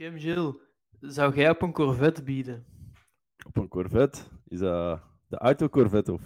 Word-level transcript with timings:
Jim 0.00 0.18
Gill, 0.18 0.54
zou 1.00 1.34
jij 1.34 1.50
op 1.50 1.62
een 1.62 1.72
Corvette 1.72 2.22
bieden? 2.22 2.64
Op 3.46 3.56
een 3.56 3.68
Corvette? 3.68 4.20
Is 4.48 4.58
dat 4.58 5.02
de 5.28 5.36
auto 5.36 5.68
Corvette 5.68 6.12
of? 6.12 6.22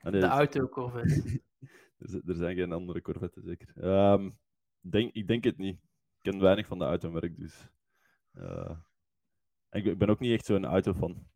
Ah, 0.00 0.12
nee, 0.12 0.20
de 0.20 0.26
auto 0.26 0.68
Corvette. 0.68 1.42
er 2.26 2.34
zijn 2.34 2.56
geen 2.56 2.72
andere 2.72 3.02
Corvettes, 3.02 3.44
zeker. 3.44 3.84
Um, 4.12 4.38
denk, 4.80 5.12
ik 5.12 5.26
denk 5.26 5.44
het 5.44 5.58
niet. 5.58 5.74
Ik 6.16 6.30
ken 6.30 6.40
weinig 6.40 6.66
van 6.66 6.78
de 6.78 6.84
automerk, 6.84 7.38
dus. 7.38 7.68
Uh, 8.34 8.70
ik 9.70 9.98
ben 9.98 10.08
ook 10.08 10.20
niet 10.20 10.32
echt 10.32 10.46
zo'n 10.46 10.64
autofan. 10.64 11.26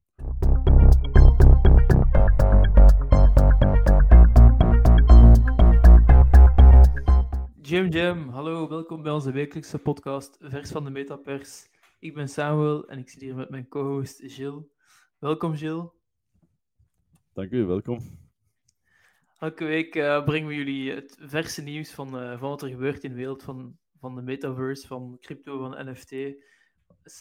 Jim 7.72 7.88
Jim, 7.88 8.28
hallo, 8.28 8.68
welkom 8.68 9.02
bij 9.02 9.12
onze 9.12 9.32
wekelijkse 9.32 9.78
podcast 9.78 10.36
Vers 10.40 10.70
van 10.70 10.84
de 10.84 10.90
Metapers. 10.90 11.68
Ik 11.98 12.14
ben 12.14 12.28
Samuel 12.28 12.88
en 12.88 12.98
ik 12.98 13.08
zit 13.08 13.20
hier 13.20 13.34
met 13.34 13.50
mijn 13.50 13.68
co-host 13.68 14.20
Gilles. 14.24 14.64
Welkom 15.18 15.56
Gilles. 15.56 15.88
Dank 17.32 17.50
u, 17.50 17.64
welkom. 17.64 18.18
Elke 19.38 19.64
week 19.64 19.94
uh, 19.94 20.24
brengen 20.24 20.48
we 20.48 20.54
jullie 20.54 20.92
het 20.92 21.16
verse 21.20 21.62
nieuws 21.62 21.90
van, 21.90 22.22
uh, 22.22 22.38
van 22.38 22.48
wat 22.48 22.62
er 22.62 22.68
gebeurt 22.68 23.04
in 23.04 23.10
de 23.10 23.16
wereld 23.16 23.42
van, 23.42 23.78
van 23.98 24.14
de 24.14 24.22
metaverse, 24.22 24.86
van 24.86 25.18
crypto, 25.20 25.58
van 25.58 25.90
NFT 25.90 26.12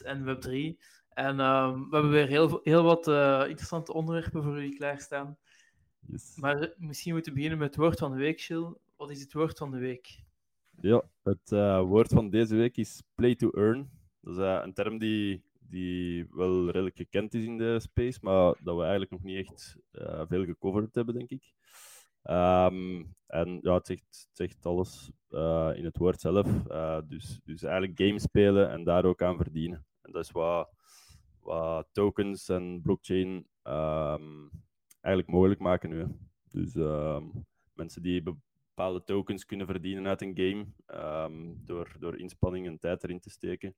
en 0.03 0.23
Web3. 0.25 0.77
En 1.09 1.39
uh, 1.39 1.73
we 1.73 1.87
hebben 1.91 2.11
weer 2.11 2.27
heel, 2.27 2.59
heel 2.63 2.83
wat 2.83 3.07
uh, 3.07 3.43
interessante 3.47 3.93
onderwerpen 3.93 4.43
voor 4.43 4.53
jullie 4.53 4.77
klaarstaan. 4.77 5.37
Yes. 6.07 6.35
Maar 6.35 6.73
misschien 6.77 7.13
moeten 7.13 7.31
we 7.31 7.37
beginnen 7.37 7.59
met 7.59 7.75
het 7.75 7.83
woord 7.83 7.99
van 7.99 8.11
de 8.11 8.17
week, 8.17 8.41
Gilles. 8.41 8.73
Wat 8.97 9.11
is 9.11 9.21
het 9.21 9.33
woord 9.33 9.57
van 9.57 9.71
de 9.71 9.77
week? 9.77 10.29
Ja, 10.79 11.03
het 11.23 11.51
uh, 11.51 11.81
woord 11.81 12.13
van 12.13 12.29
deze 12.29 12.55
week 12.55 12.77
is 12.77 13.03
play 13.15 13.35
to 13.35 13.49
earn. 13.49 13.89
Dat 14.21 14.33
is 14.33 14.39
uh, 14.39 14.59
een 14.63 14.73
term 14.73 14.97
die, 14.97 15.43
die 15.59 16.27
wel 16.29 16.65
redelijk 16.65 16.95
gekend 16.95 17.33
is 17.33 17.43
in 17.43 17.57
de 17.57 17.79
space, 17.79 18.19
maar 18.21 18.55
dat 18.63 18.75
we 18.75 18.81
eigenlijk 18.81 19.11
nog 19.11 19.23
niet 19.23 19.37
echt 19.37 19.77
uh, 19.91 20.21
veel 20.27 20.45
gecoverd 20.45 20.95
hebben, 20.95 21.13
denk 21.13 21.29
ik. 21.29 21.53
Um, 22.23 23.15
en 23.27 23.59
ja, 23.61 23.73
het 23.73 24.03
zegt, 24.31 24.65
alles 24.65 25.11
in 25.75 25.85
het 25.85 25.97
woord 25.97 26.19
zelf. 26.19 26.47
dus, 27.07 27.39
dus 27.43 27.63
eigenlijk 27.63 28.01
games 28.01 28.21
spelen 28.21 28.69
en 28.69 28.83
daar 28.83 29.05
ook 29.05 29.21
aan 29.21 29.37
verdienen. 29.37 29.85
En 30.01 30.11
dat 30.11 30.23
is 30.23 30.31
wat, 30.31 30.69
wat 31.39 31.87
tokens 31.91 32.49
en 32.49 32.81
blockchain 32.81 33.47
um, 33.63 34.49
eigenlijk 35.01 35.27
mogelijk 35.27 35.59
maken 35.59 35.89
nu. 35.89 36.07
Dus 36.51 36.75
um, 36.75 37.45
mensen 37.73 38.01
die 38.01 38.23
bepaalde 38.75 39.03
tokens 39.03 39.45
kunnen 39.45 39.67
verdienen 39.67 40.07
uit 40.07 40.21
een 40.21 40.37
game 40.37 40.65
um, 41.25 41.65
door, 41.65 41.95
door 41.99 42.17
inspanning 42.17 42.67
en 42.67 42.79
tijd 42.79 43.03
erin 43.03 43.19
te 43.19 43.29
steken 43.29 43.75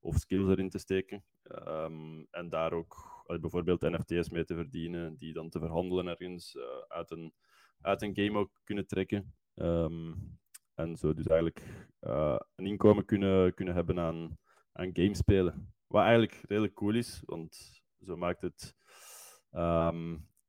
of 0.00 0.16
skills 0.16 0.48
erin 0.48 0.68
te 0.68 0.78
steken. 0.78 1.24
Um, 1.66 2.26
en 2.30 2.48
daar 2.48 2.72
ook 2.72 3.24
bijvoorbeeld 3.40 3.80
NFT's 3.80 4.28
mee 4.28 4.44
te 4.44 4.54
verdienen, 4.54 5.16
die 5.16 5.32
dan 5.32 5.48
te 5.48 5.58
verhandelen 5.58 6.06
ergens 6.06 6.54
uh, 6.54 6.62
uit, 6.88 7.10
een, 7.10 7.32
uit 7.80 8.02
een 8.02 8.16
game 8.16 8.38
ook 8.38 8.60
kunnen 8.64 8.86
trekken. 8.86 9.34
Um, 9.54 10.38
en 10.74 10.96
zo 10.96 11.14
dus 11.14 11.26
eigenlijk 11.26 11.86
uh, 12.00 12.38
een 12.54 12.66
inkomen 12.66 13.04
kunnen, 13.04 13.54
kunnen 13.54 13.74
hebben 13.74 13.98
aan, 13.98 14.38
aan 14.72 14.90
gamespelen. 14.92 15.74
Wat 15.86 16.02
eigenlijk 16.02 16.40
redelijk 16.48 16.74
cool 16.74 16.94
is, 16.94 17.22
want 17.24 17.82
zo 18.00 18.16
maakt 18.16 18.42
het. 18.42 18.74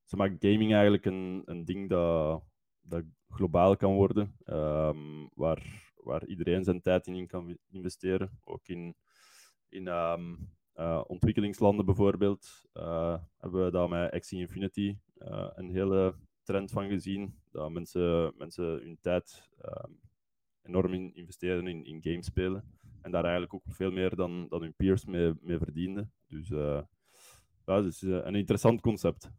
zo 0.03 0.17
maakt 0.17 0.45
gaming 0.45 0.73
eigenlijk 0.73 1.05
een, 1.05 1.41
een 1.45 1.65
ding 1.65 1.89
dat, 1.89 2.43
dat 2.81 3.03
globaal 3.35 3.75
kan 3.77 3.93
worden, 3.93 4.35
um, 4.45 5.29
waar, 5.33 5.91
waar 5.95 6.25
iedereen 6.25 6.63
zijn 6.63 6.81
tijd 6.81 7.07
in 7.07 7.27
kan 7.27 7.57
investeren. 7.69 8.39
Ook 8.43 8.67
in, 8.67 8.95
in 9.69 9.87
um, 9.87 10.49
uh, 10.75 11.01
ontwikkelingslanden 11.07 11.85
bijvoorbeeld 11.85 12.65
uh, 12.73 13.17
hebben 13.37 13.65
we 13.65 13.71
daar 13.71 13.89
met 13.89 14.11
Axie 14.11 14.39
Infinity 14.39 14.97
uh, 15.17 15.49
een 15.55 15.69
hele 15.69 16.15
trend 16.43 16.71
van 16.71 16.89
gezien. 16.89 17.39
Dat 17.51 17.71
mensen, 17.71 18.33
mensen 18.37 18.65
hun 18.65 18.97
tijd 19.01 19.49
um, 19.65 19.99
enorm 20.61 20.93
in 20.93 21.15
investeren 21.15 21.67
in, 21.67 21.85
in 21.85 22.01
games 22.01 22.25
spelen. 22.25 22.63
En 23.01 23.11
daar 23.11 23.23
eigenlijk 23.23 23.53
ook 23.53 23.63
veel 23.67 23.91
meer 23.91 24.15
dan, 24.15 24.47
dan 24.49 24.61
hun 24.61 24.73
peers 24.75 25.05
mee, 25.05 25.33
mee 25.41 25.57
verdienden. 25.57 26.11
Dus 26.27 26.47
ja, 26.47 26.87
dat 27.65 27.85
is 27.85 28.01
een 28.01 28.35
interessant 28.35 28.81
concept. 28.81 29.31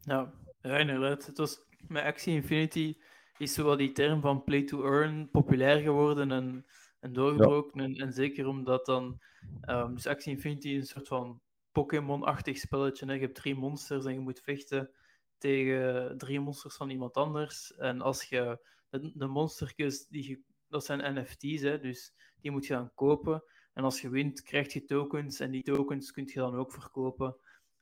Ja, 0.00 0.32
ja 0.60 0.78
inderdaad. 0.78 1.26
Het 1.26 1.38
was 1.38 1.58
met 1.88 2.04
Axie 2.04 2.34
Infinity 2.34 2.96
is 3.38 3.54
zo 3.54 3.76
die 3.76 3.92
term 3.92 4.20
van 4.20 4.44
play 4.44 4.64
to 4.64 4.84
earn 4.84 5.30
populair 5.30 5.80
geworden 5.80 6.30
en, 6.30 6.66
en 7.00 7.12
doorgebroken. 7.12 7.80
En, 7.80 7.94
en, 7.94 8.12
zeker 8.12 8.46
omdat 8.46 8.86
dan 8.86 9.20
um, 9.68 9.94
dus 9.94 10.06
Axie 10.06 10.32
Infinity 10.32 10.74
een 10.74 10.86
soort 10.86 11.08
van 11.08 11.40
Pokémon-achtig 11.72 12.58
spelletje. 12.58 13.06
Hè. 13.06 13.12
Je 13.12 13.20
hebt 13.20 13.34
drie 13.34 13.54
monsters 13.54 14.04
en 14.04 14.12
je 14.12 14.20
moet 14.20 14.40
vechten 14.40 14.90
tegen 15.38 16.18
drie 16.18 16.40
monsters 16.40 16.76
van 16.76 16.90
iemand 16.90 17.14
anders. 17.14 17.74
En 17.74 18.00
als 18.00 18.24
je 18.24 18.58
de, 18.90 19.12
de 19.14 19.26
monstertjes, 19.26 20.06
die, 20.06 20.44
dat 20.68 20.84
zijn 20.84 21.14
NFT's, 21.14 21.62
hè, 21.62 21.78
dus 21.78 22.14
die 22.40 22.50
moet 22.50 22.66
je 22.66 22.74
dan 22.74 22.94
kopen. 22.94 23.44
En 23.72 23.84
als 23.84 24.00
je 24.00 24.08
wint, 24.08 24.42
krijg 24.42 24.72
je 24.72 24.84
tokens 24.84 25.40
en 25.40 25.50
die 25.50 25.62
tokens 25.62 26.12
kun 26.12 26.26
je 26.26 26.38
dan 26.38 26.54
ook 26.54 26.72
verkopen. 26.72 27.36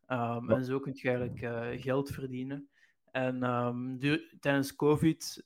Um, 0.08 0.50
En 0.50 0.64
zo 0.64 0.80
kun 0.80 0.92
je 0.94 1.08
eigenlijk 1.08 1.42
uh, 1.42 1.82
geld 1.82 2.10
verdienen. 2.10 2.68
En 3.12 3.42
um, 3.42 3.98
tijdens 4.40 4.76
COVID 4.76 5.44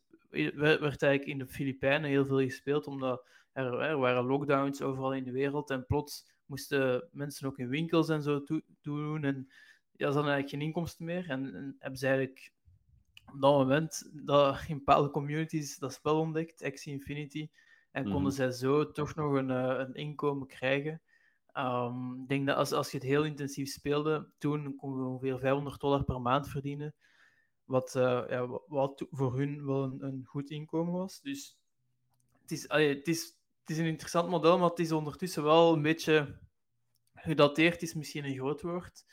werd 0.55 1.03
eigenlijk 1.03 1.27
in 1.27 1.39
de 1.39 1.47
Filipijnen 1.47 2.11
heel 2.11 2.27
veel 2.27 2.41
gespeeld, 2.41 2.87
omdat 2.87 3.27
er, 3.53 3.81
er, 3.81 3.99
waren 3.99 4.25
lockdowns 4.25 4.83
overal 4.83 5.15
in 5.15 5.25
de 5.25 5.33
wereld. 5.33 5.71
En 5.71 5.87
plots 5.87 6.33
moesten 6.47 7.09
mensen 7.13 7.47
ook 7.47 7.59
in 7.59 7.69
winkels 7.69 8.09
en 8.09 8.23
zo 8.23 8.45
doen. 8.81 9.25
En 9.25 9.47
ja, 9.93 10.11
ze 10.11 10.15
hadden 10.15 10.33
eigenlijk 10.33 10.49
geen 10.49 10.61
inkomsten 10.61 11.05
meer. 11.05 11.31
En, 11.31 11.55
en 11.55 11.77
hebben 11.79 11.99
ze 11.99 12.07
eigenlijk 12.07 12.53
op 13.33 13.41
dat 13.41 13.53
moment 13.53 14.11
dat 14.13 14.65
in 14.69 14.77
bepaalde 14.77 15.11
communities 15.11 15.79
dat 15.79 15.93
spel 15.93 16.21
ontdekt, 16.21 16.63
Axie 16.63 16.93
Infinity. 16.93 17.49
En 17.91 18.05
konden 18.05 18.23
mm 18.23 18.31
zij 18.31 18.51
zo 18.51 18.91
toch 18.91 19.15
nog 19.15 19.33
een, 19.33 19.51
eh, 19.51 19.79
een 19.79 19.95
inkomen 19.95 20.47
krijgen. 20.47 21.01
Um, 21.55 22.21
ik 22.23 22.29
denk 22.29 22.47
dat 22.47 22.57
als, 22.57 22.73
als 22.73 22.91
je 22.91 22.97
het 22.97 23.07
heel 23.07 23.25
intensief 23.25 23.69
speelde, 23.69 24.29
toen 24.39 24.77
kon 24.77 24.97
je 24.97 25.05
ongeveer 25.05 25.39
500 25.39 25.81
dollar 25.81 26.05
per 26.05 26.21
maand 26.21 26.49
verdienen. 26.49 26.95
Wat, 27.67 27.95
uh, 27.97 28.25
ja, 28.29 28.47
wat 28.67 29.07
voor 29.11 29.37
hun 29.39 29.67
wel 29.67 29.83
een, 29.83 30.05
een, 30.05 30.25
goed 30.25 30.51
inkomen 30.51 30.93
was. 30.93 31.21
Dus 31.21 31.59
het 32.43 32.51
is, 32.51 32.69
allee, 32.69 32.95
het, 32.95 33.09
is, 33.09 33.23
het 33.61 33.71
is 33.71 33.79
een 33.79 33.87
interessant 33.87 34.29
model, 34.29 34.59
maar 34.59 34.71
het 34.71 34.79
is 34.79 34.93
ondertussen 34.93 35.43
wel 35.43 35.73
een 35.73 35.83
beetje 35.83 36.39
gedateerd, 37.15 37.83
is 37.83 37.95
misschien 37.95 38.25
een 38.25 38.37
groot 38.37 38.63
woord. 38.63 39.05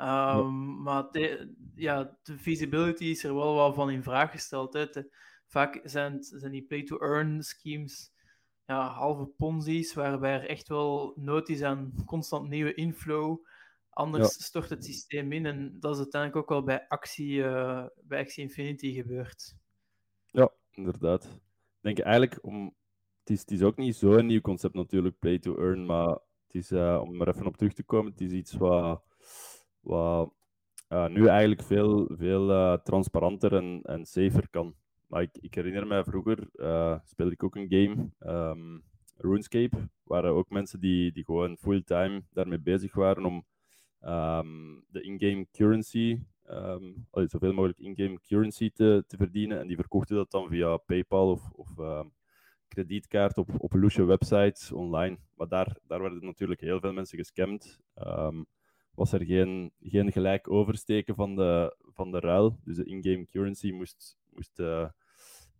Um, 0.00 0.06
ja. 0.06 0.42
Maar 0.82 1.10
de, 1.10 1.54
ja, 1.74 2.16
de 2.22 2.38
feasibility 2.38 3.04
is 3.04 3.24
er 3.24 3.34
wel 3.34 3.54
wat 3.54 3.74
van 3.74 3.90
in 3.90 4.02
vraag 4.02 4.30
gesteld. 4.30 4.72
Hè. 4.72 4.86
De, 4.86 5.10
vaak 5.46 5.80
zijn, 5.84 6.22
zijn 6.22 6.52
die 6.52 6.66
pay-to-earn 6.66 7.42
schemes 7.42 8.12
ja, 8.66 8.88
halve 8.88 9.26
ponzi's, 9.26 9.94
waarbij 9.94 10.32
er 10.32 10.48
echt 10.48 10.68
wel 10.68 11.12
nood 11.16 11.48
is 11.48 11.62
aan 11.62 11.92
constant 12.06 12.48
nieuwe 12.48 12.74
inflow. 12.74 13.46
Anders 13.98 14.36
ja. 14.36 14.42
stort 14.44 14.70
het 14.70 14.84
systeem 14.84 15.32
in 15.32 15.46
en 15.46 15.76
dat 15.80 15.92
is 15.92 15.98
uiteindelijk 15.98 16.42
ook 16.42 16.48
wel 16.48 16.62
bij 16.62 16.88
actie, 16.88 17.36
uh, 17.36 17.86
bij 18.02 18.20
actie 18.20 18.42
Infinity 18.42 18.92
gebeurd. 18.92 19.56
Ja, 20.26 20.50
inderdaad. 20.70 21.24
Ik 21.24 21.80
denk 21.80 21.98
eigenlijk, 21.98 22.38
om, 22.42 22.74
het, 23.20 23.30
is, 23.30 23.40
het 23.40 23.50
is 23.50 23.62
ook 23.62 23.76
niet 23.76 23.96
zo'n 23.96 24.26
nieuw 24.26 24.40
concept 24.40 24.74
natuurlijk, 24.74 25.18
play 25.18 25.38
to 25.38 25.56
earn, 25.56 25.86
maar 25.86 26.08
het 26.08 26.54
is, 26.54 26.72
uh, 26.72 27.00
om 27.02 27.20
er 27.20 27.28
even 27.28 27.46
op 27.46 27.56
terug 27.56 27.72
te 27.72 27.82
komen, 27.82 28.12
het 28.12 28.20
is 28.20 28.32
iets 28.32 28.52
wat, 28.52 29.02
wat 29.80 30.32
uh, 30.88 31.08
nu 31.08 31.26
eigenlijk 31.26 31.62
veel, 31.62 32.08
veel 32.16 32.78
transparanter 32.82 33.54
en, 33.54 33.80
en 33.82 34.06
safer 34.06 34.48
kan. 34.50 34.74
Maar 35.06 35.22
ik, 35.22 35.38
ik 35.40 35.54
herinner 35.54 35.86
mij 35.86 36.04
vroeger, 36.04 36.48
speelde 37.04 37.32
ik 37.32 37.42
ook 37.42 37.56
een 37.56 37.70
game, 37.70 38.10
um, 38.50 38.84
RuneScape, 39.16 39.88
waren 40.02 40.30
ook 40.30 40.50
mensen 40.50 40.80
die, 40.80 41.12
die 41.12 41.24
gewoon 41.24 41.56
fulltime 41.56 42.22
daarmee 42.30 42.60
bezig 42.60 42.94
waren 42.94 43.24
om 43.24 43.46
um, 44.00 44.84
de 44.88 45.02
in-game 45.02 45.46
currency, 45.52 46.20
um, 46.50 47.06
zoveel 47.12 47.52
mogelijk 47.52 47.78
in-game 47.78 48.20
currency 48.20 48.70
te, 48.70 49.04
te 49.06 49.16
verdienen. 49.16 49.60
En 49.60 49.66
die 49.66 49.76
verkochten 49.76 50.16
dat 50.16 50.30
dan 50.30 50.48
via 50.48 50.76
PayPal 50.76 51.30
of, 51.30 51.50
of 51.52 51.78
um, 51.78 52.12
kredietkaart 52.68 53.38
op, 53.38 53.48
op 53.58 53.72
websites 53.72 54.72
online. 54.72 55.18
Maar 55.34 55.48
daar, 55.48 55.76
daar 55.86 56.00
werden 56.00 56.24
natuurlijk 56.24 56.60
heel 56.60 56.80
veel 56.80 56.92
mensen 56.92 57.18
gescamd. 57.18 57.80
was 58.94 59.12
er 59.12 59.24
geen, 59.24 59.72
geen 59.80 60.12
gelijk 60.12 60.50
oversteken 60.50 61.14
van 61.14 61.36
de, 61.36 61.76
van 61.92 62.10
de 62.10 62.20
ruil. 62.20 62.58
Dus 62.64 62.76
de 62.76 62.84
in-game 62.84 63.26
currency 63.26 63.70
moest, 63.70 64.18
moest 64.30 64.58
uh, 64.58 64.88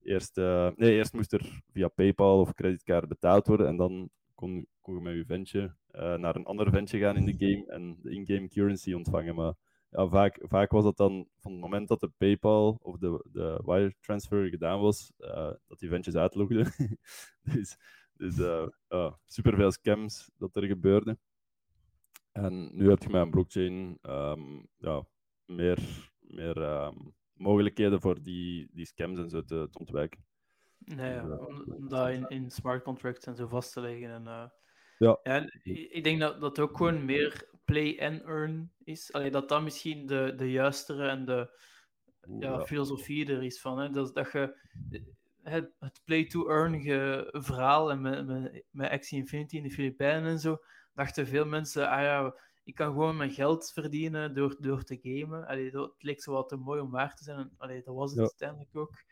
eerst, 0.02 0.38
uh, 0.38 0.70
nee, 0.76 0.92
eerst 0.92 1.12
moest 1.12 1.32
er 1.32 1.62
via 1.70 1.88
PayPal 1.88 2.40
of 2.40 2.54
kredietkaart 2.54 3.08
betaald 3.08 3.46
worden. 3.46 3.66
En 3.66 3.76
dan 3.76 4.10
kon, 4.34 4.66
kon 4.80 4.94
je 4.94 5.00
met 5.00 5.14
je 5.14 5.24
ventje 5.24 5.74
uh, 5.98 6.14
naar 6.14 6.36
een 6.36 6.44
ander 6.44 6.70
ventje 6.70 6.98
gaan 6.98 7.16
in 7.16 7.24
de 7.24 7.46
game 7.46 7.66
en 7.66 7.98
de 8.02 8.10
in-game 8.10 8.48
currency 8.48 8.92
ontvangen. 8.92 9.34
Maar 9.34 9.54
ja, 9.90 10.08
vaak, 10.08 10.38
vaak 10.42 10.70
was 10.70 10.84
dat 10.84 10.96
dan 10.96 11.28
van 11.38 11.52
het 11.52 11.60
moment 11.60 11.88
dat 11.88 12.00
de 12.00 12.10
PayPal 12.16 12.78
of 12.82 12.98
de, 12.98 13.24
de 13.32 13.60
wire 13.64 13.94
transfer 14.00 14.48
gedaan 14.48 14.80
was, 14.80 15.12
uh, 15.18 15.52
dat 15.66 15.78
die 15.78 15.88
ventjes 15.88 16.14
uitlogden. 16.14 16.72
dus 17.54 17.76
Dus 18.18 18.38
uh, 18.38 19.12
superveel 19.26 19.72
scams 19.72 20.30
dat 20.36 20.56
er 20.56 20.64
gebeurde. 20.66 21.18
En 22.32 22.76
nu 22.76 22.88
heb 22.88 23.02
je 23.02 23.08
met 23.08 23.22
een 23.22 23.30
blockchain 23.30 23.98
um, 24.02 24.68
ja, 24.76 25.06
meer, 25.44 26.10
meer 26.20 26.56
um, 26.56 27.14
mogelijkheden 27.32 28.00
voor 28.00 28.22
die, 28.22 28.68
die 28.72 28.86
scams 28.86 29.18
en 29.18 29.30
zo 29.30 29.44
te, 29.44 29.68
te 29.70 29.78
ontwijken. 29.78 30.24
Nee, 30.78 31.12
ja, 31.12 31.22
dus, 31.22 31.64
om 31.64 31.88
dat 31.88 32.08
in, 32.08 32.28
in 32.28 32.50
smart 32.50 32.82
contracts 32.82 33.26
en 33.26 33.36
zo 33.36 33.46
vast 33.46 33.72
te 33.72 33.80
leggen. 33.80 34.10
En, 34.10 34.52
ja. 34.98 35.18
ja. 35.22 35.50
Ik 35.62 36.04
denk 36.04 36.20
dat 36.20 36.40
dat 36.40 36.58
ook 36.58 36.76
gewoon 36.76 37.04
meer 37.04 37.48
play 37.64 37.98
and 38.00 38.22
earn 38.22 38.72
is. 38.84 39.12
Allee, 39.12 39.30
dat 39.30 39.48
dat 39.48 39.62
misschien 39.62 40.06
de, 40.06 40.32
de 40.36 40.50
juistere 40.50 41.08
en 41.08 41.24
de 41.24 41.58
ja, 42.38 42.60
filosofie 42.60 43.26
er 43.26 43.42
is 43.42 43.60
van. 43.60 43.78
Hè? 43.78 43.90
Dat, 43.90 44.14
dat 44.14 44.32
je 44.32 44.56
het, 45.42 45.70
het 45.78 46.00
play-to-earn 46.04 46.82
verhaal 47.42 47.90
en 47.90 48.00
met, 48.00 48.26
met, 48.26 48.64
met 48.70 48.90
Axie 48.90 49.18
Infinity 49.18 49.56
in 49.56 49.62
de 49.62 49.70
Filipijnen 49.70 50.30
en 50.30 50.38
zo, 50.38 50.58
dachten 50.94 51.26
veel 51.26 51.46
mensen, 51.46 51.88
ah 51.88 52.02
ja, 52.02 52.34
ik 52.64 52.74
kan 52.74 52.86
gewoon 52.86 53.16
mijn 53.16 53.30
geld 53.30 53.70
verdienen 53.72 54.34
door, 54.34 54.56
door 54.58 54.82
te 54.82 54.98
gamen. 55.02 55.46
Allee, 55.46 55.70
dat 55.70 55.94
leek 55.98 56.22
zo 56.22 56.32
wat 56.32 56.48
te 56.48 56.56
mooi 56.56 56.80
om 56.80 56.90
waar 56.90 57.14
te 57.14 57.24
zijn. 57.24 57.50
Allee, 57.56 57.82
dat 57.82 57.94
was 57.94 58.10
het 58.10 58.20
uiteindelijk 58.20 58.76
ook. 58.76 59.02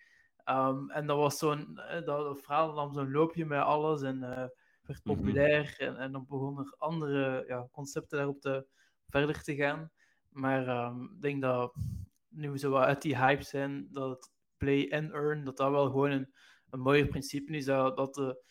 Um, 0.49 0.91
en 0.91 1.06
dat 1.06 1.17
was 1.17 1.38
zo'n, 1.38 1.81
dat, 1.91 2.06
dat 2.06 2.41
verhaal 2.41 2.75
nam 2.75 2.93
zo'n 2.93 3.11
loopje 3.11 3.44
met 3.44 3.61
alles 3.61 4.03
en 4.03 4.17
uh, 4.17 4.44
werd 4.87 5.05
mhm. 5.05 5.15
populair. 5.15 5.75
en, 5.79 5.97
en 5.97 6.12
dan 6.12 6.27
begonnen 6.29 6.65
er 6.65 6.75
andere 6.79 7.44
ja, 7.47 7.69
concepten 7.73 8.17
daarop 8.17 8.41
te, 8.41 8.67
verder 9.09 9.43
te 9.43 9.55
gaan. 9.55 9.91
Maar 10.29 10.87
um, 10.87 11.11
ik 11.15 11.21
denk 11.21 11.43
dat 11.43 11.75
nu 12.29 12.50
we 12.50 12.59
zo 12.59 12.75
uit 12.75 13.03
die 13.03 13.17
hype 13.17 13.43
zijn, 13.43 13.88
dat 13.91 14.11
het 14.11 14.31
play 14.56 14.91
and 14.91 15.12
earn, 15.12 15.44
dat 15.44 15.56
dat 15.56 15.71
wel 15.71 15.87
gewoon 15.87 16.11
een, 16.11 16.35
een 16.71 16.81
mooier 16.81 17.06
principe 17.06 17.53
is. 17.53 17.65
Dat, 17.65 17.97
dat 17.97 18.15
de, 18.15 18.44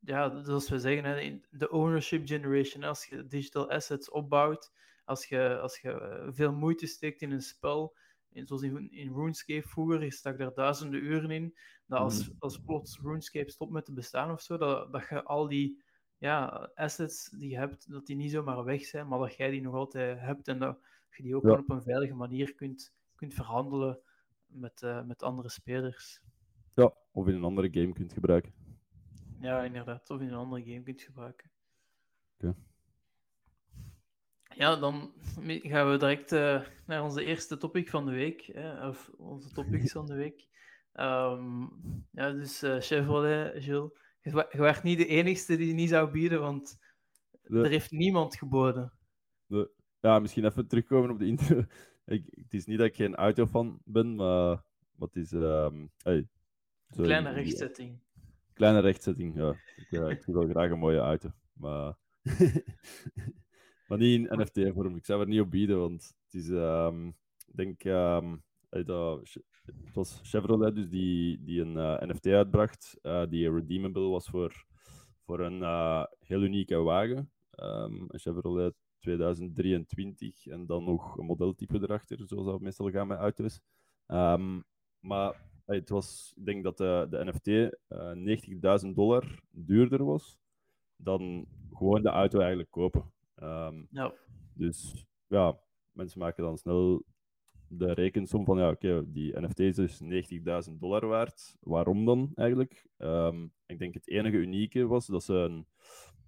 ja, 0.00 0.42
zoals 0.44 0.68
we 0.68 0.78
zeggen, 0.78 1.04
hè, 1.04 1.40
de 1.50 1.70
ownership 1.70 2.26
generation, 2.26 2.82
als 2.82 3.06
je 3.06 3.26
digital 3.26 3.70
assets 3.70 4.10
opbouwt, 4.10 4.72
als 5.04 5.26
je, 5.26 5.58
als 5.58 5.80
je 5.80 6.22
veel 6.32 6.52
moeite 6.52 6.86
steekt 6.86 7.22
in 7.22 7.30
een 7.30 7.42
spel, 7.42 7.96
zoals 8.34 8.62
in, 8.62 8.90
in 8.90 9.12
RuneScape 9.14 9.68
vroeger, 9.68 10.04
je 10.04 10.12
stak 10.12 10.38
daar 10.38 10.54
duizenden 10.54 11.04
uren 11.04 11.30
in, 11.30 11.54
dat 11.86 11.98
als, 11.98 12.28
mhm. 12.28 12.36
als 12.38 12.58
plots 12.58 13.00
RuneScape 13.02 13.50
stopt 13.50 13.72
met 13.72 13.84
te 13.84 13.92
bestaan 13.92 14.30
of 14.30 14.40
zo, 14.40 14.56
dat, 14.56 14.92
dat 14.92 15.08
je 15.08 15.22
al 15.22 15.48
die 15.48 15.82
ja, 16.18 16.70
assets 16.74 17.30
die 17.30 17.50
je 17.50 17.56
hebt, 17.56 17.90
dat 17.90 18.06
die 18.06 18.16
niet 18.16 18.30
zomaar 18.30 18.64
weg 18.64 18.84
zijn, 18.84 19.08
maar 19.08 19.18
dat 19.18 19.34
jij 19.34 19.50
die 19.50 19.62
nog 19.62 19.74
altijd 19.74 20.20
hebt 20.20 20.48
en 20.48 20.58
dat 20.58 20.78
je 21.10 21.22
die 21.22 21.36
ook 21.36 21.44
op 21.44 21.70
een 21.70 21.82
veilige 21.82 22.14
manier 22.14 22.54
kunt, 22.54 22.94
kunt 23.14 23.34
verhandelen 23.34 24.00
met, 24.46 24.82
uh, 24.82 25.04
met 25.04 25.22
andere 25.22 25.48
spelers. 25.48 26.22
Ja, 26.74 26.94
of 27.12 27.28
in 27.28 27.34
een 27.34 27.44
andere 27.44 27.70
game 27.70 27.92
kunt 27.92 28.12
gebruiken. 28.12 28.52
Ja, 29.40 29.62
inderdaad. 29.62 30.10
Of 30.10 30.20
in 30.20 30.28
een 30.28 30.34
andere 30.34 30.62
game 30.64 30.82
kunt 30.82 31.02
gebruiken. 31.02 31.50
Oké. 32.36 32.54
Ja, 34.56 34.76
dan 34.76 35.12
gaan 35.44 35.90
we 35.90 35.96
direct 35.98 36.32
uh, 36.32 36.62
naar 36.86 37.02
onze 37.02 37.24
eerste 37.24 37.56
topic 37.56 37.90
van 37.90 38.06
de 38.06 38.12
week. 38.12 38.50
Hè, 38.52 38.88
of 38.88 39.10
onze 39.16 39.52
topics 39.52 39.92
van 39.92 40.06
de 40.06 40.14
week. 40.14 40.46
Um, 40.94 41.70
ja, 42.10 42.32
dus 42.32 42.62
uh, 42.62 42.80
Chevrolet, 42.80 43.64
Jules. 43.64 43.90
Je, 44.20 44.46
je 44.50 44.58
werd 44.58 44.82
niet 44.82 44.98
de 44.98 45.06
enigste 45.06 45.56
die 45.56 45.74
niet 45.74 45.88
zou 45.88 46.10
bieden, 46.10 46.40
want 46.40 46.78
er 47.42 47.68
heeft 47.68 47.90
niemand 47.90 48.36
geboden. 48.36 48.92
Ja, 50.00 50.18
misschien 50.18 50.44
even 50.44 50.66
terugkomen 50.66 51.10
op 51.10 51.18
de 51.18 51.26
intro. 51.26 51.64
Ik, 52.04 52.24
het 52.30 52.54
is 52.54 52.64
niet 52.64 52.78
dat 52.78 52.86
ik 52.86 52.96
geen 52.96 53.14
autofan 53.14 53.80
ben, 53.84 54.14
maar 54.14 54.62
wat 54.96 55.16
is... 55.16 55.32
Um, 55.32 55.90
hey, 55.96 56.28
Kleine 56.86 57.30
rechtzetting. 57.30 58.00
Kleine 58.52 58.80
rechtzetting, 58.80 59.36
ja. 59.36 59.54
Ik, 59.76 59.90
uh, 59.90 60.08
ik 60.08 60.24
wil 60.24 60.48
graag 60.48 60.70
een 60.70 60.78
mooie 60.78 60.98
auto. 60.98 61.30
Maar, 61.52 61.96
maar 63.92 64.00
niet 64.00 64.30
in 64.30 64.40
NFT-vorm. 64.40 64.96
Ik 64.96 65.04
zou 65.04 65.20
er 65.20 65.26
niet 65.26 65.40
op 65.40 65.50
bieden, 65.50 65.78
want 65.78 66.14
het 66.24 66.34
is... 66.34 66.48
Um, 66.48 67.08
ik 67.46 67.56
denk... 67.56 67.84
Um, 67.84 68.42
dat, 68.68 69.32
het 69.64 69.94
was 69.94 70.20
Chevrolet 70.22 70.74
dus 70.74 70.88
die, 70.88 71.42
die 71.42 71.60
een 71.60 71.76
uh, 71.76 72.00
NFT 72.00 72.26
uitbracht, 72.26 72.98
uh, 73.02 73.22
die 73.28 73.52
redeemable 73.52 74.08
was 74.08 74.28
voor, 74.28 74.64
voor 75.24 75.40
een 75.40 75.58
uh, 75.58 76.04
heel 76.18 76.42
unieke 76.42 76.76
wagen. 76.76 77.30
Um, 77.56 78.04
een 78.08 78.18
Chevrolet 78.18 78.74
2023 78.98 80.46
en 80.46 80.66
dan 80.66 80.84
nog 80.84 81.18
een 81.18 81.26
modeltype 81.26 81.82
erachter, 81.82 82.18
zoals 82.26 82.46
dat 82.46 82.60
meestal 82.60 82.90
gaan 82.90 83.06
met 83.06 83.18
auto's. 83.18 83.60
Maar 85.00 85.42
het 85.64 85.88
was, 85.88 86.32
ik 86.36 86.44
denk 86.44 86.64
dat 86.64 86.76
de, 86.76 87.06
de 87.10 87.24
NFT 87.24 87.46
uh, 87.46 88.82
90.000 88.84 88.88
dollar 88.94 89.40
duurder 89.50 90.04
was 90.04 90.38
dan 90.96 91.46
gewoon 91.72 92.02
de 92.02 92.08
auto 92.08 92.38
eigenlijk 92.38 92.70
kopen. 92.70 93.12
Um, 93.42 93.86
ja. 93.90 94.14
Dus 94.54 95.06
ja, 95.26 95.58
mensen 95.92 96.18
maken 96.18 96.44
dan 96.44 96.58
snel 96.58 97.04
de 97.68 97.92
rekensom 97.92 98.44
van 98.44 98.58
ja, 98.58 98.70
oké, 98.70 99.12
die 99.12 99.40
NFT 99.40 99.58
is 99.58 99.76
dus 99.76 100.02
90.000 100.68 100.72
dollar 100.78 101.06
waard. 101.06 101.56
Waarom 101.60 102.04
dan 102.04 102.30
eigenlijk? 102.34 102.86
Um, 102.98 103.52
ik 103.66 103.78
denk 103.78 103.94
het 103.94 104.08
enige 104.08 104.36
unieke 104.36 104.86
was 104.86 105.06
dat 105.06 105.22
ze 105.22 105.34
een 105.34 105.66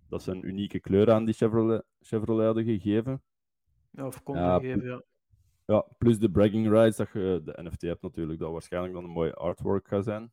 dat 0.08 0.22
ze 0.22 0.30
een 0.30 0.46
unieke 0.46 0.80
kleur 0.80 1.12
aan 1.12 1.24
die 1.24 1.34
Chevrolet, 1.34 1.84
Chevrolet 2.00 2.46
hadden 2.46 2.64
gegeven. 2.64 3.22
Ja, 3.90 4.06
of 4.06 4.22
konden 4.22 4.60
geven, 4.60 4.86
ja. 4.86 5.02
Ja, 5.66 5.86
plus 5.98 6.18
de 6.18 6.30
bragging 6.30 6.68
rights 6.68 6.96
dat 6.96 7.12
je 7.12 7.40
de 7.44 7.62
NFT 7.62 7.82
hebt 7.82 8.02
natuurlijk, 8.02 8.38
dat 8.38 8.52
waarschijnlijk 8.52 8.94
dan 8.94 9.04
een 9.04 9.10
mooie 9.10 9.34
artwork 9.34 9.88
gaat 9.88 10.04
zijn. 10.04 10.32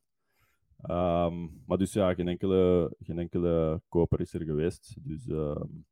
Um, 0.90 1.62
maar 1.66 1.78
dus 1.78 1.92
ja, 1.92 2.14
geen 2.14 2.28
enkele, 2.28 2.94
geen 2.98 3.18
enkele 3.18 3.82
koper 3.88 4.20
is 4.20 4.34
er 4.34 4.44
geweest. 4.44 4.94
Dus 5.00 5.28
um, 5.28 5.86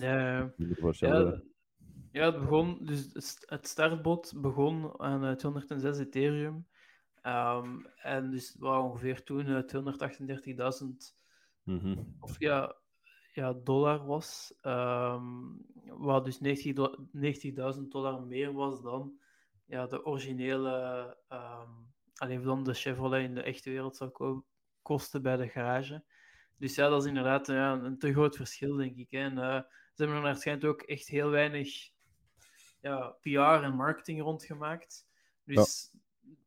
ja, 0.00 0.52
ja, 1.00 1.42
ja, 2.12 2.24
het 2.24 2.40
begon, 2.40 2.78
dus 2.80 3.12
het 3.46 3.68
startbod 3.68 4.32
begon 4.36 5.00
aan 5.00 5.24
uh, 5.24 5.32
206 5.32 5.98
Ethereum. 5.98 6.66
Um, 7.22 7.86
en 7.96 8.30
dus 8.30 8.56
waar 8.58 8.82
ongeveer 8.82 9.22
toen 9.22 9.46
uh, 9.46 9.60
238.000 10.82 10.86
mm 11.62 12.16
of 12.20 12.38
ja, 12.38 12.76
ja, 13.32 13.52
dollar 13.52 14.06
was. 14.06 14.58
Um, 14.62 15.64
wat 15.84 16.24
dus 16.24 16.38
90.000 16.38 16.42
90 17.12 17.54
dollar 17.88 18.22
meer 18.22 18.52
was 18.52 18.82
dan 18.82 19.18
ja, 19.64 19.86
de 19.86 20.04
originele, 20.04 21.16
um, 21.28 21.92
alleen 22.14 22.42
dan 22.42 22.64
de 22.64 22.74
Chevrolet 22.74 23.24
in 23.24 23.34
de 23.34 23.42
echte 23.42 23.70
wereld 23.70 23.96
zou 23.96 24.42
kosten 24.82 25.22
bij 25.22 25.36
de 25.36 25.48
garage. 25.48 26.04
Dus 26.58 26.74
ja, 26.74 26.88
dat 26.88 27.02
is 27.02 27.08
inderdaad 27.08 27.46
ja, 27.46 27.72
een 27.72 27.98
te 27.98 28.12
groot 28.12 28.36
verschil, 28.36 28.76
denk 28.76 28.96
ik. 28.96 29.10
Hè. 29.10 29.18
En, 29.18 29.32
uh, 29.32 29.60
ze 29.94 30.02
hebben 30.02 30.16
er 30.16 30.22
waarschijnlijk 30.22 30.66
ook 30.66 30.82
echt 30.82 31.08
heel 31.08 31.30
weinig 31.30 31.90
ja, 32.80 33.16
PR 33.20 33.64
en 33.64 33.74
marketing 33.74 34.20
rondgemaakt. 34.20 35.06
Dus 35.44 35.90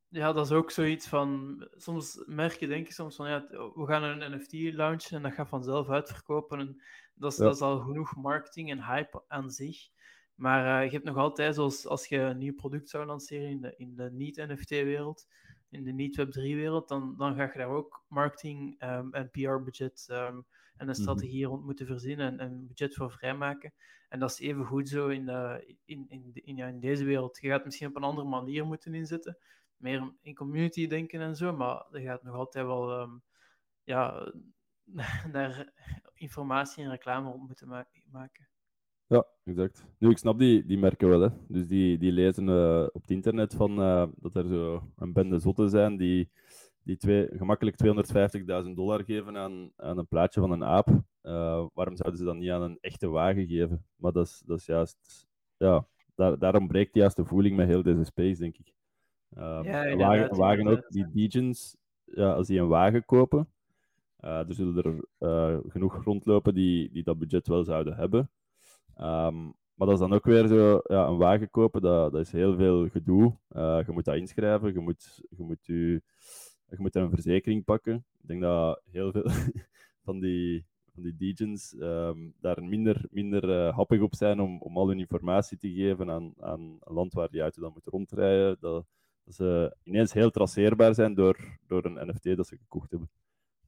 ja, 0.10 0.34
dat 0.34 0.46
is 0.46 0.52
ook 0.52 0.72
zoiets 0.72 1.08
van. 1.08 1.58
Soms 1.76 2.24
merk 2.26 2.54
je, 2.54 2.68
denk 2.68 2.86
ik 2.86 2.94
soms 2.94 3.16
van 3.16 3.30
ja, 3.30 3.48
we 3.50 3.86
gaan 3.86 4.04
een 4.04 4.36
NFT 4.36 4.54
launchen 4.54 5.18
en 5.18 5.24
dat 5.24 5.34
gaat 5.34 5.50
vanzelf 5.50 5.90
uitverkopen. 5.90 6.60
En 6.60 6.82
dat 7.14 7.32
is, 7.32 7.38
dat 7.38 7.56
is 7.56 7.62
al 7.62 7.80
genoeg 7.80 8.16
marketing 8.16 8.72
en 8.72 8.86
hype 8.86 9.24
aan 9.28 9.52
zich. 9.52 9.90
Maar 10.36 10.84
uh, 10.84 10.86
je 10.86 10.92
hebt 10.92 11.06
nog 11.06 11.18
altijd, 11.18 11.56
zoals 11.56 11.88
als 11.88 12.08
je 12.08 12.18
een 12.18 12.38
nieuw 12.38 12.56
product 12.56 12.90
zou 12.90 13.06
lanceren 13.06 13.50
in 13.50 13.62
de, 13.62 13.74
in 13.78 13.96
de 13.96 14.12
niet-NFT-wereld, 14.12 15.28
in 15.70 15.84
de 15.84 15.92
niet-Web3-wereld, 15.92 16.88
dan, 16.88 17.18
dan 17.18 17.36
ga 17.36 17.44
je 17.44 17.58
daar 17.58 17.68
ook 17.68 18.04
marketing 18.08 18.84
um, 18.84 19.14
en 19.14 19.30
PR-budget 19.30 20.08
um, 20.12 20.18
en 20.18 20.46
een 20.78 20.86
mhm. 20.86 20.94
strategie 20.94 21.46
rond 21.46 21.66
moeten 21.66 21.86
verzinnen 21.86 22.40
en 22.40 22.52
een 22.52 22.68
budget 22.68 22.96
voor 22.96 23.12
vrijmaken. 23.12 23.74
En 24.10 24.20
dat 24.20 24.32
is 24.32 24.40
even 24.40 24.66
goed 24.66 24.90
zo 24.90 25.08
in, 25.08 25.26
de, 25.26 25.74
in, 25.86 26.06
in, 26.10 26.32
in, 26.34 26.56
ja, 26.56 26.68
in 26.68 26.80
deze 26.80 27.04
wereld. 27.04 27.38
Je 27.42 27.48
gaat 27.48 27.56
het 27.56 27.66
misschien 27.66 27.88
op 27.88 27.96
een 27.96 28.04
andere 28.04 28.28
manier 28.28 28.66
moeten 28.66 28.94
inzetten 28.94 29.38
meer 29.80 30.14
in 30.22 30.36
community 30.36 30.88
denken 30.88 31.22
en 31.22 31.36
zo, 31.36 31.56
maar 31.56 31.86
er 31.92 32.02
gaat 32.02 32.24
nog 32.24 32.36
altijd 32.36 32.66
wel 32.66 33.02
um, 33.02 33.24
ja, 33.84 34.34
daar 35.32 35.74
informatie 36.14 36.84
en 36.84 36.90
reclame 36.90 37.30
rond 37.30 37.48
moeten 37.48 37.68
ma 37.68 37.88
maken. 38.12 38.50
Ja, 39.10 39.26
exact. 39.44 39.86
Nu, 39.98 40.10
ik 40.10 40.18
snap 40.18 40.40
die, 40.40 40.66
die 40.66 40.78
merken 40.78 41.10
wel, 41.10 41.22
hè. 41.22 41.30
Dus 41.48 41.68
die, 41.68 41.98
die 41.98 42.12
lezen 42.12 42.48
uh, 42.48 42.88
op 42.92 43.02
het 43.02 43.12
internet 43.12 43.54
van, 43.54 43.80
uh, 43.80 44.08
dat 44.16 44.36
er 44.36 44.48
zo 44.48 44.84
een 44.98 45.14
bende 45.14 45.40
zotten 45.40 45.70
zijn 45.70 45.98
die, 45.98 46.30
die 46.84 46.98
twee, 46.98 47.28
gemakkelijk 47.32 47.76
250.000 48.66 48.74
dollar 48.74 49.04
geven 49.04 49.38
aan, 49.38 49.72
aan 49.76 49.98
een 49.98 50.08
plaatje 50.08 50.40
van 50.40 50.52
een 50.52 50.64
aap. 50.64 50.88
Uh, 51.24 51.66
waarom 51.74 51.96
zouden 51.96 52.18
ze 52.18 52.26
dan 52.26 52.38
niet 52.38 52.50
aan 52.50 52.62
een 52.62 52.78
echte 52.82 53.08
wagen 53.08 53.48
geven? 53.48 53.86
Maar 53.96 54.12
dat 54.12 54.26
is, 54.26 54.44
dat 54.46 54.60
is 54.60 54.66
juist... 54.66 55.28
Ja, 55.58 55.88
daar, 56.16 56.40
daarom 56.40 56.68
breekt 56.68 56.96
juist 56.96 57.16
de 57.16 57.26
voeling 57.26 57.56
met 57.56 57.68
heel 57.68 57.84
deze 57.84 58.04
space, 58.04 58.40
denk 58.40 58.58
ik. 58.58 58.74
Uh, 59.38 59.60
ja, 59.64 59.96
wagen, 59.96 60.36
wagen 60.36 60.68
ook, 60.68 60.90
die 60.90 61.12
Degens, 61.12 61.78
ja, 62.04 62.32
als 62.32 62.48
die 62.48 62.60
een 62.60 62.68
wagen 62.68 63.06
kopen, 63.06 63.48
uh, 64.24 64.48
er 64.48 64.54
zullen 64.54 64.78
er 64.78 65.06
uh, 65.20 65.60
genoeg 65.68 66.04
rondlopen 66.04 66.54
die, 66.54 66.92
die 66.92 67.04
dat 67.04 67.20
budget 67.20 67.48
wel 67.48 67.64
zouden 67.64 67.96
hebben. 67.96 68.30
Um, 69.02 69.54
maar 69.80 69.88
dat 69.88 69.92
is 69.92 70.00
dan 70.00 70.14
ook 70.14 70.26
weer 70.26 70.48
zo, 70.48 70.82
ja, 70.84 71.08
een 71.08 71.18
wagen 71.18 71.50
kopen, 71.50 71.82
dat, 71.82 72.12
dat 72.12 72.22
is 72.22 72.32
heel 72.32 72.56
veel 72.56 72.90
gedoe. 72.90 73.38
Uh, 73.56 73.80
je 73.86 73.92
moet 73.92 74.06
dat 74.06 74.16
inschrijven, 74.16 74.74
je 74.74 74.80
moet, 74.80 75.22
je, 75.30 75.44
moet 75.44 75.66
je, 75.66 76.02
je 76.70 76.76
moet 76.78 76.96
een 76.96 77.10
verzekering 77.10 77.64
pakken. 77.64 78.06
Ik 78.22 78.28
denk 78.28 78.42
dat 78.42 78.82
heel 78.92 79.12
veel 79.12 79.30
van 80.06 80.20
die, 80.20 80.66
van 80.94 81.04
die 81.04 81.16
degens 81.16 81.76
ehm, 81.76 82.18
daar 82.40 82.64
minder, 82.64 83.06
minder 83.10 83.74
happig 83.74 84.02
op 84.02 84.16
zijn 84.16 84.40
om, 84.40 84.62
om 84.62 84.78
al 84.78 84.88
hun 84.88 85.00
informatie 85.00 85.58
te 85.58 85.72
geven 85.72 86.10
aan, 86.12 86.34
aan 86.40 86.78
een 86.80 86.94
land 86.94 87.14
waar 87.14 87.30
die 87.30 87.42
auto 87.42 87.62
dan 87.62 87.74
moet 87.74 87.86
rondrijden. 87.86 88.58
Dat, 88.60 88.86
dat 89.24 89.36
ze 89.36 89.76
ineens 89.84 90.14
heel 90.14 90.30
traceerbaar 90.30 90.94
zijn 90.94 91.14
door, 91.14 91.58
door 91.68 91.86
een 91.86 92.08
NFT 92.08 92.36
dat 92.36 92.48
ze 92.48 92.58
gekocht 92.58 92.92
hebben. 92.92 93.10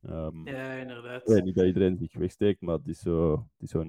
Um, 0.06 0.48
ja, 0.48 0.72
inderdaad. 0.72 1.22
Ik 1.22 1.34
weet 1.34 1.44
niet 1.44 1.56
dat 1.56 1.66
iedereen 1.66 1.98
zich 1.98 2.14
wegsteekt, 2.14 2.62
maar 2.62 2.78
het 2.78 2.88
is 2.88 3.00
zo'n 3.00 3.48
zo 3.62 3.80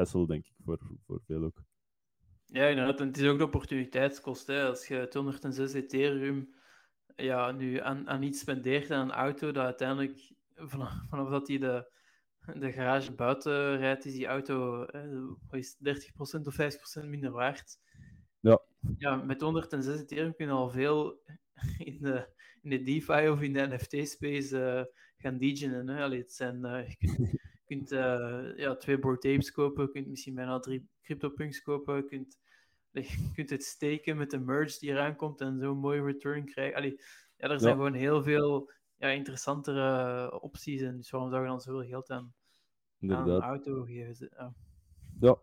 hassle, 0.00 0.26
denk 0.26 0.44
ik, 0.44 0.52
voor, 0.64 0.78
voor 1.06 1.20
veel 1.26 1.42
ook. 1.42 1.62
Ja, 2.44 2.66
inderdaad. 2.66 3.00
En 3.00 3.06
het 3.06 3.18
is 3.18 3.28
ook 3.28 3.38
de 3.38 3.44
opportuniteitskost. 3.44 4.46
Hè. 4.46 4.64
Als 4.64 4.86
je 4.86 5.06
206 5.08 5.72
Ethereum 5.72 6.54
ja, 7.16 7.52
nu 7.52 7.80
aan, 7.80 8.08
aan 8.08 8.22
iets 8.22 8.40
spendeert 8.40 8.90
aan 8.90 9.08
een 9.08 9.14
auto, 9.14 9.52
dat 9.52 9.64
uiteindelijk, 9.64 10.32
vanaf, 10.54 10.92
vanaf 11.08 11.28
dat 11.28 11.48
hij 11.48 11.58
de, 11.58 11.92
de 12.54 12.72
garage 12.72 13.12
buiten 13.12 13.76
rijdt, 13.76 14.04
is 14.04 14.12
die 14.12 14.26
auto 14.26 14.84
eh, 14.84 15.30
is 15.50 15.76
30% 15.76 15.80
of 16.44 16.56
50% 17.02 17.04
minder 17.04 17.30
waard. 17.30 17.78
Ja. 18.40 18.62
Ja, 18.96 19.16
met 19.16 19.40
106 19.40 20.00
Ethereum 20.00 20.34
kun 20.34 20.46
je 20.46 20.52
al 20.52 20.70
veel 20.70 21.22
in 21.78 21.98
de, 22.00 22.28
in 22.62 22.70
de 22.70 22.82
DeFi 22.82 23.28
of 23.28 23.40
in 23.40 23.52
de 23.52 23.66
NFT-space 23.66 24.56
uh, 24.56 24.78
eh, 24.78 24.86
gaan 25.16 25.38
degen. 25.38 25.88
Hè. 25.88 26.02
Allee, 26.02 26.18
het 26.18 26.32
zijn, 26.32 26.64
uh, 26.64 26.88
je 26.88 26.96
kunt, 26.96 27.18
kunt 27.76 27.92
uh, 27.92 28.56
ja, 28.56 28.76
twee 28.76 28.98
board 28.98 29.20
tapes 29.20 29.50
kopen, 29.50 29.84
je 29.84 29.90
kunt 29.90 30.06
misschien 30.06 30.34
bijna 30.34 30.58
drie 30.58 30.88
CryptoPunks 31.02 31.62
kopen, 31.62 31.96
je 31.96 32.04
kunt, 32.04 32.38
je 32.92 33.30
kunt 33.34 33.50
het 33.50 33.64
steken 33.64 34.16
met 34.16 34.30
de 34.30 34.38
merge 34.38 34.78
die 34.78 34.90
eraan 34.90 35.16
komt 35.16 35.40
en 35.40 35.58
zo'n 35.58 35.78
mooie 35.78 36.02
return 36.02 36.44
krijgen. 36.44 36.76
Allee, 36.76 37.00
ja, 37.36 37.48
er 37.48 37.60
zijn 37.60 37.74
gewoon 37.74 37.94
heel 37.94 38.22
veel 38.22 38.70
ja, 38.96 39.08
interessantere 39.08 40.40
opties 40.40 40.80
en 40.80 40.96
dus 40.96 41.10
waarom 41.10 41.30
zou 41.30 41.42
je 41.42 41.48
dan 41.48 41.60
zoveel 41.60 41.88
geld 41.88 42.10
aan, 42.10 42.34
aan 43.00 43.28
een 43.28 43.40
auto 43.40 43.82
geven? 43.82 44.28
Ja. 44.30 44.54
ja, 45.20 45.38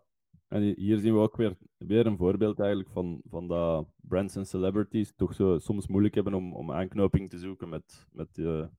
en 0.47 0.61
hier 0.61 0.97
zien 0.97 1.13
we 1.13 1.19
ook 1.19 1.37
weer, 1.37 1.57
weer 1.77 2.05
een 2.05 2.17
voorbeeld 2.17 2.59
eigenlijk 2.59 2.89
van, 2.89 3.21
van 3.29 3.47
dat 3.47 3.87
brands 3.95 4.35
en 4.35 4.45
celebrities 4.45 5.13
toch 5.15 5.33
zo 5.33 5.59
soms 5.59 5.87
moeilijk 5.87 6.15
hebben 6.15 6.33
om, 6.33 6.53
om 6.53 6.71
aanknoping 6.71 7.29
te 7.29 7.39
zoeken 7.39 7.69
met, 7.69 8.07
met 8.11 8.35
de, 8.35 8.69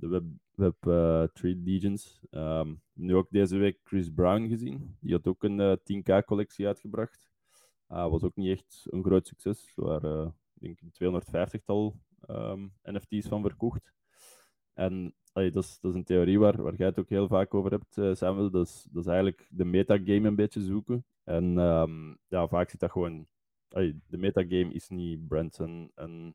de 0.00 0.08
Web, 0.08 0.24
web 0.54 0.86
uh, 0.86 1.22
Trade 1.32 1.60
Legions. 1.64 2.20
Um, 2.30 2.80
nu 2.92 3.14
ook 3.14 3.30
deze 3.30 3.56
week 3.56 3.80
Chris 3.84 4.10
Brown 4.12 4.48
gezien. 4.48 4.96
Die 5.00 5.12
had 5.12 5.26
ook 5.26 5.42
een 5.42 5.58
uh, 5.58 5.72
eh, 5.72 5.78
10k-collectie 5.78 6.66
uitgebracht. 6.66 7.30
Uh, 7.88 8.08
was 8.08 8.22
ook 8.22 8.36
niet 8.36 8.50
echt 8.50 8.86
een 8.90 9.04
groot 9.04 9.26
succes. 9.26 9.72
Er 9.76 9.84
waren, 9.84 10.34
denk 10.52 10.80
ik, 10.80 11.00
een 11.00 11.22
250-tal 11.22 12.00
um, 12.28 12.72
NFT's 12.82 13.28
van 13.28 13.42
verkocht. 13.42 13.92
En 14.72 15.14
dat, 15.32 15.64
is, 15.64 15.78
dat 15.80 15.90
is 15.90 15.96
een 15.96 16.04
theorie 16.04 16.38
waar, 16.38 16.62
waar 16.62 16.74
jij 16.74 16.86
het 16.86 16.98
ook 16.98 17.08
heel 17.08 17.28
vaak 17.28 17.54
over 17.54 17.70
hebt, 17.70 18.18
Samuel. 18.18 18.50
Dat 18.50 18.66
is, 18.66 18.86
dat 18.90 19.02
is 19.02 19.08
eigenlijk 19.08 19.48
de 19.50 19.64
metagame 19.64 20.28
een 20.28 20.34
beetje 20.34 20.60
zoeken. 20.60 21.04
En 21.24 21.58
um, 21.58 22.18
ja, 22.28 22.48
vaak 22.48 22.70
zit 22.70 22.80
dat 22.80 22.90
gewoon... 22.90 23.26
De 23.68 24.18
metagame 24.18 24.72
is 24.72 24.88
niet 24.88 25.28
brands 25.28 25.58
en, 25.58 25.90
en, 25.94 26.34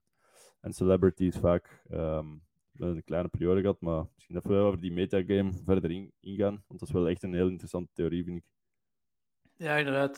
celebrities 0.73 1.37
vaak. 1.37 1.83
Hebben 1.87 2.41
een 2.79 3.03
kleine 3.03 3.27
periode 3.27 3.61
gehad, 3.61 3.81
maar 3.81 4.05
misschien 4.13 4.35
even 4.35 4.55
over 4.55 4.79
die 4.79 4.91
metagame 4.91 5.51
verder 5.65 5.91
in, 5.91 6.11
ingaan. 6.19 6.63
Want 6.67 6.79
dat 6.79 6.87
is 6.87 6.93
wel 6.93 7.09
echt 7.09 7.23
een 7.23 7.33
heel 7.33 7.49
interessante 7.49 7.89
theorie, 7.93 8.23
vind 8.23 8.37
ik. 8.37 8.43
Ja, 9.57 9.77
inderdaad. 9.77 10.15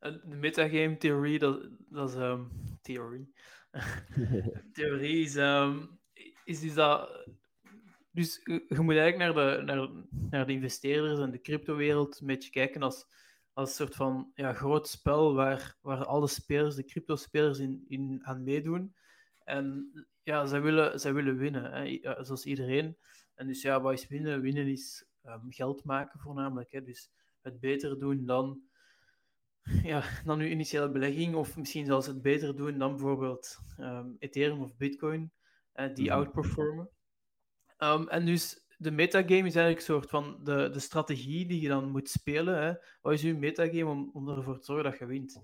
De 0.00 0.36
metagame 0.36 0.96
theorie, 0.96 1.38
dat, 1.38 1.68
dat 1.88 2.08
is... 2.08 2.16
Um, 2.16 2.48
theorie. 2.82 3.32
theorie 4.72 5.24
is, 5.24 5.36
um, 5.36 5.98
is 6.44 6.60
dus 6.60 6.74
dat 6.74 7.26
dus 8.12 8.40
je 8.44 8.80
moet 8.80 8.96
eigenlijk 8.96 9.16
naar 9.16 9.56
de, 9.56 9.62
naar, 9.62 9.88
naar 10.30 10.46
de 10.46 10.52
investeerders 10.52 11.18
en 11.18 11.30
de 11.30 11.40
cryptowereld 11.40 12.20
een 12.20 12.26
beetje 12.26 12.50
kijken 12.50 12.82
als, 12.82 13.06
als 13.52 13.68
een 13.68 13.74
soort 13.74 13.94
van 13.94 14.32
ja, 14.34 14.52
groot 14.52 14.88
spel 14.88 15.34
waar, 15.34 15.76
waar 15.80 16.04
alle 16.04 16.28
spelers, 16.28 16.74
de 16.74 16.84
crypto-spelers, 16.84 17.58
in, 17.58 17.84
in 17.88 18.20
aan 18.22 18.44
meedoen. 18.44 18.94
En 19.44 19.92
ja, 20.22 20.46
zij 20.46 20.62
willen, 20.62 21.00
zij 21.00 21.12
willen 21.14 21.36
winnen, 21.36 21.72
hè, 21.72 22.00
zoals 22.24 22.44
iedereen. 22.44 22.96
En 23.34 23.46
dus 23.46 23.62
ja, 23.62 23.80
wat 23.80 23.92
is 23.92 24.08
winnen? 24.08 24.40
Winnen 24.40 24.66
is 24.66 25.06
um, 25.24 25.52
geld 25.52 25.84
maken 25.84 26.20
voornamelijk. 26.20 26.72
Hè. 26.72 26.82
Dus 26.82 27.10
het 27.40 27.60
beter 27.60 27.98
doen 27.98 28.26
dan, 28.26 28.62
ja, 29.82 30.02
dan 30.24 30.40
uw 30.40 30.46
initiële 30.46 30.90
belegging, 30.90 31.34
of 31.34 31.56
misschien 31.56 31.86
zelfs 31.86 32.06
het 32.06 32.22
beter 32.22 32.56
doen 32.56 32.78
dan 32.78 32.90
bijvoorbeeld 32.90 33.58
um, 33.78 34.16
Ethereum 34.18 34.62
of 34.62 34.76
Bitcoin, 34.76 35.32
die 35.94 36.06
mhm. 36.06 36.16
outperformen. 36.16 36.90
Um, 37.78 38.08
en 38.08 38.26
dus 38.26 38.66
de 38.78 38.90
metagame 38.90 39.46
is 39.46 39.54
eigenlijk 39.54 39.76
een 39.76 39.94
soort 39.94 40.10
van 40.10 40.38
de, 40.42 40.68
de 40.72 40.80
strategie 40.80 41.46
die 41.46 41.60
je 41.60 41.68
dan 41.68 41.90
moet 41.90 42.08
spelen. 42.08 42.62
Hè. 42.62 42.74
Wat 43.00 43.12
is 43.12 43.22
je 43.22 43.34
metagame 43.34 43.86
om, 43.86 44.10
om 44.12 44.28
ervoor 44.28 44.58
te 44.58 44.64
zorgen 44.64 44.90
dat 44.90 44.98
je 44.98 45.06
wint? 45.06 45.42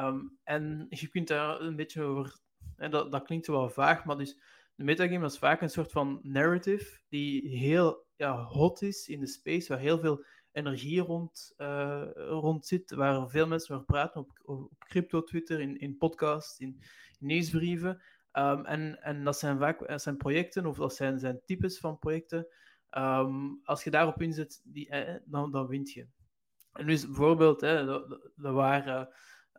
Um, 0.00 0.38
en 0.44 0.86
je 0.88 1.08
kunt 1.08 1.28
daar 1.28 1.60
een 1.60 1.76
beetje 1.76 2.02
over... 2.02 2.38
Hè, 2.78 2.88
dat, 2.88 3.12
dat 3.12 3.22
klinkt 3.22 3.46
wel 3.46 3.70
vaag, 3.70 4.04
maar 4.04 4.16
dus 4.16 4.40
de 4.74 4.84
metagame 4.84 5.26
is 5.26 5.38
vaak 5.38 5.60
een 5.60 5.70
soort 5.70 5.92
van 5.92 6.20
narrative 6.22 7.00
die 7.08 7.58
heel 7.58 8.06
ja, 8.16 8.44
hot 8.44 8.82
is 8.82 9.08
in 9.08 9.20
de 9.20 9.26
space, 9.26 9.68
waar 9.68 9.78
heel 9.78 9.98
veel 9.98 10.24
energie 10.52 11.00
rond, 11.00 11.54
rond 12.14 12.66
zit, 12.66 12.90
waar 12.90 13.28
veel 13.28 13.46
mensen 13.46 13.74
over 13.74 13.86
praten 13.86 14.20
op, 14.20 14.40
op 14.42 14.72
crypto, 14.78 15.22
Twitter, 15.22 15.60
in, 15.60 15.78
in 15.78 15.96
podcasts, 15.96 16.58
in, 16.58 16.82
nieuwsbrieven. 17.18 18.02
Um, 18.32 18.64
en, 18.64 19.02
en 19.02 19.24
dat 19.24 19.38
zijn 19.38 19.58
vaak 19.58 20.00
zijn 20.00 20.16
projecten 20.16 20.66
of 20.66 20.76
dat 20.76 20.94
zijn, 20.94 21.18
zijn 21.18 21.40
types 21.44 21.78
van 21.78 21.98
projecten. 21.98 22.46
Um, 22.90 23.60
als 23.64 23.84
je 23.84 23.90
daarop 23.90 24.22
inzet, 24.22 24.60
die, 24.64 24.88
eh, 24.88 25.20
dan, 25.24 25.50
dan 25.50 25.66
wint 25.66 25.92
je. 25.92 26.06
En 26.72 26.86
dus 26.86 27.06
bijvoorbeeld, 27.06 27.60
dat, 27.60 28.18
waren, 28.36 29.08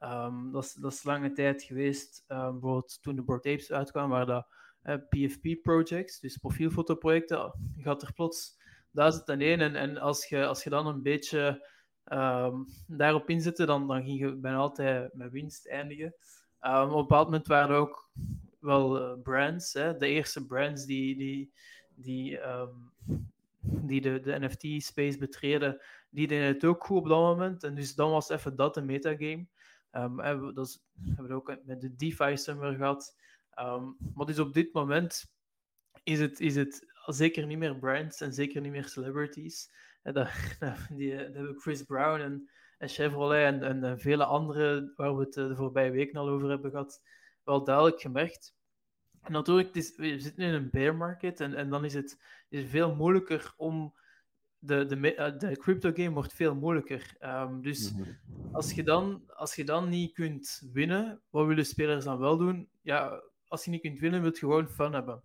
um, 0.03 0.51
dat, 0.51 0.63
is, 0.63 0.73
dat 0.73 1.03
lange 1.03 1.31
tijd 1.31 1.63
geweest, 1.63 2.23
bijvoorbeeld 2.27 3.01
toen 3.01 3.15
de 3.15 3.21
Board 3.21 3.45
Apes 3.45 3.71
uitkwamen, 3.71 4.09
waren 4.09 4.27
dat 4.27 4.47
PFP-projects, 5.09 6.19
dus 6.19 6.37
profielfotoprojecten. 6.37 7.53
Je 7.75 7.81
gaat 7.81 8.01
er 8.01 8.13
plots 8.13 8.57
duizend 8.91 9.29
en 9.29 9.41
één. 9.41 9.75
En, 9.75 9.97
als, 9.97 10.27
je, 10.27 10.45
als 10.45 10.63
je 10.63 10.69
dan 10.69 10.87
een 10.87 11.01
beetje 11.01 11.67
daarop 12.87 13.29
inzette, 13.29 13.65
dan, 13.65 13.87
dan 13.87 14.03
ging 14.03 14.19
je 14.19 14.35
bijna 14.35 14.57
altijd 14.57 15.13
met 15.13 15.31
winst 15.31 15.67
eindigen. 15.67 16.15
op 16.59 16.89
een 16.89 16.89
bepaald 16.89 17.25
moment 17.25 17.47
waren 17.47 17.69
er 17.69 17.81
ook 17.81 18.09
wel 18.59 19.01
uh, 19.01 19.21
brands, 19.23 19.73
hè, 19.73 19.97
de 19.97 20.07
eerste 20.07 20.45
brands 20.45 20.85
die, 20.85 21.17
die, 21.17 21.53
die, 21.95 22.39
die 23.61 24.01
de, 24.01 24.19
de 24.19 24.39
NFT-space 24.39 25.17
betreden, 25.17 25.81
die 26.09 26.27
deden 26.27 26.47
het 26.47 26.65
ook 26.65 26.85
goed 26.85 26.97
op 26.97 27.07
dat 27.07 27.19
moment. 27.19 27.63
En 27.63 27.75
dus 27.75 27.95
dan 27.95 28.11
was 28.11 28.29
even 28.29 28.55
dat 28.55 28.77
een 28.77 28.85
metagame. 28.85 29.47
Um, 29.91 30.17
dat 30.53 30.81
hebben 31.05 31.27
we 31.27 31.33
ook 31.33 31.57
met 31.65 31.81
de 31.81 31.95
DeFi 31.95 32.37
Summer 32.37 32.75
gehad. 32.75 33.17
Um, 33.59 33.97
maar 34.13 34.25
dus 34.25 34.39
op 34.39 34.53
dit 34.53 34.73
moment 34.73 35.33
is 36.03 36.19
het, 36.19 36.39
is 36.39 36.55
het 36.55 36.87
zeker 37.05 37.45
niet 37.45 37.57
meer 37.57 37.75
brands 37.75 38.21
en 38.21 38.33
zeker 38.33 38.61
niet 38.61 38.71
meer 38.71 38.87
celebrities. 38.87 39.71
En 40.01 40.13
dat, 40.13 40.29
die, 40.97 41.13
hebben 41.13 41.59
Chris 41.59 41.83
Brown 41.83 42.21
en, 42.77 42.89
Chevrolet 42.89 43.61
en, 43.61 43.83
en, 43.83 43.99
vele 43.99 44.25
andere 44.25 44.93
waar 44.95 45.15
we 45.15 45.23
het 45.23 45.33
de 45.33 45.55
voorbije 45.55 45.91
weken 45.91 46.19
al 46.19 46.29
over 46.29 46.49
hebben 46.49 46.71
gehad, 46.71 47.01
wel 47.43 47.63
duidelijk 47.63 48.01
gemerkt. 48.01 48.57
Natuurlijk, 49.27 49.75
is, 49.75 49.95
we 49.95 50.19
zitten 50.19 50.43
in 50.43 50.53
een 50.53 50.69
bear 50.69 50.95
market 50.95 51.39
en, 51.39 51.53
en 51.53 51.69
dan 51.69 51.85
is 51.85 51.93
het 51.93 52.19
is 52.49 52.69
veel 52.69 52.95
moeilijker 52.95 53.53
om. 53.57 53.97
De, 54.59 54.85
de, 54.85 55.15
eh, 55.15 55.37
de 55.37 55.57
crypto 55.57 55.91
game 55.93 56.09
wordt 56.09 56.33
veel 56.33 56.55
moeilijker. 56.55 57.15
Um, 57.21 57.61
dus 57.61 57.93
mhm. 57.93 58.09
als, 58.51 58.71
je 58.71 58.83
dan, 58.83 59.23
als 59.27 59.55
je 59.55 59.63
dan 59.63 59.89
niet 59.89 60.13
kunt 60.13 60.69
winnen, 60.73 61.21
wat 61.29 61.47
willen 61.47 61.65
spelers 61.65 62.05
dan 62.05 62.19
wel 62.19 62.37
doen? 62.37 62.69
Ja, 62.81 63.23
als 63.47 63.65
je 63.65 63.71
niet 63.71 63.81
kunt 63.81 63.99
winnen, 63.99 64.21
wil 64.21 64.31
je 64.31 64.37
gewoon 64.37 64.69
fun 64.69 64.93
hebben. 64.93 65.21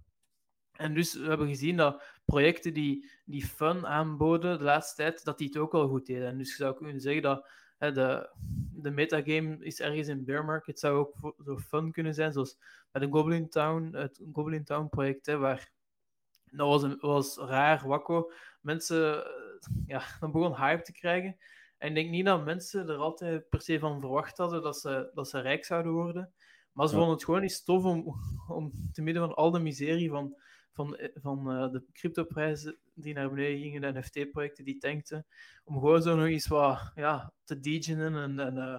En 0.72 0.94
dus 0.94 1.14
we 1.14 1.28
hebben 1.28 1.48
gezien 1.48 1.76
dat 1.76 2.02
projecten 2.24 2.74
die, 2.74 3.10
die 3.24 3.46
fun 3.46 3.86
aanboden 3.86 4.58
de 4.58 4.64
laatste 4.64 4.96
tijd, 5.02 5.24
dat 5.24 5.38
die 5.38 5.46
het 5.46 5.56
ook 5.56 5.72
wel 5.72 5.88
goed 5.88 6.06
deden. 6.06 6.28
En 6.28 6.38
dus 6.38 6.48
je 6.48 6.54
zou 6.56 6.74
kunnen 6.74 7.00
zeggen 7.00 7.22
dat 7.22 7.48
de, 7.78 8.30
de 8.72 8.90
metagame 8.90 9.56
is 9.58 9.80
ergens 9.80 10.08
in 10.08 10.24
bear 10.24 10.44
market. 10.44 10.66
Het 10.66 10.78
zou 10.78 10.96
ook 10.98 11.34
zo 11.44 11.58
fun 11.58 11.92
kunnen 11.92 12.14
zijn, 12.14 12.32
zoals 12.32 12.58
bij 12.90 13.06
de 13.06 13.12
Goblin 13.12 13.48
Town, 13.48 13.96
het 13.96 14.20
Goblin 14.32 14.64
Town 14.64 14.88
project, 14.88 15.26
hè, 15.26 15.36
waar 15.36 15.72
dat 16.50 16.68
was, 16.68 16.82
een, 16.82 16.98
was 17.00 17.36
raar, 17.36 17.86
wakko. 17.86 18.30
Mensen, 18.64 19.24
eh, 19.24 19.30
ja, 19.86 20.02
dan 20.20 20.32
begon 20.32 20.56
hype 20.56 20.82
te 20.82 20.92
krijgen. 20.92 21.36
En 21.78 21.88
ik 21.88 21.94
denk 21.94 22.10
niet 22.10 22.24
dat 22.24 22.44
mensen 22.44 22.88
er 22.88 22.96
altijd 22.96 23.48
per 23.48 23.60
se 23.60 23.78
van 23.78 24.00
verwacht 24.00 24.38
hadden 24.38 24.62
dat 24.62 24.78
ze, 24.78 25.10
dat 25.14 25.28
ze 25.28 25.40
rijk 25.40 25.64
zouden 25.64 25.92
worden. 25.92 26.32
Maar 26.72 26.88
ze 26.88 26.94
vonden 26.94 27.14
het 27.14 27.24
gewoon 27.24 27.40
niet 27.40 27.64
tof 27.64 27.84
om, 27.84 28.14
om 28.58 28.72
te 28.92 29.02
midden 29.02 29.22
van 29.22 29.34
al 29.34 29.50
de 29.50 29.58
miserie 29.58 30.10
van 30.10 30.36
van, 30.74 30.96
eh, 30.96 31.08
van 31.14 31.50
uh, 31.50 31.70
de 31.70 31.84
cryptoprijzen 31.92 32.78
die 32.94 33.14
naar 33.14 33.30
beneden 33.30 33.58
gingen, 33.58 33.80
de 33.80 33.98
NFT-projecten 33.98 34.64
die 34.64 34.78
tankten, 34.78 35.26
om 35.64 35.74
gewoon 35.74 36.02
zo 36.02 36.16
nog 36.16 36.26
eens 36.26 36.46
wat 36.46 36.92
ja, 36.94 37.32
te 37.44 37.60
degenen 37.60 38.14
en, 38.14 38.38
en, 38.38 38.56
uh, 38.56 38.78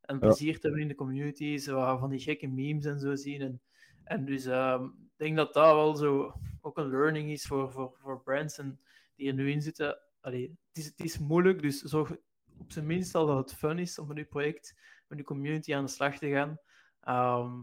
en 0.00 0.18
plezier 0.18 0.54
te 0.54 0.66
hebben 0.66 0.82
in 0.82 0.88
de 0.88 0.94
community, 0.94 1.56
zo 1.56 1.98
van 1.98 2.10
die 2.10 2.20
gekke 2.20 2.46
memes 2.46 2.84
en 2.84 2.98
zo 2.98 3.14
zien. 3.14 3.40
En, 3.40 3.60
en 4.04 4.24
dus 4.24 4.46
uh, 4.46 4.82
ik 4.82 5.16
denk 5.16 5.36
dat 5.36 5.54
dat 5.54 5.74
wel 5.74 5.94
zo 5.94 6.34
ook 6.60 6.78
een 6.78 6.90
learning 6.90 7.30
is 7.30 7.46
voor, 7.46 7.72
voor, 7.72 7.94
voor 7.98 8.22
brands 8.22 8.58
en 8.58 8.80
die 9.18 9.28
er 9.28 9.34
nu 9.34 9.50
in 9.50 9.62
zitten, 9.62 9.98
allee, 10.20 10.56
het, 10.68 10.84
is, 10.84 10.86
het 10.86 11.00
is 11.00 11.18
moeilijk, 11.18 11.62
dus 11.62 11.80
zorg 11.80 12.16
op 12.58 12.72
zijn 12.72 12.86
minst 12.86 13.14
al 13.14 13.26
dat 13.26 13.38
het 13.38 13.54
fun 13.54 13.78
is 13.78 13.98
om 13.98 14.08
met 14.08 14.16
je 14.16 14.24
project, 14.24 14.74
met 15.08 15.18
je 15.18 15.24
community 15.24 15.74
aan 15.74 15.84
de 15.84 15.90
slag 15.90 16.18
te 16.18 16.30
gaan. 16.30 16.58
Ehm, 17.00 17.60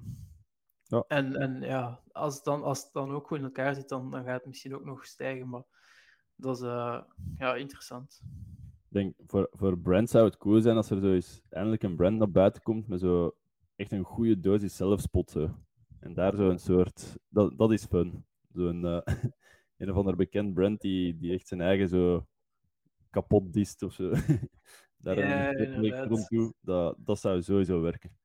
ja. 0.84 1.04
En, 1.08 1.36
en 1.36 1.62
ja, 1.62 2.02
als 2.12 2.36
het, 2.36 2.44
dan, 2.44 2.64
als 2.64 2.84
het 2.84 2.94
dan 2.94 3.12
ook 3.12 3.28
goed 3.28 3.38
in 3.38 3.44
elkaar 3.44 3.76
zit, 3.76 3.90
dan, 3.90 4.12
dan 4.12 4.24
gaat 4.24 4.38
het 4.38 4.46
misschien 4.46 4.76
ook 4.76 4.86
nog 4.86 5.06
stijgen. 5.06 5.50
Maar 5.50 5.64
dat 6.36 6.58
is 6.58 6.64
uh, 6.64 7.02
ja, 7.38 7.56
interessant. 7.56 8.22
Ik 8.90 9.02
denk, 9.02 9.16
voor, 9.28 9.48
voor 9.52 9.80
brands 9.80 10.12
zou 10.12 10.26
het 10.26 10.38
cool 10.38 10.62
zijn 10.62 10.76
als 10.76 10.90
er 10.90 11.00
zo 11.00 11.14
eens 11.14 11.42
eindelijk 11.50 11.84
een 11.84 11.96
brand 11.96 12.18
naar 12.18 12.32
buiten 12.32 12.62
komt 12.62 12.88
met 12.88 13.00
zo 13.00 13.36
echt 13.76 13.92
een 13.92 14.04
goede 14.04 14.40
dosis 14.40 14.76
zelfspot. 14.76 15.36
En 16.00 16.14
daar 16.14 16.36
zo 16.36 16.50
een 16.50 16.60
soort... 16.60 17.18
Dat, 17.30 17.58
dat 17.58 17.72
is 17.72 17.86
fun. 17.86 18.26
Zo'n 18.54 18.84
uh, 18.84 19.02
een 19.78 19.92
of 19.92 19.98
ander 19.98 20.16
bekend 20.16 20.54
brand 20.54 20.82
die, 20.82 21.18
die 21.18 21.34
echt 21.34 21.48
zijn 21.48 21.62
eigen 21.62 21.88
zo 21.88 22.26
kapot 23.10 23.54
dist 23.54 23.84
of 23.84 23.94
zo. 23.94 24.10
daar 24.98 25.18
ja, 25.18 25.54
een 25.54 26.08
rond 26.08 26.28
toe. 26.28 26.54
Dat, 26.62 26.96
dat 27.00 27.20
zou 27.20 27.42
sowieso 27.42 27.82
werken. 27.82 28.18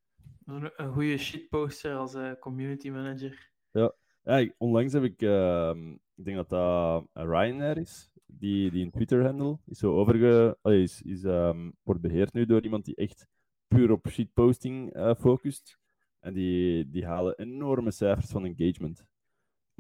Een, 0.45 0.71
een 0.77 0.93
goede 0.93 1.19
shitposter 1.19 1.95
als 1.95 2.15
uh, 2.15 2.33
community 2.41 2.91
manager. 2.91 3.51
Ja. 3.71 3.93
ja, 4.23 4.53
onlangs 4.59 4.93
heb 4.93 5.03
ik... 5.03 5.23
Uh, 5.23 5.73
ik 6.15 6.25
denk 6.25 6.37
dat 6.37 6.49
dat 6.49 7.07
Ryanair 7.13 7.79
is. 7.79 8.11
Die, 8.27 8.71
die 8.71 8.85
een 8.85 8.91
Twitter-handle 8.91 9.59
is 9.67 9.79
zo 9.79 9.95
overge... 9.95 10.59
is, 10.63 11.03
is, 11.03 11.25
um, 11.25 11.77
wordt 11.83 12.01
beheerd 12.01 12.33
nu 12.33 12.47
door 12.47 12.63
iemand 12.63 12.85
die 12.85 12.95
echt 12.95 13.27
puur 13.69 13.91
op 13.91 14.09
shitposting 14.09 14.97
uh, 14.97 15.15
focust. 15.15 15.79
En 16.21 16.35
die, 16.35 16.91
die 16.91 17.07
halen 17.07 17.39
enorme 17.39 17.91
cijfers 17.91 18.31
van 18.31 18.45
engagement. 18.45 19.07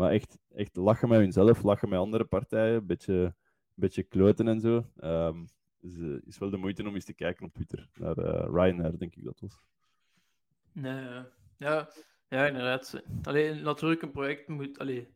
Maar 0.00 0.10
echt, 0.10 0.38
echt 0.54 0.76
lachen 0.76 1.08
met 1.08 1.18
hunzelf, 1.18 1.62
lachen 1.62 1.88
met 1.88 1.98
andere 1.98 2.24
partijen, 2.24 2.74
een 2.74 2.86
beetje, 2.86 3.34
beetje 3.74 4.02
kloten 4.02 4.48
en 4.48 4.60
zo. 4.60 4.84
Um, 5.04 5.48
is, 5.80 5.96
uh, 5.96 6.18
is 6.26 6.38
wel 6.38 6.50
de 6.50 6.56
moeite 6.56 6.88
om 6.88 6.94
eens 6.94 7.04
te 7.04 7.12
kijken 7.12 7.46
op 7.46 7.52
Twitter. 7.52 7.88
Naar 7.94 8.18
uh, 8.18 8.48
Ryanair, 8.52 8.98
denk 8.98 9.14
ik 9.14 9.24
dat 9.24 9.40
was. 9.40 9.60
Nee, 10.72 11.24
ja, 11.56 11.88
ja 12.28 12.46
inderdaad. 12.46 13.02
Alleen 13.22 13.62
natuurlijk, 13.62 14.02
een 14.02 14.10
project 14.10 14.48
moet. 14.48 14.78
Allee, 14.78 15.14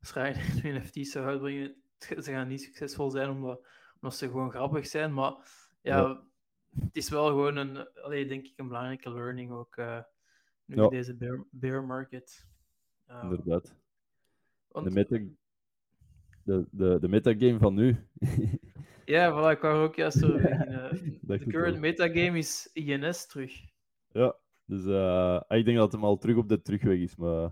als 0.00 0.12
Ryanair 0.12 0.60
nu 0.62 0.78
NFT's 0.78 1.10
zou 1.10 1.26
uitbrengen, 1.26 1.74
ze 1.98 2.30
gaan 2.30 2.48
niet 2.48 2.62
succesvol 2.62 3.10
zijn 3.10 3.30
omdat, 3.30 3.66
omdat 4.00 4.16
ze 4.16 4.26
gewoon 4.26 4.50
grappig 4.50 4.86
zijn. 4.86 5.14
Maar 5.14 5.34
ja, 5.82 5.98
ja. 5.98 6.22
het 6.78 6.96
is 6.96 7.08
wel 7.08 7.26
gewoon 7.26 7.56
een, 7.56 7.88
allee, 7.94 8.26
denk 8.26 8.46
ik, 8.46 8.52
een 8.56 8.68
belangrijke 8.68 9.12
learning 9.12 9.50
ook. 9.50 9.76
Uh, 9.76 10.00
nu 10.64 10.76
ja. 10.76 10.88
deze 10.88 11.14
bear, 11.14 11.44
bear 11.50 11.84
market. 11.84 12.46
Um, 13.10 13.20
Inderdaad. 13.22 13.84
Want... 14.76 14.88
De, 14.88 14.94
meta, 14.94 15.18
de, 16.44 16.66
de, 16.70 16.98
de 17.00 17.08
metagame 17.08 17.58
van 17.58 17.74
nu. 17.74 17.96
ja, 19.14 19.30
voilà, 19.32 19.56
ik 19.56 19.60
wou 19.60 19.84
ook 19.84 19.94
juist 19.94 20.24
over 20.24 20.40
beginnen. 20.40 21.18
de 21.20 21.46
current 21.46 21.78
metagame 21.78 22.38
is 22.38 22.70
INS 22.72 23.26
terug. 23.26 23.52
Ja, 24.12 24.36
dus 24.64 24.84
uh, 24.84 25.40
ik 25.48 25.64
denk 25.64 25.76
dat 25.76 25.92
hem 25.92 26.04
al 26.04 26.18
terug 26.18 26.36
op 26.36 26.48
de 26.48 26.62
terugweg 26.62 26.98
is. 26.98 27.16
Maar, 27.16 27.42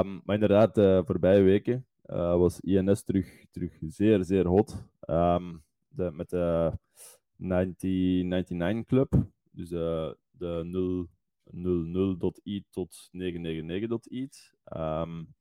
um, 0.00 0.20
maar 0.24 0.34
inderdaad, 0.34 0.74
de 0.74 0.98
uh, 1.00 1.06
voorbije 1.06 1.42
weken 1.42 1.86
uh, 2.06 2.36
was 2.36 2.60
INS 2.60 3.02
terug, 3.02 3.44
terug 3.50 3.72
zeer, 3.80 4.24
zeer 4.24 4.46
hot. 4.46 4.84
Um, 5.06 5.62
de, 5.88 6.10
met 6.12 6.30
de 6.30 6.72
1999 7.36 8.86
Club. 8.86 9.26
Dus 9.50 9.68
de 9.68 10.60
0 10.64 11.08
00.it 11.50 12.64
tot 12.70 13.08
999.it. 13.12 14.54
Um, 14.76 15.34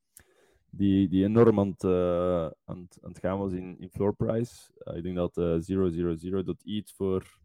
die, 0.72 1.08
die 1.08 1.24
enorm 1.24 1.60
aan 1.60 1.70
het, 1.70 1.84
uh, 1.84 2.50
aan, 2.66 2.80
het, 2.82 2.98
aan 3.02 3.10
het 3.10 3.20
gaan 3.20 3.38
was 3.38 3.54
in, 3.54 3.80
in 3.80 3.90
floor 3.90 4.16
price. 4.16 4.72
Uh, 4.84 4.96
ik 4.96 5.04
denk 5.04 5.16
dat 5.16 5.38
uh, 5.38 5.60
000.it 5.60 6.92
voor 6.92 7.40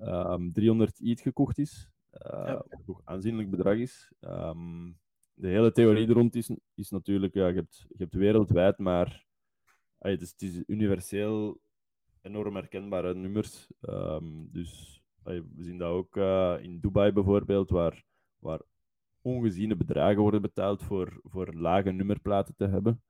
um, 0.00 0.52
300 0.52 1.00
ETH 1.00 1.20
gekocht 1.20 1.58
is. 1.58 1.90
Ja. 2.10 2.64
Wat 2.86 2.96
een 2.96 3.00
aanzienlijk 3.04 3.50
bedrag 3.50 3.76
is. 3.76 4.12
Um, 4.20 4.98
de 5.34 5.48
hele 5.48 5.72
theorie 5.72 6.08
er 6.08 6.14
rond 6.14 6.34
is, 6.34 6.50
is 6.74 6.90
natuurlijk, 6.90 7.34
ja, 7.34 7.46
je, 7.46 7.54
hebt, 7.54 7.86
je 7.88 7.96
hebt 7.98 8.14
wereldwijd, 8.14 8.78
maar 8.78 9.26
het, 9.98 10.20
is, 10.20 10.30
het 10.30 10.42
is 10.42 10.62
universeel 10.66 11.60
enorm 12.22 12.54
herkenbare 12.54 13.14
nummers. 13.14 13.66
Um, 13.80 14.48
dus 14.52 15.02
we 15.22 15.44
zien 15.56 15.78
dat 15.78 15.90
ook 15.90 16.16
in 16.62 16.80
Dubai 16.80 17.12
bijvoorbeeld, 17.12 17.70
waar, 17.70 18.04
waar 18.38 18.60
ongeziene 19.22 19.76
bedragen 19.76 20.20
worden 20.20 20.42
betaald 20.42 20.82
voor, 20.82 21.20
voor 21.22 21.54
lage 21.54 21.90
nummerplaten 21.90 22.54
te 22.56 22.66
hebben. 22.66 23.02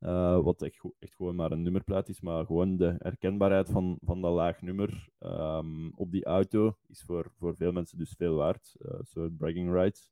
Uh, 0.00 0.40
wat 0.40 0.62
echt, 0.62 0.80
echt 0.98 1.14
gewoon 1.14 1.34
maar 1.34 1.52
een 1.52 1.62
nummerplaat 1.62 2.08
is, 2.08 2.20
maar 2.20 2.46
gewoon 2.46 2.76
de 2.76 2.96
herkenbaarheid 2.98 3.70
van, 3.70 3.98
van 4.04 4.20
dat 4.20 4.32
laag 4.32 4.62
nummer 4.62 5.08
um, 5.20 5.92
op 5.94 6.10
die 6.10 6.24
auto 6.24 6.76
is 6.88 7.02
voor, 7.02 7.32
voor 7.38 7.56
veel 7.56 7.72
mensen 7.72 7.98
dus 7.98 8.14
veel 8.16 8.34
waard. 8.34 8.76
Uh, 8.80 8.98
soort 9.02 9.36
bragging 9.36 9.72
rights. 9.72 10.10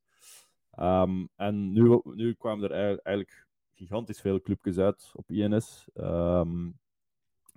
Um, 0.79 1.29
en 1.37 1.73
nu, 1.73 2.01
nu 2.05 2.35
kwamen 2.35 2.71
er 2.71 3.01
eigenlijk 3.03 3.47
gigantisch 3.75 4.21
veel 4.21 4.41
clubjes 4.41 4.79
uit 4.79 5.11
op 5.15 5.31
INS. 5.31 5.89
Um, 5.95 6.79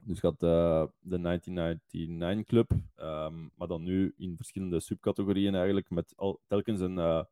dus 0.06 0.20
gaat 0.20 0.44
uh, 0.44 0.84
de 1.00 1.22
1999 1.22 2.46
Club, 2.46 2.72
maar 3.56 3.68
dan 3.68 3.84
nu 3.84 4.14
in 4.18 4.36
verschillende 4.36 4.80
subcategorieën 4.80 5.56
eigenlijk, 5.56 5.90
met 5.90 6.14
al, 6.16 6.42
telkens 6.48 6.80
een, 6.80 6.98
uh, 6.98 7.24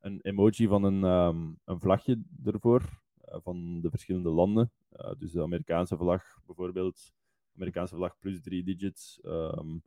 een 0.00 0.20
emoji 0.22 0.66
van 0.66 0.84
een, 0.84 1.04
um, 1.04 1.58
een 1.64 1.80
vlagje 1.80 2.22
ervoor, 2.44 2.82
uh, 3.28 3.36
van 3.42 3.80
de 3.80 3.90
verschillende 3.90 4.30
landen. 4.30 4.72
dus 5.18 5.32
de 5.32 5.42
Amerikaanse 5.42 5.96
vlag 5.96 6.22
bijvoorbeeld, 6.46 7.12
Amerikaanse 7.56 7.94
vlag 7.94 8.18
plus 8.18 8.40
drie 8.40 8.64
digits, 8.64 9.20
um, 9.24 9.82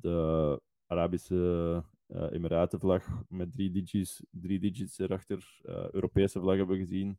de 0.00 0.60
Arabische 0.86 1.84
Emiratenvlag 2.08 3.24
met 3.28 3.52
drie 3.52 3.70
digits, 3.70 4.24
drie 4.30 4.58
digits 4.58 4.98
erachter, 4.98 5.60
Europese 5.92 6.40
vlag 6.40 6.56
hebben 6.56 6.76
we 6.76 6.82
gezien. 6.82 7.18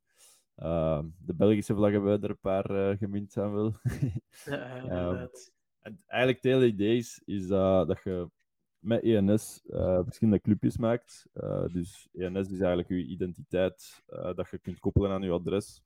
Uh, 0.58 1.04
de 1.18 1.34
Belgische 1.34 1.76
vlag 1.76 1.92
hebben 1.92 2.20
we 2.20 2.24
er 2.24 2.30
een 2.30 2.40
paar 2.40 2.98
gemunt 2.98 3.38
aan 3.38 3.54
wil. 3.54 3.76
ja, 4.88 5.30
en 5.82 6.00
eigenlijk 6.08 6.44
het 6.44 6.54
hele 6.54 6.66
idee 6.66 6.98
is, 6.98 7.22
is 7.26 7.48
dat 7.48 8.02
je 8.04 8.30
met 8.82 9.04
ENS 9.04 9.62
eh, 9.66 10.00
verschillende 10.04 10.42
clubjes 10.42 10.78
maakt. 10.78 11.28
Eh, 11.34 11.66
dus 11.72 12.08
ENS 12.14 12.50
is 12.50 12.60
eigenlijk 12.60 12.90
je 12.90 13.06
identiteit 13.06 14.04
dat 14.06 14.50
je 14.50 14.58
kunt 14.58 14.80
koppelen 14.80 15.12
aan 15.12 15.22
je 15.22 15.32
adres. 15.32 15.84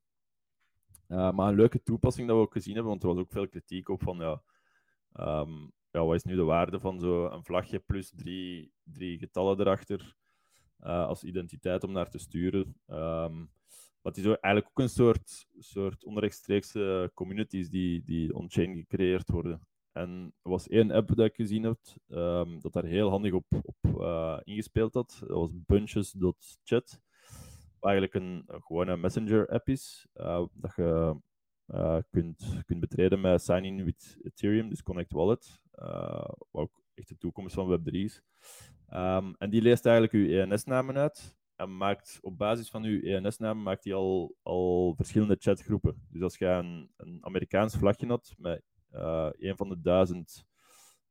maar 1.08 1.48
een 1.48 1.56
leuke 1.56 1.84
toepassing 1.84 2.28
dat 2.28 2.38
we 2.38 2.42
ook 2.42 2.54
gezien 2.54 2.74
hebben, 2.74 2.92
want 2.92 3.04
er 3.04 3.10
was 3.10 3.18
ook 3.18 3.32
veel 3.32 3.48
kritiek 3.48 3.90
op 3.90 4.02
van 4.02 4.18
ja, 4.18 4.42
um, 5.42 5.72
ja 5.92 6.06
wat 6.06 6.16
is 6.16 6.24
nu 6.24 6.36
de 6.36 6.44
waarde 6.44 6.80
van 6.80 7.00
zo'n 7.00 7.46
vlagje 7.46 7.80
plus 7.80 8.12
drie, 8.16 8.72
drie 8.84 9.18
getallen 9.18 9.60
erachter 9.60 10.16
als 10.80 11.24
identiteit 11.24 11.84
om 11.84 11.92
naar 11.92 12.10
te 12.10 12.18
sturen. 12.18 12.76
Um, 12.88 13.50
maar 14.06 14.14
het 14.14 14.18
is 14.18 14.26
eigenlijk 14.26 14.68
ook 14.68 14.80
een 14.80 14.90
soort, 14.90 15.48
soort 15.60 16.04
onrechtstreekse 16.04 17.12
communities 17.14 17.70
die, 17.70 18.04
die 18.04 18.36
on-chain 18.36 18.76
gecreëerd 18.76 19.30
worden. 19.30 19.68
En 19.96 20.34
er 20.42 20.50
was 20.50 20.68
één 20.68 20.92
app 20.92 21.16
dat 21.16 21.26
ik 21.26 21.36
gezien 21.36 21.64
heb, 21.64 21.80
um, 22.08 22.62
dat 22.62 22.74
daar 22.74 22.84
heel 22.84 23.10
handig 23.10 23.34
op, 23.34 23.46
op 23.50 23.76
uh, 23.84 24.40
ingespeeld 24.44 24.94
had. 24.94 25.18
Dat 25.20 25.38
was 25.38 25.50
bunches.chat. 25.54 27.02
Wat 27.80 27.92
eigenlijk 27.92 28.14
een, 28.14 28.44
gewone 28.48 28.98
messenger-app 28.98 29.70
is, 29.70 30.08
uh, 30.16 30.46
dat 30.54 30.76
je 30.76 31.16
uh, 31.68 31.98
kunt, 32.10 32.62
kunt 32.66 32.80
betreden 32.80 33.22
met 33.22 33.42
sign-in 33.42 33.84
with 33.84 34.18
Ethereum, 34.22 34.70
dus 34.70 34.84
Connect 34.84 35.12
Wallet, 35.12 35.62
wat 35.72 36.48
ook 36.52 36.82
echt 36.94 37.08
de 37.08 37.18
toekomst 37.18 37.56
van 37.56 37.80
Web3 37.80 37.92
is. 37.92 38.22
Um, 38.94 39.36
en 39.38 39.50
die 39.50 39.62
leest 39.62 39.86
eigenlijk 39.86 40.16
uw 40.16 40.40
ENS-namen 40.40 40.98
uit 40.98 41.36
en 41.56 41.78
maakt 41.78 42.18
op 42.22 42.38
basis 42.38 42.70
van 42.70 42.84
uw 42.84 43.02
ENS-naam 43.02 43.64
maakt 43.64 43.84
hij 43.84 43.94
al, 43.94 44.36
al 44.42 44.94
verschillende 44.96 45.36
chatgroepen. 45.40 46.06
Dus 46.10 46.22
als 46.22 46.38
je 46.38 46.46
een, 46.46 46.92
een 46.98 47.18
Amerikaans 47.22 47.76
vlagje 47.76 48.08
had 48.08 48.34
met 48.38 48.64
een 49.38 49.56
van 49.58 49.70
de 49.70 49.82
duizend 49.82 50.46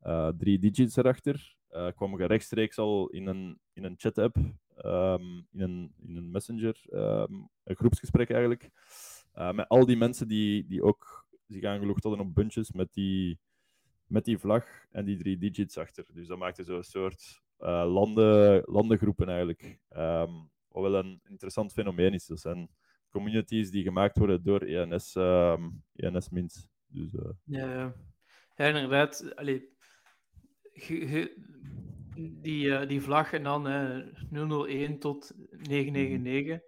uh, 0.03 0.29
drie 0.29 0.59
digits 0.59 0.97
erachter, 0.97 1.57
uh, 1.71 1.89
kwam 1.95 2.19
je 2.19 2.27
rechtstreeks 2.27 2.79
al 2.79 3.09
in 3.09 3.27
een, 3.27 3.59
in 3.73 3.85
een 3.85 3.95
chat-app, 3.97 4.37
um, 4.85 5.47
in, 5.53 5.61
een, 5.61 5.95
in 6.07 6.17
een 6.17 6.31
messenger, 6.31 6.83
um, 6.91 7.49
een 7.65 7.77
groepsgesprek 7.77 8.31
eigenlijk, 8.31 8.71
met 9.33 9.69
al 9.69 9.87
die 9.87 9.97
mensen 9.97 10.29
die, 10.29 10.67
die 10.67 10.83
ook 10.83 11.27
zich 11.47 11.65
aangelogd 11.65 12.03
hadden 12.03 12.27
op 12.27 12.35
bunches 12.35 12.73
met 12.73 12.93
die, 12.93 13.39
met 14.07 14.25
die 14.25 14.39
vlag 14.39 14.65
en 14.91 15.05
die 15.05 15.17
drie 15.17 15.39
digits 15.39 15.79
achter. 15.79 16.07
Dus 16.13 16.27
dat 16.27 16.39
maakte 16.39 16.65
zo'n 16.65 16.83
soort 16.83 17.43
uh, 17.61 17.93
landen, 17.93 18.63
landengroepen 18.67 19.29
eigenlijk. 19.29 19.79
Um, 19.97 20.51
wat 20.69 20.83
wel 20.83 20.95
een 20.95 21.21
interessant 21.25 21.73
fenomeen 21.73 22.15
is. 22.15 22.27
Dat 22.27 22.41
zijn 22.41 22.69
communities 23.11 23.71
die 23.71 23.83
gemaakt 23.83 24.19
worden 24.19 24.43
door 24.43 24.61
ENS, 24.61 25.17
ENS 25.95 26.29
Mint. 26.29 26.69
Dus, 26.95 27.13
uh... 27.13 27.31
ja, 27.45 27.95
ja, 28.57 28.67
inderdaad. 28.67 29.37
Allee, 29.37 29.73
die, 32.43 32.67
uh, 32.67 32.89
die 32.89 33.01
vlag 33.01 33.33
en 33.33 33.43
dan 33.43 33.67
001 34.31 34.99
tot 34.99 35.33
999. 35.51 36.55
Mm. 36.55 36.63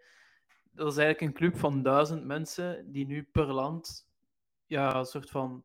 Dat 0.73 0.93
is 0.93 0.99
eigenlijk 0.99 1.21
een 1.21 1.39
club 1.39 1.57
van 1.57 1.83
duizend 1.83 2.25
mensen 2.25 2.93
die 2.93 3.07
nu 3.07 3.23
per 3.23 3.53
land 3.53 4.09
ja, 4.67 4.99
een 4.99 5.05
soort 5.05 5.31
van 5.31 5.65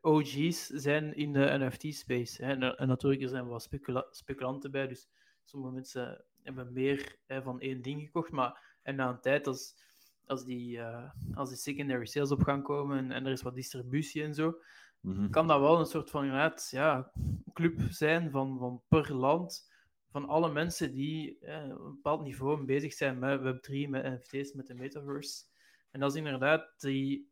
OG's 0.00 0.66
zijn 0.66 1.14
in 1.14 1.32
de 1.32 1.56
NFT-space. 1.58 2.42
En, 2.42 2.76
en, 2.76 2.88
natuurlijk, 2.88 3.22
er 3.22 3.28
zijn 3.28 3.48
wel 3.48 3.60
specula 3.60 4.06
speculanten 4.10 4.70
bij, 4.70 4.88
dus 4.88 5.08
sommige 5.44 5.72
mensen 5.72 6.24
hebben 6.42 6.72
meer 6.72 7.16
hè, 7.26 7.42
van 7.42 7.60
één 7.60 7.82
ding 7.82 8.02
gekocht, 8.02 8.30
maar 8.30 8.78
en 8.82 8.94
na 8.94 9.08
een 9.08 9.20
tijd, 9.20 9.46
als, 9.46 9.74
als, 10.32 10.44
die, 10.44 10.76
uh, 10.76 11.10
als 11.34 11.48
die 11.48 11.58
secondary 11.58 12.06
sales 12.06 12.30
op 12.30 12.42
gaan 12.42 12.62
komen 12.62 12.98
en, 12.98 13.12
en 13.12 13.26
er 13.26 13.32
is 13.32 13.42
wat 13.42 13.54
distributie 13.54 14.22
en 14.22 14.34
zo, 14.34 14.58
mhm. 15.00 15.30
kan 15.30 15.46
dat 15.48 15.60
wel 15.60 15.78
een 15.78 15.86
soort 15.86 16.10
van 16.10 16.26
ja, 16.70 17.10
club 17.52 17.80
zijn 17.90 18.30
van, 18.30 18.58
van 18.58 18.82
per 18.88 19.14
land, 19.14 19.70
van 20.10 20.28
alle 20.28 20.52
mensen 20.52 20.92
die 20.92 21.38
eh, 21.38 21.70
op 21.70 21.84
een 21.84 21.94
bepaald 21.94 22.22
niveau 22.22 22.64
bezig 22.64 22.92
zijn 22.92 23.18
met 23.18 23.40
Web3, 23.40 23.88
met 23.88 24.04
NFT's, 24.04 24.52
met 24.52 24.66
de 24.66 24.74
metaverse. 24.74 25.44
En 25.90 26.00
dat 26.00 26.10
is 26.10 26.16
inderdaad 26.16 26.74
die 26.76 27.30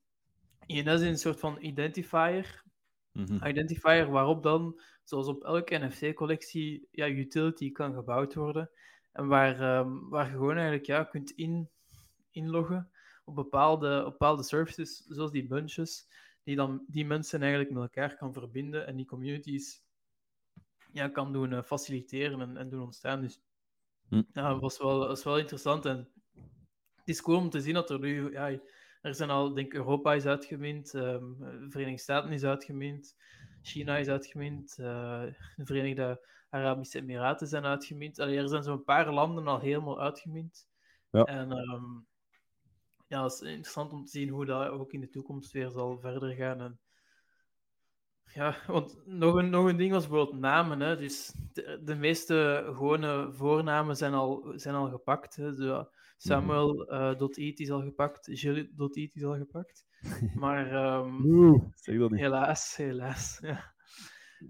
INS 0.66 1.00
is 1.00 1.00
een 1.00 1.18
soort 1.18 1.40
van 1.40 1.56
identifier. 1.60 2.64
Mhm. 3.12 3.46
Identifier 3.46 4.10
waarop 4.10 4.42
dan, 4.42 4.80
zoals 5.04 5.26
op 5.26 5.44
elke 5.44 5.78
NFT-collectie, 5.78 6.88
ja, 6.90 7.08
utility 7.08 7.72
kan 7.72 7.94
gebouwd 7.94 8.34
worden. 8.34 8.70
En 9.12 9.26
waar, 9.26 9.78
um, 9.78 10.08
waar 10.08 10.24
je 10.24 10.32
gewoon 10.32 10.54
eigenlijk 10.54 10.86
ja, 10.86 11.04
kunt 11.04 11.30
in, 11.30 11.68
inloggen 12.31 12.90
op 13.25 13.35
bepaalde, 13.35 14.05
op 14.05 14.11
bepaalde 14.11 14.43
services, 14.43 15.05
zoals 15.09 15.31
die 15.31 15.47
bunches, 15.47 16.09
die 16.43 16.57
dan 16.57 16.85
die 16.87 17.07
mensen 17.07 17.40
eigenlijk 17.40 17.73
met 17.73 17.83
elkaar 17.83 18.16
kan 18.16 18.33
verbinden 18.33 18.87
en 18.87 18.97
die 18.97 19.07
communities 19.07 19.83
ja, 20.93 21.09
kan 21.09 21.33
doen 21.33 21.53
uh, 21.53 21.62
faciliteren 21.62 22.40
en, 22.40 22.57
en, 22.57 22.69
doen 22.69 22.83
ontstaan. 22.83 23.21
Dus 23.21 23.40
hm. 24.09 24.23
ja, 24.33 24.49
dat 24.49 24.61
was 24.61 24.79
wel, 24.79 24.99
was 24.99 25.25
wel 25.25 25.38
interessant. 25.38 25.85
En 25.85 26.09
het 26.95 27.09
is 27.09 27.23
cool 27.23 27.38
om 27.38 27.51
te 27.51 27.61
zien 27.61 27.75
dat 27.75 27.90
er 27.90 27.99
nu... 27.99 28.33
Ja, 28.33 28.61
er 29.01 29.14
zijn 29.14 29.31
al, 29.31 29.55
denk 29.55 29.75
Europa 29.75 30.14
is 30.14 30.27
uitgemind, 30.27 30.95
um, 30.95 31.38
de 31.38 31.66
Verenigde 31.71 32.03
Staten 32.03 32.33
is 32.33 32.45
uitgemind, 32.45 33.16
China 33.62 33.97
is 33.97 34.09
uitgemind, 34.09 34.77
uh, 34.81 34.87
de 35.57 35.64
Verenigde 35.64 36.27
Arabische 36.51 36.99
Emiraten 36.99 37.47
zijn 37.47 37.64
uitgemind. 37.64 38.19
Allee, 38.19 38.38
er 38.38 38.49
zijn 38.49 38.62
zo'n 38.62 38.85
paar 38.85 39.12
landen 39.12 39.47
al 39.47 39.61
helemaal 39.61 40.01
uitgemind. 40.01 40.69
Ja. 41.11 41.25
En 41.25 41.51
um, 41.51 42.07
ja, 43.11 43.23
het 43.23 43.33
is 43.33 43.40
interessant 43.40 43.92
om 43.92 44.05
te 44.05 44.11
zien 44.11 44.29
hoe 44.29 44.44
dat 44.44 44.68
ook 44.68 44.92
in 44.92 45.01
de 45.01 45.09
toekomst 45.09 45.53
weer 45.53 45.70
zal 45.70 45.99
verder 45.99 46.35
gaan. 46.35 46.61
En, 46.61 46.81
ja, 48.25 48.57
want 48.66 49.07
nog 49.07 49.35
een, 49.35 49.51
nog 49.51 49.66
een 49.66 49.77
ding 49.77 49.92
was 49.92 50.09
bijvoorbeeld 50.09 50.40
namen. 50.40 50.81
Hè. 50.81 50.96
Dus 50.96 51.35
de, 51.53 51.81
de 51.85 51.94
meeste 51.94 52.62
gewone 52.66 53.33
voornamen 53.33 53.96
zijn 53.96 54.14
al, 54.14 54.53
zijn 54.55 54.75
al 54.75 54.90
gepakt. 54.90 55.37
Hè. 55.37 55.55
Zo, 55.55 55.88
Samuel.eat 56.16 57.37
uh, 57.38 57.53
is 57.57 57.70
al 57.70 57.83
gepakt, 57.83 58.29
Gilles.eat 58.33 59.14
is 59.14 59.25
al 59.25 59.37
gepakt. 59.37 59.87
Maar 60.35 60.94
um, 60.99 61.73
helaas, 62.14 62.77
helaas. 62.77 63.38
Ja. 63.42 63.75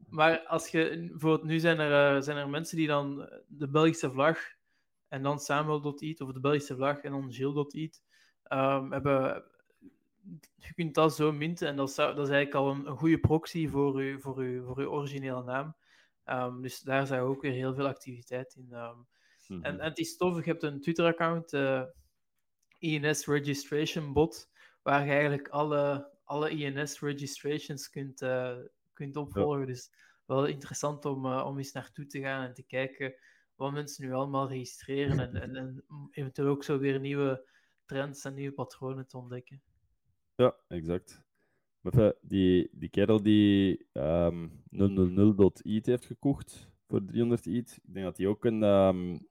Maar 0.09 0.47
als 0.47 0.69
je, 0.69 1.07
bijvoorbeeld 1.11 1.45
nu 1.45 1.59
zijn 1.59 1.79
er, 1.79 2.17
uh, 2.17 2.23
zijn 2.23 2.37
er 2.37 2.49
mensen 2.49 2.77
die 2.77 2.87
dan 2.87 3.31
de 3.47 3.71
Belgische 3.71 4.11
vlag 4.11 4.39
en 5.09 5.23
dan 5.23 5.39
Samuel.eat 5.39 6.21
of 6.21 6.33
de 6.33 6.41
Belgische 6.41 6.75
vlag 6.75 6.99
en 6.99 7.11
dan 7.11 7.33
Gilles.eat 7.33 8.09
um, 8.53 8.93
hebben. 8.93 9.45
Je 10.57 10.75
kunt 10.75 10.95
dat 10.95 11.15
zo 11.15 11.33
minten 11.33 11.69
en 11.69 11.77
dat, 11.77 11.93
zou, 11.93 12.15
dat 12.15 12.27
is 12.27 12.33
eigenlijk 12.33 12.65
al 12.67 12.71
een, 12.71 12.87
een 12.87 12.97
goede 12.97 13.19
proxy 13.19 13.69
voor 13.69 14.03
je, 14.03 14.19
voor 14.19 14.39
uw, 14.39 14.65
voor 14.65 14.79
uw 14.79 14.89
originele 14.89 15.45
naam. 15.45 15.75
Um, 16.27 16.63
dus 16.63 16.81
daar 16.81 17.07
zou 17.07 17.29
ook 17.29 17.43
weer 17.43 17.53
heel 17.53 17.75
veel 17.75 17.87
activiteit 17.87 18.55
in. 18.55 18.73
Um, 18.73 19.07
mm-hmm. 19.49 19.65
en, 19.65 19.81
en 19.81 19.89
het 19.89 19.99
is 19.99 20.17
tof, 20.17 20.37
je 20.37 20.51
hebt 20.51 20.63
een 20.63 20.81
Twitter-account, 20.81 21.53
uh, 21.53 21.83
INS 22.79 23.27
Registration 23.27 24.13
Bot, 24.13 24.51
waar 24.83 25.05
je 25.05 25.11
eigenlijk 25.11 25.49
alle, 25.49 26.11
alle 26.25 26.51
INS 26.51 27.01
registrations 27.01 27.91
kunt, 27.91 28.23
uh, 28.23 28.57
kunt 28.93 29.17
opvolgen. 29.17 29.67
Dus 29.67 29.91
wel 30.27 30.47
interessant 30.47 31.05
om, 31.05 31.27
uh, 31.27 31.47
om 31.47 31.59
eens 31.59 31.73
naartoe 31.73 32.07
te 32.07 32.21
gaan 32.21 32.47
en 32.47 32.55
te 32.55 32.63
kijken 32.63 33.15
wat 33.55 33.73
mensen 33.73 34.07
nu 34.07 34.13
allemaal 34.13 34.49
registreren 34.49 35.19
en, 35.19 35.37
en, 35.37 35.57
en 35.57 35.85
eventueel 36.11 36.49
ook 36.49 36.65
zo 36.65 36.79
weer 36.79 37.01
nieuwe 37.01 37.49
trends 37.91 38.25
en 38.25 38.35
nieuwe 38.35 38.53
patronen 38.53 39.07
te 39.07 39.19
ontdekken. 39.19 39.63
Ja, 40.35 40.57
exact. 40.69 41.25
Maar 41.81 42.15
die, 42.21 42.69
die 42.73 42.89
kerel 42.89 43.23
die 43.23 43.87
um, 43.93 44.65
ehm, 44.71 45.35
000.ETH 45.41 45.87
heeft 45.87 46.05
gekocht 46.05 46.71
voor 46.87 47.05
300 47.05 47.47
ETH, 47.47 47.77
ik 47.77 47.95
denk 47.95 48.07
dat 48.07 48.17
hij 48.17 48.27
ook 48.27 48.45
een, 48.45 48.63
um, 48.63 49.29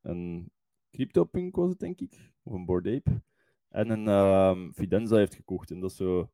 een 0.00 0.52
CryptoPunk 0.90 1.56
was, 1.56 1.76
denk 1.76 2.00
ik, 2.00 2.32
of 2.42 2.52
een 2.52 2.64
Bored 2.64 2.96
Ape, 2.96 3.22
en 3.68 3.90
een 3.90 4.08
um, 4.08 4.74
Fidenza 4.74 5.16
heeft 5.16 5.34
gekocht. 5.34 5.70
En 5.70 5.80
dat 5.80 5.90
is 5.90 5.96
zo, 5.96 6.32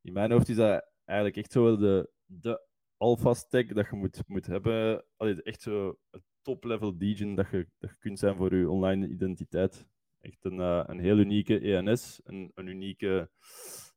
in 0.00 0.12
mijn 0.12 0.30
hoofd 0.30 0.48
is 0.48 0.56
dat 0.56 0.90
eigenlijk 1.04 1.38
echt 1.38 1.52
zo 1.52 1.76
de, 1.76 2.10
de 2.24 2.66
alpha 2.96 3.34
stack 3.34 3.74
dat 3.74 3.88
je 3.90 3.96
moet, 3.96 4.28
moet 4.28 4.46
hebben. 4.46 5.04
Allee, 5.16 5.42
echt 5.42 5.62
zo 5.62 5.98
een 6.10 6.24
top-level 6.42 6.98
degen 6.98 7.34
dat 7.34 7.50
je, 7.50 7.68
dat 7.78 7.90
je 7.90 7.96
kunt 7.98 8.18
zijn 8.18 8.36
voor 8.36 8.56
je 8.56 8.70
online 8.70 9.08
identiteit. 9.08 9.86
Echt 10.24 10.44
een, 10.44 10.58
uh, 10.58 10.82
een 10.86 10.98
heel 10.98 11.18
unieke 11.18 11.58
ENS, 11.58 12.20
een, 12.24 12.50
een 12.54 12.66
unieke 12.66 13.30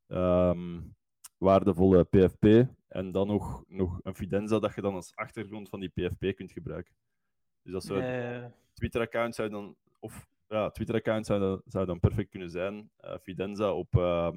um, 0.08 0.96
waardevolle 1.38 2.04
PFP 2.04 2.68
en 2.88 3.12
dan 3.12 3.28
nog, 3.28 3.64
nog 3.68 4.00
een 4.04 4.16
Fidenza 4.16 4.60
dat 4.60 4.76
je 4.76 4.82
dan 4.82 4.94
als 4.94 5.16
achtergrond 5.16 5.70
van 5.70 5.80
die 5.80 5.90
PFP 5.90 6.36
kunt 6.36 6.52
gebruiken. 6.52 6.96
Dus 7.64 7.72
dat 7.74 7.84
zou 7.84 8.02
uh... 8.02 8.46
Twitter-account 8.74 9.36
zou 9.36 9.50
dan, 9.50 9.76
of 10.00 10.28
ja, 10.48 10.70
Twitter-account 10.70 11.26
zou 11.26 11.62
zou 11.66 11.86
dan 11.86 12.00
perfect 12.00 12.30
kunnen 12.30 12.50
zijn. 12.50 12.92
Uh, 13.06 13.18
Fidenza 13.22 13.74
op, 13.74 13.96
uh, 13.96 14.32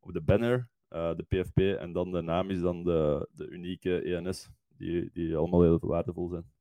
op 0.00 0.12
de 0.12 0.20
banner, 0.20 0.68
uh, 0.90 1.14
de 1.14 1.22
PFP, 1.22 1.58
en 1.58 1.92
dan 1.92 2.10
de 2.10 2.22
naam 2.22 2.50
is 2.50 2.60
dan 2.60 2.84
de, 2.84 3.28
de 3.32 3.48
unieke 3.48 4.02
ENS, 4.02 4.48
die, 4.68 5.10
die 5.12 5.36
allemaal 5.36 5.62
heel 5.62 5.78
waardevol 5.80 6.28
zijn. 6.28 6.52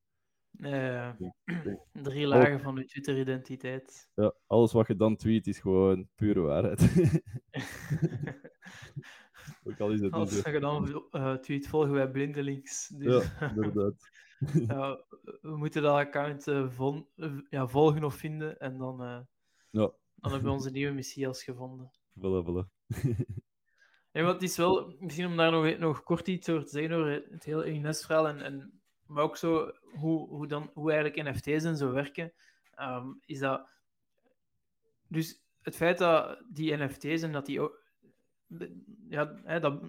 Uh, 0.60 1.10
drie 2.04 2.28
lagen 2.28 2.60
van 2.60 2.76
je 2.76 2.86
Twitter-identiteit. 2.86 4.10
Ja, 4.16 4.34
alles 4.48 4.72
wat 4.72 4.88
je 4.88 4.96
dan 4.96 5.16
tweet 5.16 5.48
is 5.48 5.60
gewoon 5.60 6.08
pure 6.16 6.40
waarheid. 6.40 6.82
Ook 9.64 9.80
al 9.80 9.92
is 9.92 10.02
het 10.02 10.12
Als 10.12 10.42
je 10.42 10.60
dan 10.60 11.06
uh, 11.12 11.34
tweet, 11.34 11.68
volgen 11.68 11.92
wij 11.92 12.12
blindelings. 12.12 12.88
Dus... 12.88 13.32
Ja, 13.40 13.50
inderdaad. 13.56 14.10
ja, 14.68 15.04
we 15.42 15.58
moeten 15.58 15.82
dat 15.82 15.96
account 15.96 16.44
vol 16.68 17.12
ja, 17.50 17.68
volgen 17.68 18.04
of 18.04 18.16
vinden 18.16 18.60
en 18.60 18.78
dan, 18.78 18.98
ja. 19.70 19.92
dan 20.16 20.32
hebben 20.32 20.44
we 20.44 20.56
onze 20.56 20.72
nieuwe 20.72 20.94
Messias 20.94 21.44
gevonden. 21.44 21.92
Voilà, 22.20 22.44
voilà. 22.46 22.68
en 24.12 24.26
wat 24.26 24.42
is 24.42 24.58
wel, 24.58 24.96
misschien 25.00 25.26
om 25.26 25.38
daar 25.38 25.52
nog, 25.52 25.78
nog 25.78 26.04
kort 26.04 26.28
iets 26.28 26.50
over 26.50 26.66
te 26.66 26.72
zeggen 26.72 26.96
over 26.98 27.26
het 27.30 27.44
hele 27.44 27.64
ENS-verhaal 27.64 28.28
en, 28.28 28.42
en 28.42 28.83
maar 29.14 29.24
ook 29.24 29.38
zo 29.38 29.72
hoe, 29.84 30.28
hoe, 30.28 30.48
dan, 30.48 30.70
hoe 30.74 30.92
eigenlijk 30.92 31.30
NFT's 31.30 31.64
en 31.64 31.78
zo 31.78 31.92
werken, 31.92 32.34
um, 32.80 33.20
is 33.26 33.40
dat. 33.40 33.68
Dus 35.08 35.44
het 35.62 35.76
feit 35.76 35.98
dat 35.98 36.44
die 36.50 36.76
NFT's 36.76 37.22
en 37.22 37.32
dat 37.32 37.46
die 37.46 37.62
ook. 37.62 37.82
Ja, 39.10 39.40
hè, 39.44 39.60
dat, 39.60 39.82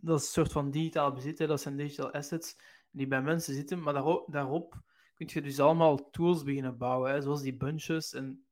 dat 0.00 0.20
een 0.20 0.26
soort 0.26 0.52
van 0.52 0.70
digitaal 0.70 1.12
bezit, 1.12 1.38
dat 1.38 1.60
zijn 1.60 1.76
digital 1.76 2.12
assets 2.12 2.56
die 2.90 3.06
bij 3.06 3.22
mensen 3.22 3.54
zitten, 3.54 3.82
maar 3.82 3.92
daarop, 3.92 4.32
daarop 4.32 4.82
kun 5.14 5.28
je 5.30 5.42
dus 5.42 5.60
allemaal 5.60 6.10
tools 6.10 6.42
beginnen 6.42 6.78
bouwen, 6.78 7.22
zoals 7.22 7.42
die 7.42 7.56
bunches. 7.56 8.12
En, 8.12 8.44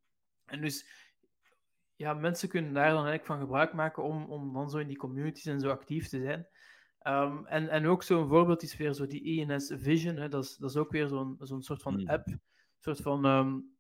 en 0.45 0.61
dus 0.61 0.87
ja, 1.97 2.15
mensen 2.15 2.49
kunnen 2.49 2.73
daar 2.73 2.89
dan 2.89 3.07
eigenlijk 3.07 3.27
van 3.27 3.39
gebruik 3.39 3.73
maken 3.73 4.03
om, 4.03 4.25
om 4.25 4.53
dan 4.53 4.71
zo 4.71 4.79
in 4.79 4.87
die 4.87 4.97
communities 4.97 5.47
en 5.47 5.61
zo 5.61 5.71
actief 5.71 6.09
te 6.09 6.21
zijn. 6.21 6.49
Um, 7.07 7.47
en, 7.47 7.69
en 7.69 7.87
ook 7.87 8.03
zo'n 8.03 8.29
voorbeeld 8.29 8.63
is 8.63 8.77
weer 8.77 8.93
zo 8.93 9.07
die 9.07 9.47
ENS 9.47 9.73
Vision. 9.77 10.17
Hè, 10.17 10.29
dat, 10.29 10.45
is, 10.45 10.57
dat 10.57 10.71
is 10.71 10.77
ook 10.77 10.91
weer 10.91 11.09
zo'n 11.09 11.37
zo'n 11.39 11.63
soort 11.63 11.83
van 11.83 11.95
hmm. 11.95 12.09
app. 12.09 12.27
Een 12.27 12.41
soort 12.79 13.01
van, 13.01 13.25
um, 13.25 13.77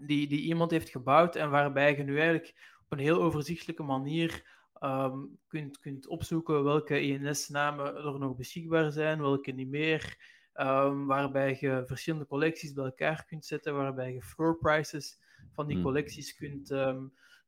die, 0.00 0.28
die 0.28 0.40
iemand 0.40 0.70
heeft 0.70 0.88
gebouwd 0.88 1.36
en 1.36 1.50
waarbij 1.50 1.96
je 1.96 2.02
nu 2.02 2.18
eigenlijk 2.18 2.76
op 2.84 2.92
een 2.92 2.98
heel 2.98 3.22
overzichtelijke 3.22 3.82
manier 3.82 4.54
um, 4.80 5.38
kunt, 5.46 5.78
kunt 5.78 6.06
opzoeken 6.06 6.64
welke 6.64 6.94
ENS-namen 6.94 7.96
er 7.96 8.18
nog 8.18 8.36
beschikbaar 8.36 8.90
zijn, 8.90 9.20
welke 9.20 9.50
niet 9.50 9.68
meer. 9.68 10.16
waarbij 11.06 11.56
je 11.60 11.82
verschillende 11.86 12.26
collecties 12.26 12.72
bij 12.72 12.84
elkaar 12.84 13.24
kunt 13.24 13.44
zetten, 13.44 13.74
waarbij 13.74 14.12
je 14.12 14.22
floor 14.22 14.58
prices 14.58 15.20
van 15.52 15.66
die 15.66 15.76
hmm. 15.76 15.84
collecties 15.84 16.36
kunt, 16.36 16.74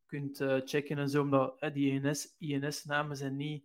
kunt 0.06 0.40
uh, 0.40 0.60
checken 0.64 0.98
en 0.98 1.08
zo. 1.08 1.22
Omdat 1.22 1.62
uh, 1.62 1.72
die 1.72 2.00
ENS-namen 2.38 3.16
zijn 3.16 3.36
niet 3.36 3.64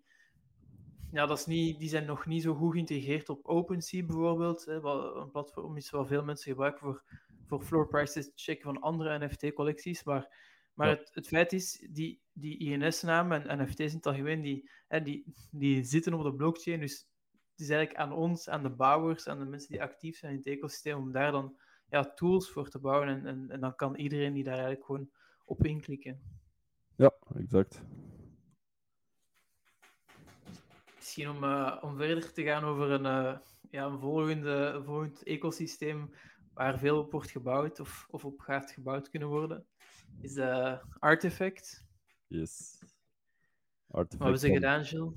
ja, 1.14 1.26
dat 1.26 1.38
is 1.38 1.46
niet, 1.46 1.80
die 1.80 1.90
zijn 1.90 2.06
nog 2.06 2.26
niet 2.26 2.42
zo 2.42 2.56
goed 2.56 2.72
geïntegreerd 2.72 3.30
op 3.30 3.46
OpenSea 3.46 4.06
bijvoorbeeld. 4.06 4.66
Hè, 4.66 4.80
wat 4.80 5.16
een 5.16 5.32
platform 5.32 5.78
is 5.78 5.90
wat 5.90 6.08
veel 6.08 6.24
mensen 6.24 6.52
gebruiken 6.52 6.80
voor, 6.80 7.04
voor 7.46 7.62
floor 7.62 7.88
prices 7.88 8.26
te 8.26 8.32
checken 8.36 8.64
van 8.64 8.82
andere 8.82 9.26
NFT-collecties. 9.26 10.04
Maar, 10.04 10.38
maar 10.74 10.88
het, 10.88 11.10
het 11.14 11.28
feit 11.28 11.54
is, 11.54 11.88
die, 11.90 12.22
die 12.32 12.58
INS-namen 12.58 13.48
en 13.48 13.64
NFT's 13.64 13.80
in 13.80 13.96
het 13.96 14.06
algemeen, 14.06 14.42
die, 14.42 14.70
hè, 14.88 15.02
die, 15.02 15.34
die 15.52 15.84
zitten 15.84 16.14
op 16.14 16.24
de 16.24 16.34
blockchain. 16.34 16.80
Dus 16.80 17.08
het 17.52 17.60
is 17.60 17.70
eigenlijk 17.70 18.00
aan 18.00 18.14
ons, 18.14 18.50
aan 18.50 18.64
de 18.64 18.70
bouwers, 18.70 19.28
aan 19.28 19.40
de 19.40 19.46
mensen 19.46 19.72
die 19.72 19.82
actief 19.82 20.18
zijn 20.18 20.32
in 20.32 20.38
het 20.38 20.48
ecosysteem, 20.48 20.98
om 20.98 21.12
daar 21.12 21.32
dan 21.32 21.56
ja, 21.90 22.14
tools 22.14 22.50
voor 22.50 22.70
te 22.70 22.80
bouwen. 22.80 23.08
En, 23.08 23.26
en, 23.26 23.50
en 23.50 23.60
dan 23.60 23.76
kan 23.76 23.96
iedereen 23.96 24.34
die 24.34 24.44
daar 24.44 24.54
eigenlijk 24.54 24.86
gewoon 24.86 25.10
op 25.46 25.66
inklikken. 25.66 26.22
Ja, 26.96 27.14
exact. 27.36 27.82
Misschien 31.04 31.30
om, 31.30 31.44
uh, 31.44 31.78
om 31.82 31.98
verder 31.98 32.34
te 32.34 32.44
gaan 32.44 32.64
over 32.64 32.92
een, 32.92 33.06
uh, 33.06 33.38
ja, 33.72 33.86
een 33.86 34.00
volgende, 34.00 34.82
volgend 34.86 35.24
ecosysteem 35.24 36.14
waar 36.54 36.80
veel 36.80 37.00
op 37.00 37.12
wordt 37.12 37.32
gebouwd 37.32 37.80
of, 37.80 38.08
of 38.10 38.26
op 38.26 38.40
gaat 38.40 38.72
gebouwd 38.72 39.10
kunnen 39.10 39.28
worden, 39.28 39.66
is 40.22 40.34
de 40.34 40.80
Artifact. 41.00 41.86
Yes. 42.28 42.80
Artifact 43.88 44.12
Wat 44.12 44.20
hebben 44.20 44.40
ze 44.40 44.52
gedaan, 44.52 44.82
Jill? 44.82 45.12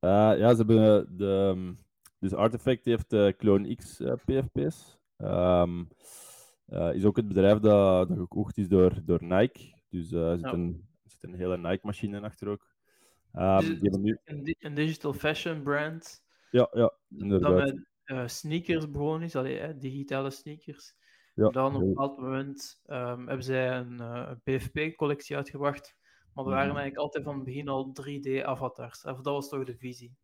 Uh, 0.00 0.38
ja, 0.38 0.50
ze 0.50 0.56
hebben 0.56 1.16
de... 1.16 1.52
Um, 1.56 1.78
dus 2.18 2.32
Artifact 2.32 2.84
heeft 2.84 3.10
de 3.10 3.34
Clone 3.38 3.74
X 3.74 4.02
PFP's. 4.24 4.98
Um, 5.18 5.88
is 6.92 7.04
ook 7.04 7.16
het 7.16 7.28
bedrijf 7.28 7.58
dat, 7.58 8.08
dat 8.08 8.18
gekocht 8.18 8.58
is 8.58 8.68
door, 8.68 9.04
door 9.04 9.22
Nike. 9.22 9.74
Dus 9.88 10.12
er 10.12 10.38
zit, 10.38 10.52
een, 10.52 10.88
zit 11.04 11.22
een 11.22 11.34
hele 11.34 11.58
Nike-machine 11.58 12.20
achter 12.20 12.48
ook. 12.48 12.75
Um, 13.38 13.78
dus 13.78 13.96
nu... 13.96 14.18
een, 14.24 14.56
een, 14.58 14.74
digital 14.74 15.12
fashion 15.12 15.62
brand. 15.62 16.24
Ja, 16.50 16.68
ja 16.72 16.92
inderdaad. 17.18 17.56
Dat 17.56 17.64
met 17.64 17.86
uh, 18.04 18.26
sneakers 18.26 18.90
begonnen 18.90 19.22
is, 19.22 19.36
allee, 19.36 19.58
hè, 19.58 19.78
digitale 19.78 20.30
sneakers. 20.30 20.94
Ja, 21.34 21.48
dan 21.48 21.74
op 21.74 21.80
een 21.80 21.88
bepaald 21.88 22.18
moment 22.18 22.80
um, 22.86 23.26
hebben 23.26 23.44
zij 23.44 23.76
een, 23.76 23.92
uh, 24.00 24.30
PFP-collectie 24.44 25.36
uitgebracht. 25.36 25.96
Maar 26.34 26.44
we 26.44 26.50
waren 26.50 26.68
mhm. 26.68 26.76
eigenlijk 26.76 26.96
altijd 26.96 27.24
van 27.24 27.34
het 27.34 27.44
begin 27.44 27.68
al 27.68 27.94
3D-avatars. 28.02 29.04
Of 29.04 29.20
dat 29.20 29.24
was 29.24 29.48
toch 29.48 29.64
de 29.64 29.76
visie? 29.76 30.16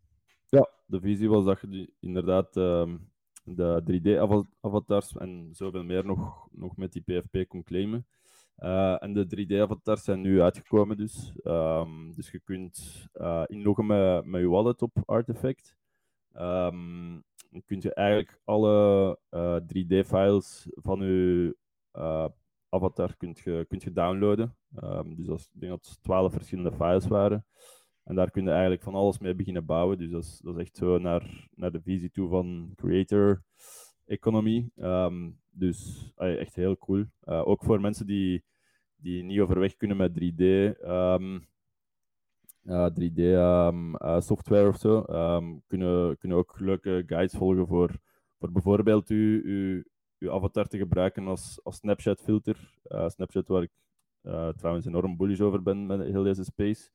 Ja, 0.48 0.68
de 0.86 1.00
visie 1.00 1.28
was 1.28 1.44
dat 1.44 1.60
je 1.60 1.92
inderdaad 2.00 2.56
um, 2.56 3.10
de 3.44 3.82
3D-avatars 3.84 5.16
en 5.16 5.48
zoveel 5.52 5.84
meer 5.84 6.04
nog, 6.04 6.48
nog 6.50 6.76
met 6.76 6.92
die 6.92 7.02
PFP 7.02 7.48
kon 7.48 7.64
claimen. 7.64 8.06
Uh, 8.62 9.02
en 9.02 9.12
de 9.12 9.26
3D-avatars 9.26 10.04
zijn 10.04 10.20
nu 10.20 10.42
uitgekomen, 10.42 10.96
dus. 10.96 11.32
Um, 11.44 12.12
dus 12.14 12.30
je 12.30 12.40
kunt 12.40 13.06
uh, 13.14 13.42
inloggen 13.46 13.86
met, 13.86 14.24
met 14.24 14.40
je 14.40 14.48
wallet 14.48 14.82
op 14.82 15.02
Artifact. 15.04 15.76
Um, 16.34 17.24
dan 17.50 17.62
kun 17.66 17.78
je 17.80 17.94
eigenlijk 17.94 18.40
alle 18.44 19.18
uh, 19.30 19.56
eh, 19.56 19.62
3D-files 19.62 20.68
van 20.74 21.00
je 21.00 21.56
avatar 22.68 23.16
kunt 23.16 23.38
je, 23.38 23.64
kunt 23.68 23.82
je 23.82 23.92
downloaden. 23.92 24.56
Um, 24.82 25.14
dus 25.14 25.28
is, 25.28 25.50
ik 25.52 25.60
denk 25.60 25.72
dat 25.72 25.86
het 25.86 26.02
12 26.02 26.32
verschillende 26.32 26.72
files 26.72 27.06
waren. 27.06 27.46
En 28.04 28.14
daar 28.14 28.30
kun 28.30 28.44
je 28.44 28.50
eigenlijk 28.50 28.82
van 28.82 28.94
alles 28.94 29.18
mee 29.18 29.34
beginnen 29.34 29.64
bouwen. 29.64 29.98
Dus 29.98 30.10
dat 30.10 30.22
is, 30.22 30.38
dat 30.38 30.54
is 30.54 30.60
echt 30.60 30.76
zo 30.76 30.98
naar, 30.98 31.48
naar 31.54 31.72
de 31.72 31.82
visie 31.82 32.10
toe 32.10 32.28
van 32.28 32.72
creator 32.76 33.42
economy. 34.04 34.70
Dus 35.50 36.10
echt 36.16 36.54
heel 36.54 36.76
cool. 36.76 37.04
Ook 37.24 37.64
voor 37.64 37.80
mensen 37.80 38.06
die, 38.06 38.44
die 39.02 39.22
niet 39.22 39.40
overweg 39.40 39.76
kunnen 39.76 39.96
met 39.96 40.12
3D, 40.12 40.42
um, 40.86 41.46
uh, 42.64 42.88
3D 42.90 43.18
um, 43.18 43.94
uh, 43.94 44.20
software 44.20 44.68
of 44.68 44.76
zo, 44.76 45.02
kunnen, 45.66 46.18
kunnen 46.18 46.38
ook 46.38 46.60
leuke 46.60 47.02
guides 47.06 47.38
volgen 47.38 47.66
voor, 47.66 47.90
voor 48.38 48.52
bijvoorbeeld 48.52 49.08
uw, 49.08 49.42
uw, 49.44 49.82
uw 50.18 50.32
avatar 50.32 50.66
te 50.66 50.78
gebruiken 50.78 51.26
als, 51.26 51.60
als 51.62 51.76
Snapchat 51.76 52.20
filter. 52.20 52.78
Uh, 52.84 53.08
Snapchat 53.08 53.48
waar 53.48 53.62
ik 53.62 53.72
trouwens 54.56 54.86
enorm 54.86 55.16
bullish 55.16 55.40
over 55.40 55.62
ben 55.62 55.86
met 55.86 56.00
heel 56.00 56.22
deze 56.22 56.44
space. 56.44 56.90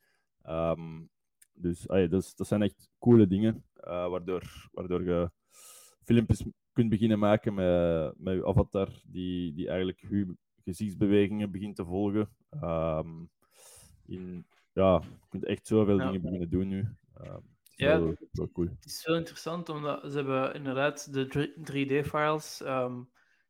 Dus 1.54 1.89
ay, 1.89 2.08
dat, 2.08 2.34
zijn 2.36 2.62
echt 2.62 2.89
coole 3.00 3.28
dingen, 3.28 3.63
waardoor, 3.84 4.70
waardoor 4.72 5.04
je 5.04 5.32
filmpjes 6.04 6.46
kunt 6.72 6.89
beginnen 6.89 7.20
maken 7.20 7.54
met, 7.54 8.13
met 8.17 8.36
je 8.36 8.46
avatar, 8.46 8.89
die, 9.06 9.54
die 9.54 9.67
eigenlijk 9.67 10.00
je 10.10 10.36
gezichtsbewegingen 10.67 11.51
begint 11.51 11.75
te 11.75 11.86
volgen. 11.86 12.30
Um, 12.63 13.30
in, 14.06 14.45
ja, 14.73 15.01
je 15.01 15.27
kunt 15.30 15.45
echt 15.45 15.67
zoveel 15.67 15.97
ja. 15.97 16.06
dingen 16.06 16.21
beginnen 16.21 16.49
doen 16.49 16.67
nu. 16.67 16.88
Uh, 17.21 17.38
ja, 17.75 17.99
wel, 17.99 18.15
wel 18.32 18.51
cool. 18.51 18.67
het 18.67 18.86
is 18.86 19.06
wel 19.06 19.15
interessant, 19.15 19.69
omdat 19.69 20.12
ze 20.12 20.17
hebben 20.17 20.53
inderdaad 20.53 21.13
de 21.13 21.53
3D-files 21.60 22.62
um, 22.62 22.67
ehm, 22.67 23.01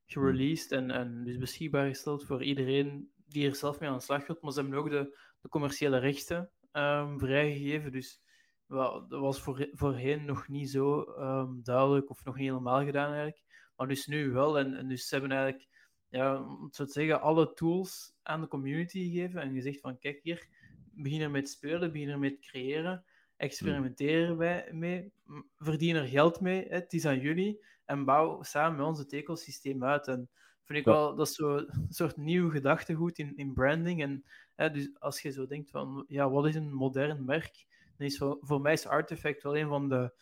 gereleased 0.05 0.71
en, 0.71 0.91
en 0.91 1.23
dus 1.23 1.37
beschikbaar 1.37 1.87
gesteld 1.87 2.25
voor 2.25 2.43
iedereen 2.43 3.11
die 3.27 3.47
er 3.47 3.55
zelf 3.55 3.79
mee 3.79 3.89
aan 3.89 3.97
de 3.97 4.03
slag 4.03 4.25
gaat. 4.25 4.41
Maar 4.41 4.51
ze 4.51 4.61
hebben 4.61 4.79
ook 4.79 4.89
de, 4.89 5.17
de 5.41 5.49
commerciële 5.49 5.97
rechten 5.97 6.49
um, 6.71 7.19
vrijgegeven. 7.19 7.91
Dus 7.91 8.21
dat 8.67 9.05
was 9.09 9.41
voor, 9.41 9.69
voorheen 9.71 10.25
nog 10.25 10.47
niet 10.47 10.69
zo 10.69 11.01
um, 11.19 11.59
duidelijk 11.63 12.09
of 12.09 12.23
nog 12.23 12.35
niet 12.35 12.49
helemaal 12.49 12.85
gedaan 12.85 13.07
eigenlijk. 13.07 13.41
Maar 13.75 13.87
dus 13.87 14.07
nu 14.07 14.31
wel. 14.31 14.59
En, 14.59 14.73
en 14.73 14.87
dus 14.87 15.07
ze 15.07 15.15
hebben 15.15 15.37
eigenlijk, 15.37 15.67
ja, 16.09 16.41
om 16.41 16.69
zo 16.71 16.85
te 16.85 16.91
zeggen, 16.91 17.21
alle 17.21 17.53
tools 17.53 18.15
aan 18.23 18.41
de 18.41 18.47
community 18.47 19.09
gegeven. 19.09 19.41
En 19.41 19.53
gezegd 19.53 19.79
van, 19.79 19.99
kijk 19.99 20.19
hier, 20.23 20.47
begin 20.91 21.21
er 21.21 21.31
met 21.31 21.49
spelen, 21.49 21.91
begin 21.91 22.09
er 22.09 22.19
met 22.19 22.39
creëren. 22.39 23.05
Experimenteren 23.37 24.37
wij 24.37 24.69
mee, 24.71 25.11
verdien 25.57 25.95
er 25.95 26.07
geld 26.07 26.41
mee, 26.41 26.65
het 26.67 26.93
is 26.93 27.05
aan 27.05 27.19
jullie. 27.19 27.65
En 27.85 28.05
bouw 28.05 28.43
samen 28.43 28.77
met 28.77 28.85
ons 28.85 28.99
het 28.99 29.13
ecosysteem 29.13 29.83
uit. 29.83 30.07
En 30.07 30.29
vind 30.63 30.79
ik 30.79 30.85
wel, 30.85 31.15
dat 31.15 31.27
is 31.27 31.35
zo 31.35 31.57
een 31.57 31.87
soort 31.89 32.17
nieuw 32.17 32.49
gedachtegoed 32.49 33.17
in, 33.17 33.35
in 33.35 33.53
branding. 33.53 34.01
En 34.01 34.23
hè, 34.55 34.71
dus 34.71 34.99
als 34.99 35.21
je 35.21 35.31
zo 35.31 35.47
denkt 35.47 35.69
van, 35.69 36.05
ja, 36.07 36.29
wat 36.29 36.47
is 36.47 36.55
een 36.55 36.73
modern 36.73 37.25
merk? 37.25 37.65
Dan 37.97 38.07
is 38.07 38.17
voor, 38.17 38.37
voor 38.41 38.61
mij 38.61 38.73
is 38.73 38.87
Artifact 38.87 39.43
wel 39.43 39.57
een 39.57 39.67
van 39.67 39.89
de, 39.89 40.13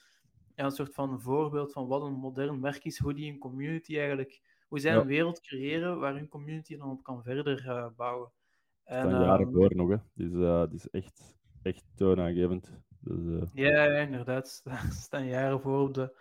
ja, 0.56 0.66
een 0.66 0.72
soort 0.72 0.94
van 0.94 1.22
voorbeeld 1.22 1.72
van 1.72 1.88
wat 1.88 2.02
een 2.02 2.14
modern 2.14 2.60
merk 2.60 2.84
is, 2.84 3.00
hoe 3.00 3.14
die 3.14 3.32
een 3.32 3.40
community 3.40 3.98
eigenlijk, 3.98 4.42
hoe 4.68 4.80
zij 4.80 4.96
een 4.96 5.08
wereld 5.08 5.42
creëren 5.42 6.00
waar 6.00 6.14
hun 6.14 6.28
community 6.28 6.78
dan 6.78 6.90
op 6.90 7.04
kan 7.04 7.24
verder 7.24 7.66
uh, 7.66 7.88
bouwen. 7.96 8.32
En, 8.84 9.10
staan 9.10 9.22
jaren 9.22 9.52
voor 9.52 9.70
ehm, 9.70 9.78
nog, 9.78 9.90
hè. 9.90 9.98
Dus 10.14 10.32
het 10.62 10.74
is 10.74 10.90
echt, 10.90 11.38
echt 11.62 11.84
toonaangevend. 11.96 12.72
Dus, 13.00 13.26
uh... 13.26 13.44
ja, 13.54 13.86
inderdaad. 13.86 14.62
Er 14.66 14.92
staan 14.92 15.28
jaren 15.28 15.62
voor 15.62 15.80
op 15.80 15.94
de 15.94 16.18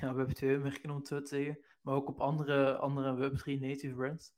ja, 0.00 0.14
Web2-merken, 0.18 0.90
om 0.90 0.96
het 0.96 1.08
zo 1.08 1.22
te 1.22 1.28
zeggen 1.36 1.58
maar 1.88 1.96
ook 1.96 2.08
op 2.08 2.20
andere, 2.20 2.76
andere 2.76 3.30
Web3 3.30 3.60
native 3.60 3.94
brands. 3.94 4.32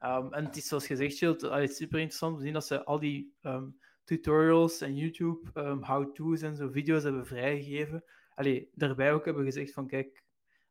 Um, 0.00 0.32
en 0.32 0.44
het 0.44 0.56
is 0.56 0.68
zoals 0.68 0.86
gezegd, 0.86 1.16
Shield, 1.16 1.40
het 1.40 1.70
is 1.70 1.76
super 1.76 1.98
interessant 1.98 2.36
te 2.36 2.42
zien 2.42 2.52
dat 2.52 2.66
ze 2.66 2.84
al 2.84 2.98
die 2.98 3.34
um, 3.42 3.78
tutorials 4.04 4.80
en 4.80 4.96
YouTube 4.96 5.50
um, 5.54 5.84
how-to's 5.84 6.42
en 6.42 6.56
zo 6.56 6.68
video's 6.68 7.02
hebben 7.02 7.26
vrijgegeven. 7.26 8.04
Allee, 8.34 8.70
daarbij 8.74 9.12
ook 9.12 9.24
hebben 9.24 9.44
gezegd 9.44 9.72
van 9.72 9.86
kijk, 9.86 10.21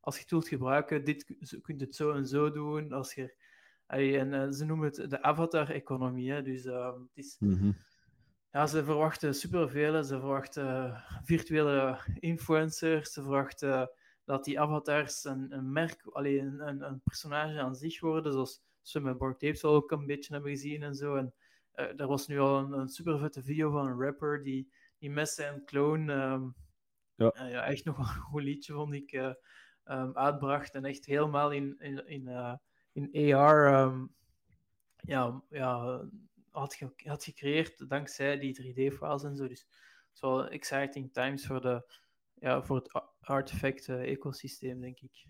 als 0.01 0.19
je 0.19 0.25
tools 0.25 0.47
gebruiken, 0.47 1.05
dit 1.05 1.23
kun 1.61 1.77
je 1.77 1.83
het 1.83 1.95
zo 1.95 2.11
en 2.11 2.27
zo 2.27 2.51
doen. 2.51 2.91
Als 2.91 3.13
je, 3.13 3.35
en 3.85 4.33
uh, 4.33 4.49
ze 4.49 4.65
noemen 4.65 4.91
het 4.91 5.09
de 5.09 5.21
avatar-economie. 5.21 6.41
Dus 6.41 6.63
het 6.63 7.09
is, 7.13 7.35
mm 7.39 7.75
ja, 8.51 8.67
ze 8.67 8.83
verwachten 8.83 9.35
superveel. 9.35 10.03
Ze 10.03 10.19
verwachten 10.19 11.03
virtuele 11.23 11.99
influencers. 12.19 13.13
Ze 13.13 13.21
verwachten 13.21 13.91
dat 14.23 14.43
die 14.43 14.59
avatars 14.59 15.23
een, 15.23 15.51
een 15.51 15.71
merk, 15.71 16.01
alleen 16.11 16.67
een, 16.67 16.81
een, 16.81 17.01
personage 17.03 17.59
aan 17.59 17.75
zich 17.75 17.99
worden, 17.99 18.31
zoals 18.31 18.61
met 19.01 19.17
Board 19.17 19.39
Tapes 19.39 19.63
al 19.63 19.73
ook 19.73 19.91
een 19.91 20.05
beetje 20.05 20.33
hebben 20.33 20.51
gezien 20.51 20.83
en 20.83 20.95
zo. 20.95 21.15
En 21.15 21.33
uh, 21.75 21.99
er 21.99 22.07
was 22.07 22.27
nu 22.27 22.39
al 22.39 22.57
een, 22.57 22.71
een 22.71 22.89
super 22.89 23.19
vette 23.19 23.43
video 23.43 23.71
van 23.71 23.87
een 23.87 23.99
rapper 23.99 24.43
die, 24.43 24.71
die 24.97 25.09
met 25.09 25.29
zijn 25.29 25.65
clone 25.65 26.13
um, 26.13 26.55
ja. 27.15 27.33
Uh, 27.35 27.51
ja. 27.51 27.63
echt 27.63 27.85
nog 27.85 27.97
een 27.97 28.21
goed 28.31 28.43
liedje, 28.43 28.73
vond 28.73 28.93
ik, 28.93 29.35
um, 29.91 30.17
uitbracht. 30.17 30.73
En 30.73 30.86
echt 30.86 31.06
helemaal 31.06 31.51
in, 31.51 31.75
in, 31.80 32.08
in, 32.08 33.12
in 33.12 33.34
AR 33.36 33.84
um, 33.84 34.13
ja, 34.97 35.43
ja, 35.49 36.01
had, 36.49 36.77
had 36.95 37.23
gecreëerd 37.23 37.89
dankzij 37.89 38.39
die 38.39 38.62
3D-files 38.62 39.23
en 39.23 39.36
zo. 39.36 39.47
Dus 39.47 39.67
wel 40.19 40.47
exciting 40.47 41.13
times 41.13 41.45
voor 41.45 41.62
de 41.62 41.99
ja, 42.41 42.62
voor 42.63 42.75
het 42.75 43.04
artefact-ecosysteem, 43.19 44.82
denk 44.82 44.99
ik. 44.99 45.25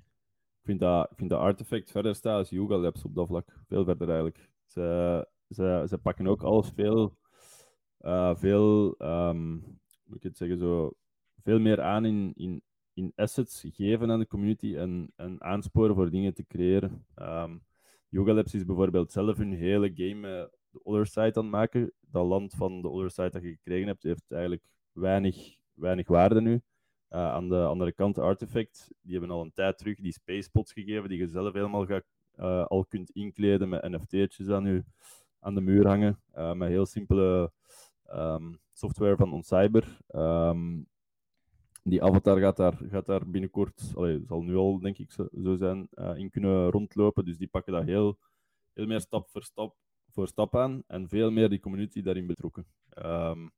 Ik 0.62 0.68
vind 0.68 0.80
dat, 0.80 1.12
ik 1.12 1.18
vind 1.18 1.30
dat 1.30 1.40
Artifact 1.40 1.92
verder 1.92 2.16
staat 2.16 2.38
als 2.38 2.50
Yoga 2.50 2.78
Labs 2.78 3.04
op 3.04 3.16
dat 3.16 3.28
vlak. 3.28 3.58
Veel 3.68 3.84
verder 3.84 4.08
eigenlijk. 4.08 4.50
Ze, 4.66 5.28
ze, 5.50 5.86
ze 5.88 5.98
pakken 5.98 6.28
ook 6.28 6.44
alles 6.44 6.70
veel, 6.70 7.18
uh, 8.02 8.36
veel 8.36 8.96
um, 9.00 9.54
moet 10.04 10.18
ik 10.18 10.24
het 10.24 10.38
zeggen, 10.38 10.58
zo, 10.58 10.94
veel 11.44 11.60
meer 11.60 11.82
aan 11.82 12.06
in, 12.06 12.32
in, 12.36 12.62
in 12.94 13.12
assets 13.16 13.66
geven 13.74 14.12
aan 14.12 14.20
de 14.20 14.28
community 14.28 14.76
en, 14.76 15.12
en 15.16 15.44
aansporen 15.44 15.96
voor 15.96 16.10
dingen 16.10 16.34
te 16.34 16.46
creëren. 16.48 17.06
Um, 17.16 17.62
Yoga 18.10 18.34
Labs 18.34 18.54
is 18.54 18.66
bijvoorbeeld 18.66 19.12
zelf 19.12 19.38
hun 19.38 19.54
hele 19.54 19.92
game 19.96 20.50
de 20.72 20.84
Other 20.84 21.06
Side 21.06 21.40
aan 21.40 21.50
maken. 21.50 21.92
Dat 22.00 22.26
land 22.26 22.54
van 22.54 22.82
de 22.82 22.90
Other 22.90 23.12
Side 23.12 23.30
dat 23.30 23.42
je 23.42 23.50
gekregen 23.50 23.88
hebt, 23.88 24.04
heeft 24.04 24.32
eigenlijk 24.32 24.64
weinig, 24.92 25.56
weinig 25.74 26.08
waarde 26.08 26.42
nu. 26.42 26.54
Uh, 26.54 27.32
aan 27.32 27.50
de 27.50 27.64
andere 27.64 27.92
kant, 27.92 28.18
Artifact, 28.18 28.92
die 29.02 29.12
hebben 29.12 29.32
al 29.32 29.42
een 29.42 29.54
tijd 29.54 29.78
terug 29.78 30.00
die 30.00 30.12
spacepots 30.12 30.74
gegeven, 30.74 31.10
die 31.10 31.18
je 31.18 31.28
zelf 31.28 31.54
helemaal 31.54 31.86
uh, 31.90 32.66
al 32.66 32.86
kunt 32.86 33.10
inkleden 33.10 33.70
met 33.70 33.90
NFT'tjes 33.90 34.50
aan, 34.50 34.66
je, 34.66 34.84
aan 35.40 35.56
de 35.56 35.62
muur 35.62 35.88
hangen. 35.88 36.20
Met 36.54 36.70
heel 36.70 36.86
simpele 36.86 37.52
um, 38.14 38.60
software 38.70 39.16
van 39.16 39.34
OnCyber. 39.34 39.98
Um, 40.16 40.88
die 41.84 42.04
avatar 42.04 42.40
gaat 42.40 42.58
daar, 42.58 42.78
gaat 42.90 43.06
daar 43.06 43.30
binnenkort, 43.30 43.92
allee, 43.96 44.24
zal 44.28 44.42
nu 44.42 44.56
al 44.56 44.80
denk 44.80 44.98
ik 44.98 45.12
zo, 45.12 45.56
zijn, 45.56 45.88
in 46.16 46.30
kunnen 46.30 46.70
rondlopen. 46.70 47.26
Dus 47.26 47.38
die 47.38 47.48
pakken 47.48 47.74
dat 47.74 47.84
heel, 47.84 48.18
heel 48.74 48.88
meer 48.88 49.02
stap 49.02 49.30
voor 49.30 49.44
stap, 49.44 49.76
voor 50.10 50.28
stap 50.28 50.56
aan 50.56 50.84
en 50.88 51.10
veel 51.10 51.32
meer 51.32 51.50
die 51.50 51.60
community 51.60 52.02
daarin 52.02 52.28
betrokken. 52.28 52.66
Um, 53.06 53.52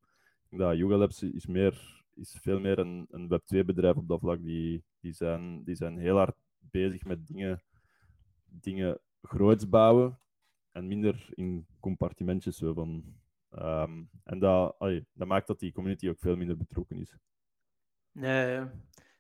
dat 0.50 0.78
Yoga 0.78 0.98
Labs 0.98 1.24
is 1.24 1.46
meer 1.46 2.04
is 2.16 2.38
veel 2.42 2.60
meer 2.60 2.80
een, 2.80 3.08
een 3.10 3.30
Web2-bedrijf 3.30 3.96
op 3.96 4.08
dat 4.08 4.20
vlak. 4.20 4.44
Die, 4.44 4.84
die, 5.00 5.14
zijn, 5.14 5.64
die 5.64 5.76
zijn 5.76 5.98
heel 5.98 6.16
hard 6.16 6.36
bezig 6.60 7.04
met 7.04 7.28
dingen, 7.28 7.64
dingen 8.46 9.00
groots 9.22 9.70
bouwen 9.70 10.20
en 10.72 10.88
minder 10.88 11.26
in 11.30 11.66
compartimentjes. 11.80 12.58
Zo 12.58 12.74
van, 12.74 13.04
um, 13.52 14.10
en 14.24 14.40
dat, 14.40 14.76
dat 15.14 15.28
maakt 15.28 15.48
dat 15.48 15.60
die 15.60 15.72
community 15.72 16.10
ook 16.10 16.20
veel 16.20 16.36
minder 16.36 16.58
betrokken 16.58 16.98
is. 16.98 17.18
Nee, 18.14 18.66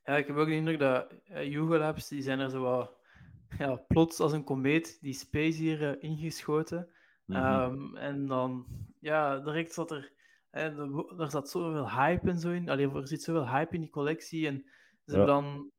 ja, 0.06 0.15
ik 0.15 0.27
heb 0.27 0.36
ook 0.36 0.47
de 0.47 0.53
indruk 0.56 0.79
dat 0.79 1.13
uh, 1.32 1.51
Yuga 1.51 1.77
Labs, 1.77 2.08
die 2.08 2.21
zijn 2.21 2.39
er 2.39 2.49
zo 2.49 2.62
wat, 2.62 2.93
ja, 3.60 3.75
plots 3.75 4.19
als 4.19 4.32
een 4.32 4.43
komeet 4.43 4.97
die 5.01 5.13
space 5.13 5.58
hier 5.58 5.82
uh, 5.82 6.03
ingeschoten. 6.12 6.89
Mm 7.25 7.36
-hmm. 7.36 7.97
en 7.97 8.27
dan, 8.27 8.65
ja, 8.99 9.39
direct 9.39 9.73
zat 9.73 9.91
er, 9.91 10.12
hè, 10.49 10.91
er 11.19 11.32
zat 11.32 11.49
zoveel 11.49 11.91
hype 11.91 12.29
en 12.29 12.39
zo 12.39 12.51
in. 12.51 12.69
Allee, 12.69 12.93
er 12.93 13.08
zit 13.08 13.23
zoveel 13.23 13.49
hype 13.49 13.75
in 13.75 13.82
die 13.82 13.89
collectie. 13.89 14.47
En 14.47 14.63
ze 15.06 15.12
ja. 15.12 15.17
hebben 15.17 15.36
dan, 15.36 15.71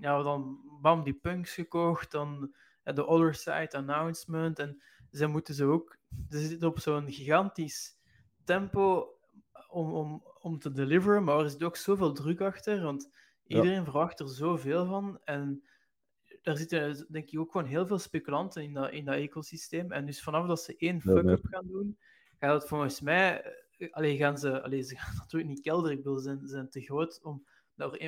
ja, 0.00 0.22
dan 0.22 0.58
bam, 0.80 1.04
die 1.04 1.14
punks 1.14 1.54
gekocht, 1.54 2.10
dan 2.10 2.54
de 2.82 3.06
Other 3.06 3.34
Side 3.34 3.72
announcement. 3.72 4.58
En 4.58 4.82
ze 5.10 5.26
moeten 5.26 5.54
ze 5.54 5.64
ook, 5.64 5.96
ze 6.28 6.38
zitten 6.38 6.68
op 6.68 6.78
zo'n 6.78 7.12
gigantisch 7.12 7.98
tempo 8.44 9.14
om, 9.70 9.92
om, 9.92 10.22
om 10.40 10.58
te 10.58 10.72
deliveren, 10.72 11.24
maar 11.24 11.38
er 11.38 11.50
zit 11.50 11.62
ook 11.62 11.76
zoveel 11.76 12.12
druk 12.12 12.40
achter, 12.40 12.82
want 12.82 13.10
iedereen 13.46 13.72
ja. 13.72 13.84
verwacht 13.84 14.20
er 14.20 14.28
zoveel 14.28 14.86
van. 14.86 15.20
En 15.24 15.62
daar 16.42 16.56
zitten 16.56 17.06
denk 17.08 17.30
ik 17.30 17.38
ook 17.38 17.50
gewoon 17.50 17.66
heel 17.66 17.86
veel 17.86 17.98
speculanten 17.98 18.62
in 18.62 18.72
dat, 18.72 18.90
in 18.90 19.04
dat 19.04 19.14
ecosysteem. 19.14 19.92
En 19.92 20.06
dus 20.06 20.22
vanaf 20.22 20.46
dat 20.46 20.62
ze 20.62 20.76
één 20.76 21.00
fuck-up 21.00 21.44
gaan 21.44 21.66
doen, 21.66 21.98
gaat 22.38 22.60
het 22.60 22.68
volgens 22.68 23.00
mij... 23.00 23.54
Alleen 23.90 24.16
gaan 24.16 24.38
ze... 24.38 24.62
Allee, 24.62 24.82
ze 24.82 24.96
gaan 24.98 25.16
natuurlijk 25.16 25.50
niet 25.50 25.62
kelder, 25.62 25.90
ik 25.90 25.96
bedoel, 25.96 26.16
ze 26.16 26.22
zijn, 26.22 26.40
zijn 26.46 26.70
te 26.70 26.80
groot 26.80 27.20
om... 27.22 27.46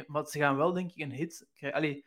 Maar 0.06 0.26
ze 0.26 0.38
gaan 0.38 0.56
wel, 0.56 0.72
denk 0.72 0.90
ik, 0.90 1.02
een 1.02 1.12
hit 1.12 1.46
krijgen. 1.54 1.78
Allee, 1.78 2.04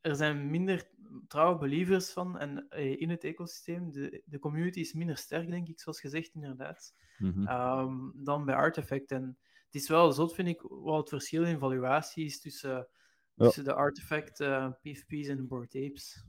er 0.00 0.16
zijn 0.16 0.50
minder 0.50 0.88
trouwe 1.28 1.58
believers 1.58 2.12
van 2.12 2.38
en, 2.38 2.68
eh, 2.68 3.00
in 3.00 3.10
het 3.10 3.24
ecosysteem. 3.24 3.92
De, 3.92 4.22
de 4.24 4.38
community 4.38 4.80
is 4.80 4.92
minder 4.92 5.16
sterk, 5.16 5.50
denk 5.50 5.68
ik, 5.68 5.80
zoals 5.80 6.00
gezegd, 6.00 6.34
inderdaad, 6.34 6.94
mm 7.18 7.32
-hmm. 7.32 7.48
um, 7.48 8.12
dan 8.16 8.44
bij 8.44 8.54
Artifact. 8.54 9.10
En 9.10 9.38
het 9.64 9.74
is 9.74 9.88
wel 9.88 10.12
zot, 10.12 10.34
vind 10.34 10.48
ik, 10.48 10.60
wat 10.60 10.98
het 10.98 11.08
verschil 11.08 11.44
in 11.44 11.58
valuatie 11.58 12.24
is 12.24 12.40
tussen, 12.40 12.88
ja. 13.34 13.44
tussen 13.44 13.64
de 13.64 13.74
Artifact, 13.74 14.40
uh, 14.40 14.70
PvP's 14.82 15.28
en 15.28 15.36
de 15.36 15.42
Bored 15.42 15.76
Apes. 15.76 16.24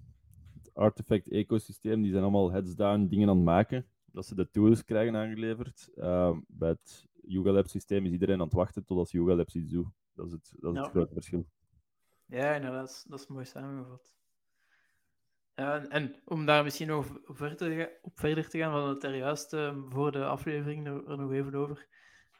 Het 0.53 0.73
Artifact-ecosysteem, 0.73 2.01
die 2.01 2.11
zijn 2.11 2.23
allemaal 2.23 2.51
heads 2.51 2.75
down 2.75 3.07
dingen 3.07 3.29
aan 3.29 3.35
het 3.35 3.45
maken, 3.45 3.87
dat 4.05 4.25
ze 4.25 4.35
de 4.35 4.49
tools 4.49 4.83
krijgen 4.83 5.15
aangeleverd. 5.15 5.89
Uh, 5.95 6.37
bij 6.47 6.69
het 6.69 7.07
Yuga 7.21 7.51
Lab 7.51 7.67
systeem 7.67 8.05
is 8.05 8.11
iedereen 8.11 8.39
aan 8.39 8.45
het 8.45 8.53
wachten 8.53 8.85
totdat 8.85 9.11
Yuga 9.11 9.35
Labs 9.35 9.55
iets 9.55 9.71
doet. 9.71 9.87
Dat 10.13 10.25
is 10.25 10.31
het, 10.31 10.53
dat 10.59 10.71
is 10.71 10.77
ja. 10.77 10.83
het 10.83 10.91
grote 10.91 11.13
verschil. 11.13 11.47
Ja, 12.29 12.53
inderdaad. 12.53 13.05
Dat 13.07 13.19
is 13.19 13.27
mooi 13.27 13.45
samengevat. 13.45 14.13
Ja, 15.55 15.75
en, 15.75 15.89
en, 15.89 16.15
om 16.25 16.45
daar 16.45 16.63
misschien 16.63 16.87
nog 16.87 17.19
verder 17.23 17.57
te, 17.57 17.97
op 18.01 18.19
verder 18.19 18.49
te 18.49 18.57
gaan, 18.57 18.71
we 18.71 18.77
hadden 18.77 18.93
het 18.93 19.03
er 19.03 19.15
juist 19.15 19.53
uh, 19.53 19.77
voor 19.89 20.11
de 20.11 20.25
aflevering 20.25 20.87
er, 20.87 21.17
nog 21.17 21.31
even 21.31 21.55
over. 21.55 21.87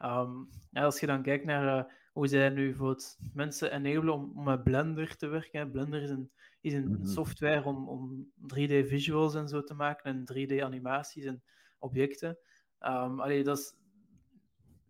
Um, 0.04 0.49
ja, 0.71 0.84
als 0.84 0.99
je 0.99 1.06
dan 1.06 1.21
kijkt 1.21 1.45
naar 1.45 1.78
uh, 1.78 1.91
hoe 2.13 2.28
zij 2.28 2.49
nu 2.49 2.75
voor 2.75 2.89
het 2.89 3.17
mensen 3.34 3.71
enablen 3.71 4.13
om, 4.13 4.32
om 4.36 4.43
met 4.43 4.63
Blender 4.63 5.15
te 5.15 5.28
werken. 5.28 5.71
Blender 5.71 6.02
is 6.02 6.10
een, 6.10 6.32
is 6.62 6.73
een 6.73 6.88
mm 6.88 6.95
-hmm. 6.95 7.06
software 7.06 7.63
om, 7.63 7.89
om 7.89 8.32
3D 8.41 8.88
visuals 8.88 9.36
en 9.36 9.47
zo 9.47 9.63
te 9.63 9.73
maken 9.73 10.04
en 10.04 10.49
3D 10.49 10.63
animaties 10.63 11.25
en 11.25 11.43
objecten. 11.78 12.38
Um, 12.80 13.19
allee, 13.19 13.43
dat 13.43 13.58
is, 13.58 13.75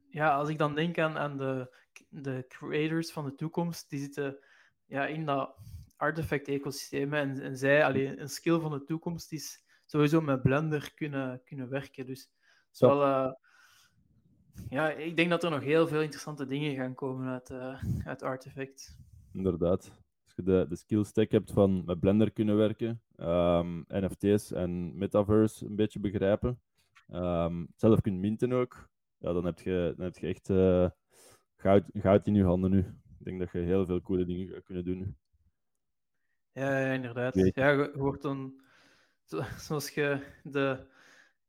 ja, 0.10 0.36
als 0.36 0.50
ik 0.50 0.58
dan 0.58 0.76
denk 0.76 0.98
aan, 0.98 1.18
aan 1.18 1.38
de, 1.38 1.76
de 2.10 2.46
creators 2.48 3.12
van 3.12 3.26
de 3.26 3.36
toekomst, 3.36 3.90
die 3.90 4.00
zitten 4.00 4.40
ja, 4.89 5.06
in 5.06 5.25
dat 5.25 5.56
artefact-ecosysteem. 5.97 7.13
En, 7.13 7.41
en 7.41 7.58
zij, 7.58 7.86
allee, 7.86 8.19
een 8.19 8.30
skill 8.30 8.60
van 8.60 8.71
de 8.71 8.84
toekomst 8.84 9.32
is 9.32 9.63
sowieso 9.86 10.21
met 10.21 10.41
Blender 10.41 10.93
kunnen, 10.95 11.41
kunnen 11.43 11.69
werken. 11.69 12.06
Dus 12.06 12.32
ja. 12.71 12.88
wel, 12.88 13.08
uh, 13.08 13.34
ja, 14.69 14.89
ik 14.89 15.15
denk 15.15 15.30
dat 15.30 15.43
er 15.43 15.49
nog 15.49 15.63
heel 15.63 15.88
veel 15.88 16.02
interessante 16.02 16.45
dingen 16.45 16.75
gaan 16.75 16.95
komen 16.95 17.28
uit, 17.28 17.49
uh, 17.49 17.84
uit 18.04 18.23
Artifact. 18.23 18.97
Inderdaad. 19.34 19.91
Als 20.25 20.34
je 20.36 20.43
de, 20.43 20.65
de 20.69 20.75
skill 20.75 21.04
stack 21.04 21.32
hebt 21.32 21.52
van 21.52 21.84
met 21.86 21.99
Blender 21.99 22.32
kunnen 22.32 22.58
werken, 22.58 23.02
um, 23.17 23.86
NFT's 23.88 24.52
en 24.52 24.97
metaverse 24.97 25.65
een 25.65 25.75
beetje 25.75 25.99
begrijpen, 25.99 26.60
um, 27.13 27.67
zelf 27.75 28.02
kunt 28.02 28.19
minten 28.19 28.52
ook, 28.52 28.89
ja, 29.17 29.34
dan, 29.34 29.45
heb 29.45 29.60
je, 29.60 29.93
dan 29.97 30.06
heb 30.06 30.17
je 30.17 30.28
echt 30.28 30.49
uh, 30.49 30.89
goud, 31.56 31.84
goud 31.93 32.28
in 32.28 32.36
je 32.36 32.43
handen 32.43 32.71
nu. 32.71 32.86
Ik 33.19 33.25
denk 33.25 33.39
dat 33.39 33.51
je 33.51 33.60
heel 33.60 33.86
veel 33.86 34.01
coole 34.01 34.25
dingen 34.25 34.47
gaat 34.47 34.63
kunnen 34.63 34.86
doen. 34.86 35.17
Ja, 36.51 36.91
inderdaad. 36.91 37.36
Ja, 37.36 37.69
je 37.69 37.91
wordt 37.95 38.21
dan, 38.21 38.62
zoals 39.65 39.89
je 39.89 40.25
de, 40.43 40.88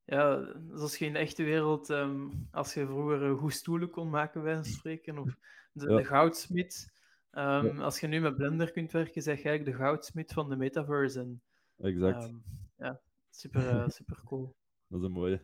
ja, 0.04 0.54
zoals 0.72 0.96
je 0.96 1.04
in 1.04 1.12
de 1.12 1.18
echte 1.18 1.42
wereld, 1.42 1.88
um, 1.88 2.48
als 2.50 2.74
je 2.74 2.86
vroeger 2.86 3.36
goed 3.36 3.52
stoelen 3.52 3.90
kon 3.90 4.10
maken, 4.10 4.42
bij 4.42 4.62
spreken, 4.64 5.18
of 5.18 5.36
de, 5.72 5.90
ja. 5.90 5.96
de 5.96 6.04
goudsmid. 6.04 6.98
Um, 7.32 7.66
ja. 7.66 7.82
Als 7.82 8.00
je 8.00 8.06
nu 8.06 8.20
met 8.20 8.36
Blender 8.36 8.70
kunt 8.70 8.92
werken, 8.92 9.22
zeg 9.22 9.42
je 9.42 9.48
eigenlijk 9.48 9.78
de 9.78 9.84
goudsmid 9.84 10.32
van 10.32 10.48
de 10.48 10.56
metaverse. 10.56 11.20
En, 11.20 11.42
exact. 11.78 12.24
Um, 12.24 12.42
ja, 12.76 13.00
super, 13.30 13.74
uh, 13.74 13.88
super 13.98 14.20
cool. 14.24 14.54
Dat 14.86 15.00
is 15.00 15.06
een 15.06 15.12
mooie. 15.12 15.42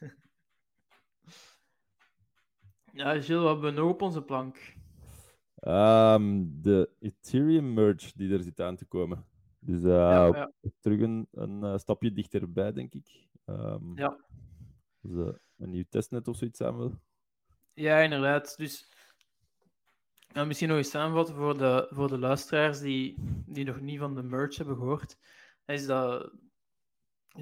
ja, 2.92 3.20
Gilles, 3.20 3.42
wat 3.42 3.52
hebben 3.52 3.74
we 3.74 3.80
nog 3.80 3.90
op 3.90 4.02
onze 4.02 4.22
plank? 4.22 4.76
Um, 5.60 6.62
de 6.62 6.90
Ethereum 6.98 7.74
merge 7.74 8.12
die 8.14 8.32
er 8.32 8.42
zit 8.42 8.60
aan 8.60 8.76
te 8.76 8.84
komen. 8.84 9.24
Dus 9.58 9.82
uh, 9.82 9.88
ja, 9.90 10.26
ja. 10.26 10.52
terug 10.80 11.00
een, 11.00 11.28
een 11.32 11.64
uh, 11.64 11.76
stapje 11.76 12.12
dichterbij, 12.12 12.72
denk 12.72 12.94
ik. 12.94 13.26
Um, 13.46 13.92
ja. 13.94 14.16
Dus, 15.00 15.34
een 15.56 15.70
nieuw 15.70 15.84
testnet 15.88 16.28
of 16.28 16.36
zoiets 16.36 16.58
samen 16.58 17.02
Ja, 17.74 17.98
inderdaad. 17.98 18.56
Dus 18.56 18.88
nou, 20.32 20.46
misschien 20.46 20.68
nog 20.68 20.76
eens 20.76 20.90
samenvatten 20.90 21.34
voor 21.34 21.58
de, 21.58 21.86
voor 21.90 22.08
de 22.08 22.18
luisteraars 22.18 22.80
die, 22.80 23.14
die 23.46 23.64
nog 23.64 23.80
niet 23.80 23.98
van 23.98 24.14
de 24.14 24.22
merge 24.22 24.56
hebben 24.56 24.76
gehoord. 24.76 25.18
Is 25.66 25.86
dat 25.86 26.32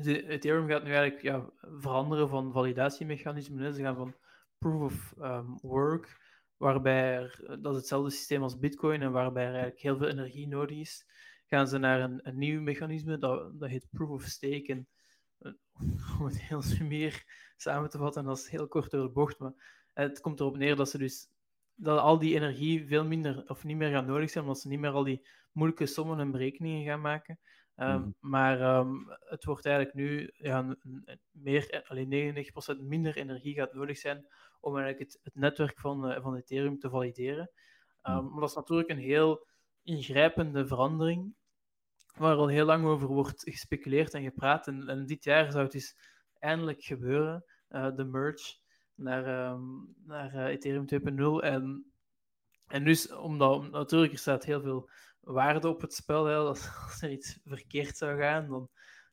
Ethereum 0.05 0.68
gaat 0.68 0.85
nu 0.85 0.90
eigenlijk 0.90 1.22
ja, 1.22 1.50
veranderen 1.61 2.29
van 2.29 2.52
validatiemechanismen. 2.52 3.74
Ze 3.74 3.83
gaan 3.83 3.96
van 3.96 4.14
proof 4.59 4.83
of 4.83 5.14
um, 5.22 5.59
work 5.62 6.25
waarbij 6.56 7.22
eh, 7.22 7.56
dat 7.60 7.72
is 7.72 7.78
hetzelfde 7.78 8.10
systeem 8.10 8.42
als 8.42 8.58
Bitcoin 8.58 9.02
en 9.02 9.12
waarbij 9.12 9.44
er 9.44 9.52
eigenlijk 9.52 9.82
heel 9.82 9.96
veel 9.96 10.08
energie 10.08 10.48
nodig 10.48 10.78
is, 10.78 11.06
gaan 11.46 11.68
ze 11.68 11.78
naar 11.78 12.00
een, 12.00 12.38
nieuw 12.38 12.60
mechanisme, 12.60 13.18
dat, 13.18 13.60
dat 13.60 13.68
heet 13.68 13.88
Proof 13.90 14.10
of 14.10 14.22
Stake. 14.22 14.64
En 14.66 14.88
uh, 15.40 15.52
om 16.20 16.26
het 16.26 16.42
heel 16.42 16.62
meer 16.82 17.24
samen 17.56 17.90
te 17.90 17.98
vatten, 17.98 18.24
dat 18.24 18.38
is 18.38 18.48
heel 18.48 18.68
kort 18.68 18.90
door 18.90 19.02
de 19.02 19.12
bocht, 19.12 19.38
maar 19.38 19.52
het 19.92 20.20
komt 20.20 20.40
erop 20.40 20.56
neer 20.56 20.76
dat 20.76 20.90
ze 20.90 20.98
dus 20.98 21.28
dat 21.74 21.98
al 21.98 22.18
die 22.18 22.34
energie 22.34 22.86
veel 22.86 23.04
minder 23.04 23.48
of 23.48 23.64
niet 23.64 23.76
meer 23.76 23.90
gaan 23.90 24.06
nodig 24.06 24.30
zijn, 24.30 24.44
omdat 24.44 24.60
ze 24.60 24.68
niet 24.68 24.80
meer 24.80 24.90
al 24.90 25.04
die 25.04 25.28
moeilijke 25.52 25.86
sommen 25.86 26.20
en 26.20 26.30
berekeningen 26.30 26.84
gaan 26.84 27.00
maken. 27.00 27.38
Um, 27.76 28.02
mm. 28.02 28.14
Maar 28.20 28.78
um, 28.78 29.06
het 29.08 29.44
wordt 29.44 29.66
eigenlijk 29.66 29.96
nu 29.96 30.30
ja, 30.36 30.76
meer, 31.30 31.84
alleen 31.88 32.34
99% 32.78 32.80
minder 32.80 33.16
energie 33.16 33.54
gaat 33.54 33.72
nodig 33.72 33.98
zijn 33.98 34.26
om 34.60 34.76
eigenlijk 34.76 35.12
het, 35.12 35.20
het 35.22 35.34
netwerk 35.34 35.80
van, 35.80 36.10
uh, 36.10 36.22
van 36.22 36.36
Ethereum 36.36 36.78
te 36.78 36.90
valideren. 36.90 37.50
Um, 38.02 38.14
mm. 38.14 38.30
Maar 38.30 38.40
dat 38.40 38.48
is 38.48 38.54
natuurlijk 38.54 38.88
een 38.88 38.98
heel 38.98 39.46
ingrijpende 39.82 40.66
verandering, 40.66 41.34
waar 42.14 42.36
al 42.36 42.48
heel 42.48 42.64
lang 42.64 42.84
over 42.84 43.08
wordt 43.08 43.42
gespeculeerd 43.42 44.14
en 44.14 44.22
gepraat. 44.22 44.66
En, 44.66 44.88
en 44.88 45.06
dit 45.06 45.24
jaar 45.24 45.50
zou 45.50 45.62
het 45.62 45.72
dus 45.72 45.96
eindelijk 46.38 46.82
gebeuren, 46.82 47.44
uh, 47.68 47.94
de 47.94 48.05
merge 48.05 48.57
naar, 48.94 49.59
naar 50.05 50.34
uh, 50.34 50.46
Ethereum 50.46 50.86
2.0. 51.40 51.44
En, 51.44 51.92
en 52.66 52.84
dus, 52.84 53.12
omdat 53.12 53.70
natuurlijk 53.70 54.12
er 54.12 54.18
staat 54.18 54.44
heel 54.44 54.61
veel 54.61 54.90
waarde 55.27 55.68
op 55.68 55.81
het 55.81 55.95
spel, 55.95 56.24
hè, 56.24 56.37
als, 56.55 57.03
er 57.03 57.11
iets 57.11 57.39
verkeerd 57.45 57.97
zou 57.97 58.20
gaan, 58.20 58.49
dan, 58.49 58.68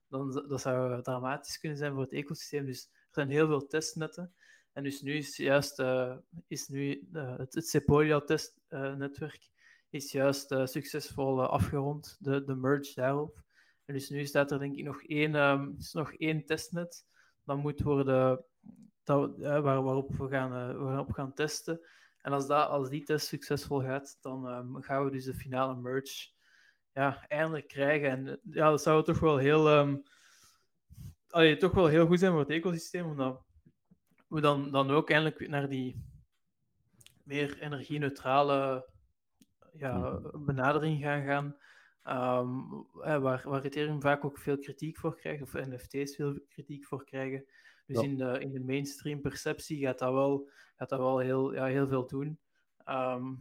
dan 0.07 0.45
dat 0.47 0.61
zou 0.61 1.01
dramatisch 1.01 1.59
kunnen 1.59 1.77
zijn 1.77 1.93
voor 1.93 2.01
het 2.01 2.11
ecosysteem. 2.11 2.65
Dus 2.65 2.83
er 2.83 3.09
zijn 3.11 3.29
heel 3.29 3.47
veel 3.47 3.67
testnetten. 3.67 4.33
En 4.73 4.83
dus 4.83 5.01
nu 5.01 5.13
is 5.13 5.37
juist 5.37 5.79
uh, 5.79 6.17
is 6.47 6.67
nu, 6.67 7.07
uh, 7.13 7.37
het, 7.37 7.53
het 7.53 7.67
Sepolia-testnetwerk 7.67 9.49
is 9.89 10.11
juist 10.11 10.55
succesvol 10.63 11.45
afgerond, 11.45 12.17
de, 12.19 12.43
de 12.43 12.55
merge 12.55 12.91
daarop. 12.95 13.43
En 13.85 13.93
dus 13.93 14.09
nu 14.09 14.25
staat 14.25 14.51
er 14.51 14.59
denk 14.59 14.75
ik 14.75 14.83
nog 14.83 15.03
één, 15.03 15.35
um, 15.35 15.75
is 15.77 15.93
nog 15.93 16.13
één 16.13 16.45
testnet. 16.45 17.05
Dat 17.43 17.57
moet 17.57 17.81
worden, 17.81 18.45
dat, 19.03 19.37
waar, 19.37 19.83
waarop, 19.83 20.15
we 20.15 20.27
gaan, 20.27 20.77
waarop 20.77 21.11
gaan 21.11 21.33
testen. 21.33 21.79
En 22.23 22.31
als, 22.31 22.47
dat, 22.47 22.67
als 22.67 22.89
die 22.89 23.03
test 23.03 23.27
succesvol 23.27 23.81
gaat, 23.81 24.17
dan 24.21 24.47
um, 24.47 24.81
gaan 24.81 25.05
we 25.05 25.11
dus 25.11 25.25
de 25.25 25.33
finale 25.33 25.75
merge 25.75 26.29
ja, 26.93 27.27
eindelijk 27.27 27.67
krijgen. 27.67 28.09
En 28.09 28.39
ja, 28.43 28.69
dat 28.69 28.81
zou 28.81 29.03
toch 29.03 29.19
wel 29.19 29.37
heel, 29.37 29.77
um, 29.77 30.03
allee, 31.29 31.57
toch 31.57 31.71
wel 31.71 31.87
heel 31.87 32.05
goed 32.05 32.19
zijn 32.19 32.31
voor 32.31 32.41
het 32.41 32.49
ecosysteem, 32.49 33.05
omdat 33.05 33.43
we 34.27 34.41
dan, 34.41 34.71
dan 34.71 34.91
ook 34.91 35.09
eindelijk 35.09 35.47
naar 35.47 35.69
die, 35.69 36.05
meer 37.23 37.59
energie-neutrale 37.59 38.89
ja, 39.73 40.19
benadering 40.33 41.01
gaan 41.01 41.23
gaan. 41.23 41.57
Ehm, 42.03 42.59
eh, 43.01 43.17
waar, 43.17 43.41
waar 43.45 43.63
Ethereum 43.63 44.01
vaak 44.01 44.25
ook 44.25 44.37
veel 44.37 44.57
kritiek 44.57 44.97
voor 44.97 45.15
krijgt, 45.15 45.41
of 45.41 45.53
NFT's 45.53 46.15
veel 46.15 46.39
kritiek 46.49 46.85
voor 46.85 47.03
krijgen. 47.03 47.45
Dus 47.93 48.01
Ja. 48.01 48.07
in, 48.07 48.17
de, 48.17 48.39
in 48.39 48.51
de 48.51 48.59
mainstream 48.59 49.21
perceptie 49.21 49.79
gaat 49.79 49.99
dat 49.99 50.13
wel, 50.13 50.49
gaat 50.75 50.89
dat 50.89 50.99
wel 50.99 51.17
heel, 51.19 51.53
ja, 51.53 51.65
heel 51.65 51.87
veel 51.87 52.07
doen. 52.07 52.39
Ehm, 52.83 53.33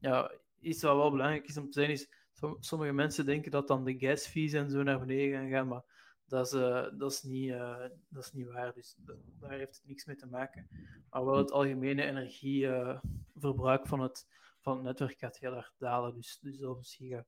ja, 0.00 0.30
iets 0.60 0.82
wat 0.82 0.96
wel 0.96 1.10
belangrijk 1.10 1.46
is 1.46 1.56
om 1.56 1.70
te 1.70 1.80
zeggen 1.80 1.94
is, 1.94 2.08
som- 2.32 2.56
sommige 2.60 2.92
mensen 2.92 3.24
denken 3.26 3.50
dat 3.50 3.68
dan 3.68 3.84
de 3.84 3.98
gas 3.98 4.26
fees 4.26 4.52
en 4.52 4.70
zo 4.70 4.82
naar 4.82 4.98
beneden 5.00 5.38
gaan 5.40 5.48
gaan, 5.50 5.68
maar 5.68 5.82
dat 6.26 6.46
is, 6.46 6.52
eh, 6.52 6.86
dat 6.98 7.12
is, 7.12 7.22
niet, 7.22 7.50
eh, 7.50 7.84
dat 8.08 8.24
is 8.24 8.32
niet 8.32 8.46
waar. 8.46 8.72
Dus 8.72 8.94
da- 8.98 9.14
daar 9.40 9.50
heeft 9.50 9.76
het 9.76 9.86
niks 9.86 10.04
mee 10.04 10.16
te 10.16 10.26
maken. 10.26 10.68
Maar 11.10 11.24
wel 11.24 11.36
het 11.36 11.52
algemene 11.52 12.02
energieverbruik 12.02 13.86
van, 13.86 14.00
het, 14.00 14.26
van 14.60 14.74
het 14.76 14.82
netwerk 14.84 15.18
gaat 15.18 15.38
heel 15.38 15.54
erg 15.54 15.72
dalen. 15.78 16.14
Dus, 16.14 16.38
dus 16.42 16.62
op 16.64 16.84
zich, 16.84 17.10
eh, 17.10 17.18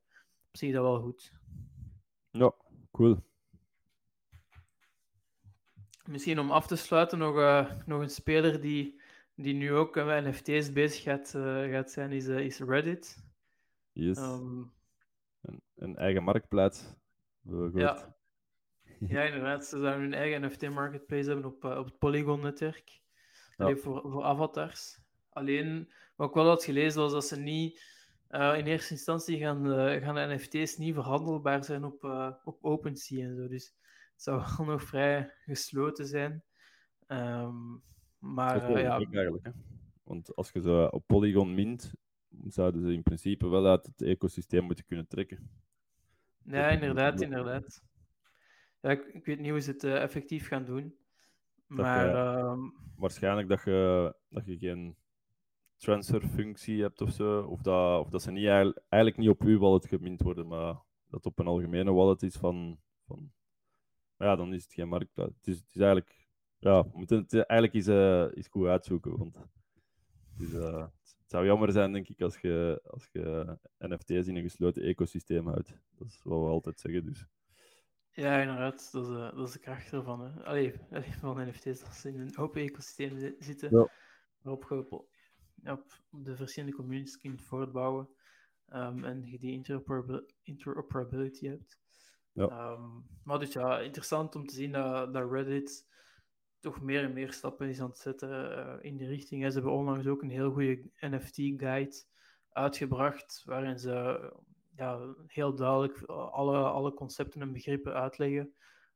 op 0.49 0.57
zich 0.57 0.73
dat 0.73 0.83
wel 0.83 1.01
goed. 1.01 1.33
Ja, 2.31 2.55
cool. 2.91 3.17
Misschien 6.09 6.39
om 6.39 6.51
af 6.51 6.67
te 6.67 6.77
sluiten 6.77 7.19
nog, 7.19 7.39
eh, 7.39 7.71
nog 7.87 8.01
een 8.01 8.11
speler 8.11 8.61
die, 8.61 9.01
die 9.35 9.55
nu 9.55 9.73
ook 9.73 9.95
met 9.95 10.25
NFT's 10.25 10.73
bezig 10.73 11.03
gaat, 11.03 11.35
eh, 11.35 11.71
gaat 11.71 11.91
zijn, 11.91 12.13
is, 12.13 12.29
eh, 12.29 12.41
is 12.41 12.61
Reddit. 12.61 13.25
Yes. 13.93 14.19
Ehm, 14.19 14.63
Een, 15.41 15.63
een 15.75 15.97
eigen 15.97 16.23
marktplaats. 16.23 16.95
ja. 17.75 18.17
ja, 19.15 19.23
inderdaad. 19.23 19.65
Ze 19.65 19.79
zouden 19.79 20.01
hun 20.01 20.15
eigen 20.15 20.45
NFT-marketplace 20.45 21.29
hebben 21.29 21.45
op, 21.47 21.65
op 21.65 21.85
het 21.85 21.99
Polygon-netwerk. 21.99 23.01
Ja. 23.57 23.77
Voor, 23.77 24.01
voor 24.01 24.25
avatars. 24.25 25.01
Alleen, 25.29 25.93
wat 26.17 26.29
ik 26.29 26.35
wel 26.35 26.47
had 26.47 26.65
gelezen 26.65 27.01
was 27.01 27.13
dat 27.13 27.27
ze 27.27 27.41
niet... 27.41 27.83
in 28.31 28.67
eerste 28.67 28.93
instantie 28.93 29.39
gaan, 29.39 29.67
gaan 30.03 30.35
NFT's 30.35 30.77
niet 30.77 30.95
verhandelbaar 30.95 31.65
zijn 31.65 31.85
op, 31.85 32.05
eh, 32.05 32.33
op 32.45 32.65
OpenSea 32.65 33.27
en 33.27 33.37
zo. 33.37 33.49
Dus 33.49 33.75
zou 34.21 34.43
wel 34.57 34.67
nog 34.73 34.83
vrij 34.83 35.33
gesloten 35.45 36.07
zijn. 36.07 36.43
Ehm, 37.07 37.77
maar 38.19 38.53
Dat 38.53 38.63
is 38.63 38.69
wel 38.69 38.77
eh, 38.77 38.83
ja, 38.83 38.91
eigenlijk. 38.91 39.45
Hè? 39.47 39.51
Want 40.03 40.35
als 40.37 40.51
je 40.51 40.61
zo 40.61 40.85
op 40.85 41.07
Polygon 41.07 41.55
mint, 41.55 41.93
zouden 42.47 42.83
ze 42.83 42.93
in 42.93 43.03
principe 43.03 43.49
wel 43.49 43.67
uit 43.67 43.87
het 43.87 44.03
ecosysteem 44.03 44.65
moeten 44.65 44.85
kunnen 44.87 45.07
trekken. 45.07 45.51
Ja, 46.45 46.69
inderdaad, 46.69 47.21
inderdaad. 47.21 47.83
Ja, 48.81 48.91
ik, 48.91 49.05
ik 49.07 49.25
weet 49.25 49.39
niet 49.39 49.51
hoe 49.51 49.61
ze 49.61 49.71
het 49.71 49.85
eh, 49.85 50.03
effectief 50.03 50.47
gaan 50.49 50.65
doen. 50.65 50.95
Dat 51.69 51.79
Maar 51.79 52.07
je- 52.07 52.13
ehm, 52.13 52.61
Waarschijnlijk 52.97 53.49
dat 53.49 53.63
je, 53.65 54.15
dat 54.29 54.47
je 54.47 54.59
geen 54.59 54.97
transferfunctie 55.77 56.83
hebt 56.83 57.01
of 57.01 57.13
zo. 57.13 57.43
Of 57.43 57.63
dat, 57.63 58.01
of 58.01 58.11
dat 58.11 58.23
ze 58.23 58.31
niet, 58.31 58.47
eigenlijk- 58.47 58.81
eigenlijk 58.89 59.23
niet 59.23 59.31
op 59.31 59.43
uw 59.43 59.59
wallet 59.59 59.87
gemint 59.87 60.23
worden, 60.23 60.47
maar 60.47 60.77
dat 61.09 61.27
op 61.27 61.39
een 61.39 61.47
algemene 61.47 61.93
wallet 61.93 62.23
is 62.23 62.37
van. 62.37 62.79
van 63.07 63.33
ja, 64.19 64.37
dan 64.37 64.53
is 64.55 64.63
het 64.63 64.73
geen 64.73 64.89
marktplaats. 64.89 65.37
Het 65.37 65.47
is, 65.47 65.57
het 65.59 65.69
is 65.75 65.81
eigenlijk. 65.81 66.27
Ja, 66.59 66.83
we 66.83 66.91
moeten 66.99 67.19
het 67.19 67.33
eigenlijk 67.35 67.75
eens, 67.75 67.87
eh, 67.87 68.37
eens 68.37 68.49
goed 68.49 68.67
uitzoeken. 68.67 69.19
Want 69.19 69.37
eh, 70.39 70.87
het 71.03 71.31
zou 71.37 71.47
jammer 71.47 71.73
zijn, 71.73 71.93
denk 71.93 72.09
ik, 72.09 72.21
als 72.21 72.39
je, 72.39 72.81
als 72.85 73.09
je 73.13 73.57
NFT's 73.79 74.27
in 74.27 74.37
een 74.37 74.43
gesloten 74.43 74.83
ecosysteem 74.83 75.47
houdt. 75.47 75.69
Dat 75.99 76.07
is 76.09 76.21
wat 76.23 76.41
we 76.41 76.47
altijd 76.47 76.81
zeggen. 76.81 77.05
Dus. 77.05 77.27
ja, 78.11 78.41
inderdaad, 78.41 78.89
dat 78.93 79.05
is, 79.05 79.11
eh, 79.11 79.35
dat 79.37 79.47
is 79.49 79.53
de 79.53 79.59
kracht 79.59 79.93
ervan. 79.93 80.21
Hè. 80.21 80.45
Allee, 80.45 80.75
allee, 80.91 81.13
van 81.19 81.49
NFT's, 81.49 81.81
dat 81.81 81.95
ze 81.95 82.09
in 82.09 82.21
een 82.21 82.37
open 82.39 82.63
ecosysteem 82.63 83.19
zi- 83.19 83.35
zitten. 83.39 83.77
Ja. 83.79 83.89
Waarop 84.43 84.67
je 84.69 84.91
op, 85.71 86.01
de 86.11 86.37
verschillende 86.37 86.77
communities 86.77 87.19
kunt 87.19 87.43
voortbouwen. 87.43 88.09
ehm, 88.69 89.05
en 89.05 89.27
je 89.27 89.39
die 89.39 89.53
interoperabil- 89.53 90.27
interoperability 90.43 91.47
hebt. 91.47 91.79
Ja. 92.39 92.49
Ehm, 92.49 93.01
maar 93.23 93.39
dus 93.39 93.53
ja, 93.53 93.79
interessant 93.79 94.35
om 94.35 94.47
te 94.47 94.55
zien 94.55 94.73
dat, 94.73 95.13
dat 95.13 95.31
Reddit 95.31 95.87
toch 96.61 96.81
meer 96.81 97.03
en 97.03 97.13
meer 97.13 97.33
stappen 97.33 97.69
is 97.69 97.81
aan 97.81 97.89
het 97.89 97.99
zetten 97.99 98.57
eh, 98.57 98.85
in 98.91 98.97
die 98.97 99.07
richting. 99.07 99.43
hè. 99.43 99.49
Ze 99.49 99.55
hebben 99.55 99.73
onlangs 99.73 100.07
ook 100.07 100.23
een 100.23 100.31
heel 100.31 100.51
goede 100.53 100.91
NFT-guide 101.01 102.05
uitgebracht, 102.53 103.43
waarin 103.45 103.79
ze 103.79 104.21
ja, 104.77 105.15
heel 105.27 105.55
duidelijk 105.55 106.03
alle, 106.11 106.59
alle 106.59 106.95
concepten 106.95 107.41
en 107.41 107.53
begrippen 107.53 107.95
uitleggen. 107.95 108.55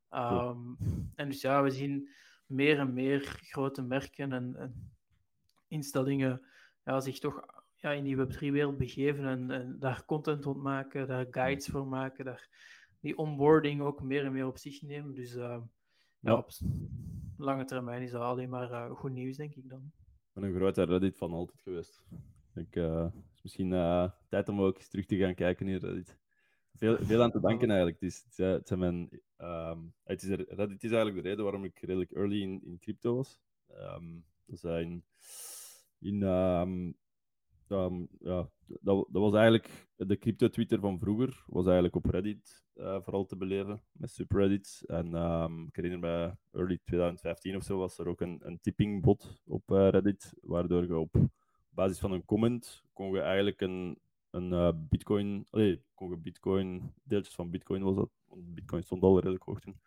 Ehm, 0.09 0.73
En 1.15 1.29
dus 1.29 1.41
ja, 1.41 1.63
we 1.63 1.71
zien 1.71 2.09
meer 2.45 2.79
en 2.79 2.93
meer 2.93 3.19
grote 3.41 3.81
merken 3.81 4.31
en, 4.31 4.55
en 4.55 4.93
instellingen 5.67 6.45
ja, 6.83 6.99
zich 6.99 7.19
toch 7.19 7.45
ja, 7.75 7.91
in 7.91 8.03
die 8.03 8.17
Web3-wereld 8.17 8.77
begeven 8.77 9.25
en, 9.25 9.51
en 9.51 9.79
daar 9.79 10.05
content 10.05 10.43
rond 10.43 10.61
maken, 10.63 11.07
daar 11.07 11.27
guides 11.31 11.67
voor 11.67 11.87
maken, 11.87 12.25
daar 12.25 12.47
die 13.03 13.17
onboarding 13.17 13.81
ook 13.81 14.01
meer 14.01 14.25
en 14.25 14.31
meer 14.31 14.47
op 14.47 14.57
zich 14.57 14.81
nemen. 14.81 15.13
Dus 15.13 15.35
eh, 15.35 15.61
ja, 16.19 16.35
op 16.35 16.49
lange 17.37 17.65
termijn 17.65 18.01
is 18.01 18.11
dat 18.11 18.21
alleen 18.21 18.49
maar 18.49 18.71
eh, 18.71 18.91
goed 18.91 19.11
nieuws, 19.11 19.37
denk 19.37 19.55
ik 19.55 19.69
dan. 19.69 19.91
Ik 20.05 20.33
ben 20.33 20.43
een 20.43 20.55
grote 20.55 20.83
Reddit 20.83 21.17
van 21.17 21.31
altijd 21.31 21.61
geweest. 21.61 22.03
Ik, 22.55 22.75
eh, 22.75 23.07
is 23.33 23.41
misschien 23.41 23.69
tijd 24.29 24.49
om 24.49 24.61
ook 24.61 24.77
eens 24.77 24.87
terug 24.87 25.05
te 25.05 25.17
gaan 25.17 25.35
kijken 25.35 25.67
in 25.67 25.77
Reddit. 25.77 26.17
Veel, 26.75 26.97
veel 26.97 27.21
aan 27.21 27.31
te 27.31 27.39
danken 27.39 27.67
eigenlijk. 27.67 27.99
Het 27.99 28.09
is, 28.09 28.23
het 28.35 28.67
zijn 28.67 28.79
mijn, 28.79 29.21
ehm, 29.37 29.79
het 30.03 30.23
is, 30.23 30.29
Reddit 30.29 30.83
is 30.83 30.91
eigenlijk 30.91 31.23
de 31.23 31.29
reden 31.29 31.43
waarom 31.43 31.63
ik 31.63 31.79
redelijk 31.79 32.11
early 32.11 32.41
in, 32.41 32.63
in 32.63 32.79
crypto 32.79 33.15
was. 33.15 33.39
Ehm, 33.67 34.19
dat 34.45 34.59
zijn 34.59 35.03
in, 35.99 36.23
ehm, 36.23 36.91
ehm, 37.71 38.05
ja, 38.19 38.49
dat, 38.65 39.07
dat 39.11 39.21
was 39.21 39.33
eigenlijk 39.33 39.87
de 39.95 40.17
crypto-Twitter 40.17 40.79
van 40.79 40.99
vroeger, 40.99 41.43
was 41.47 41.65
eigenlijk 41.65 41.95
op 41.95 42.05
Reddit 42.05 42.65
eh, 42.73 43.01
vooral 43.01 43.25
te 43.25 43.37
beleven, 43.37 43.83
met 43.91 44.11
subreddits. 44.11 44.85
En 44.85 45.15
ehm, 45.15 45.63
ik 45.63 45.75
herinner 45.75 45.99
me, 45.99 46.35
early 46.51 46.79
2015 46.83 47.55
of 47.55 47.63
zo, 47.63 47.77
was 47.77 47.97
er 47.97 48.07
ook 48.07 48.21
een, 48.21 48.39
een 48.43 48.59
tippingbot 48.61 49.41
op 49.45 49.71
eh, 49.71 49.89
Reddit, 49.89 50.33
waardoor 50.41 50.83
je 50.83 50.97
op 50.97 51.15
basis 51.69 51.99
van 51.99 52.11
een 52.11 52.25
comment 52.25 52.83
kon 52.93 53.13
je 53.13 53.21
eigenlijk 53.21 53.61
een, 53.61 53.99
een 54.29 54.53
eh, 54.53 54.71
bitcoin, 54.75 55.47
allee, 55.49 55.83
kon 55.93 56.09
je 56.09 56.17
bitcoin, 56.17 56.93
deeltjes 57.03 57.35
van 57.35 57.49
bitcoin 57.49 57.83
was 57.83 57.95
dat, 57.95 58.09
want 58.27 58.53
bitcoin 58.53 58.83
stond 58.83 59.03
al 59.03 59.15
redelijk 59.15 59.43
hoog 59.43 59.59
toen. 59.59 59.79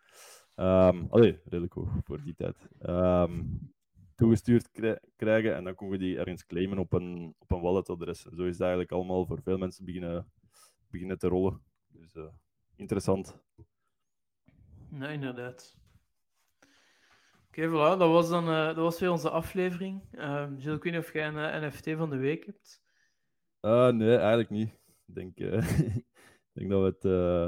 Ehm 0.55 1.05
allee, 1.09 1.39
redelijk 1.43 1.73
hoog 1.73 1.89
voor 2.03 2.23
die 2.23 2.35
tijd. 2.35 2.67
Toegestuurd 4.17 4.71
krij- 4.71 5.01
krijgen 5.15 5.55
en 5.55 5.63
dan 5.63 5.75
kon 5.75 5.91
je 5.91 5.97
die 5.97 6.17
ergens 6.17 6.45
claimen 6.45 6.77
op 6.77 6.93
een, 6.93 7.35
op 7.37 7.51
een 7.51 7.61
walletadres. 7.61 8.25
En 8.25 8.35
zo 8.35 8.43
is 8.43 8.51
het 8.51 8.61
eigenlijk 8.61 8.91
allemaal 8.91 9.25
voor 9.25 9.41
veel 9.41 9.57
mensen 9.57 9.85
beginnen, 9.85 10.31
beginnen 10.89 11.17
te 11.17 11.27
rollen. 11.27 11.61
Dus 11.87 12.15
eh, 12.15 12.27
interessant. 12.75 13.37
Nee, 14.89 15.13
inderdaad. 15.13 15.77
Oké, 17.47 17.67
voilà, 17.67 17.97
dat 17.97 18.09
was 18.09 18.29
dan 18.29 18.47
eh, 18.49 18.65
dat 18.65 18.75
was 18.75 18.99
weer 18.99 19.11
onze 19.11 19.29
aflevering. 19.29 20.01
Ehm 20.11 20.59
Gilles, 20.59 20.75
ik 20.77 20.83
weet 20.83 20.93
niet 20.93 21.01
of 21.01 21.13
jij 21.13 21.27
een 21.27 21.37
eh, 21.37 21.67
NFT 21.67 21.89
van 21.97 22.09
de 22.09 22.17
week 22.17 22.45
hebt. 22.45 22.81
Nee, 23.95 24.15
eigenlijk 24.15 24.49
niet. 24.49 24.69
Ik 25.05 25.15
denk, 25.15 25.37
ik 26.53 26.53
denk 26.53 26.69
dat 26.69 26.81
we 26.81 26.85
het. 26.85 27.05
eh, 27.05 27.47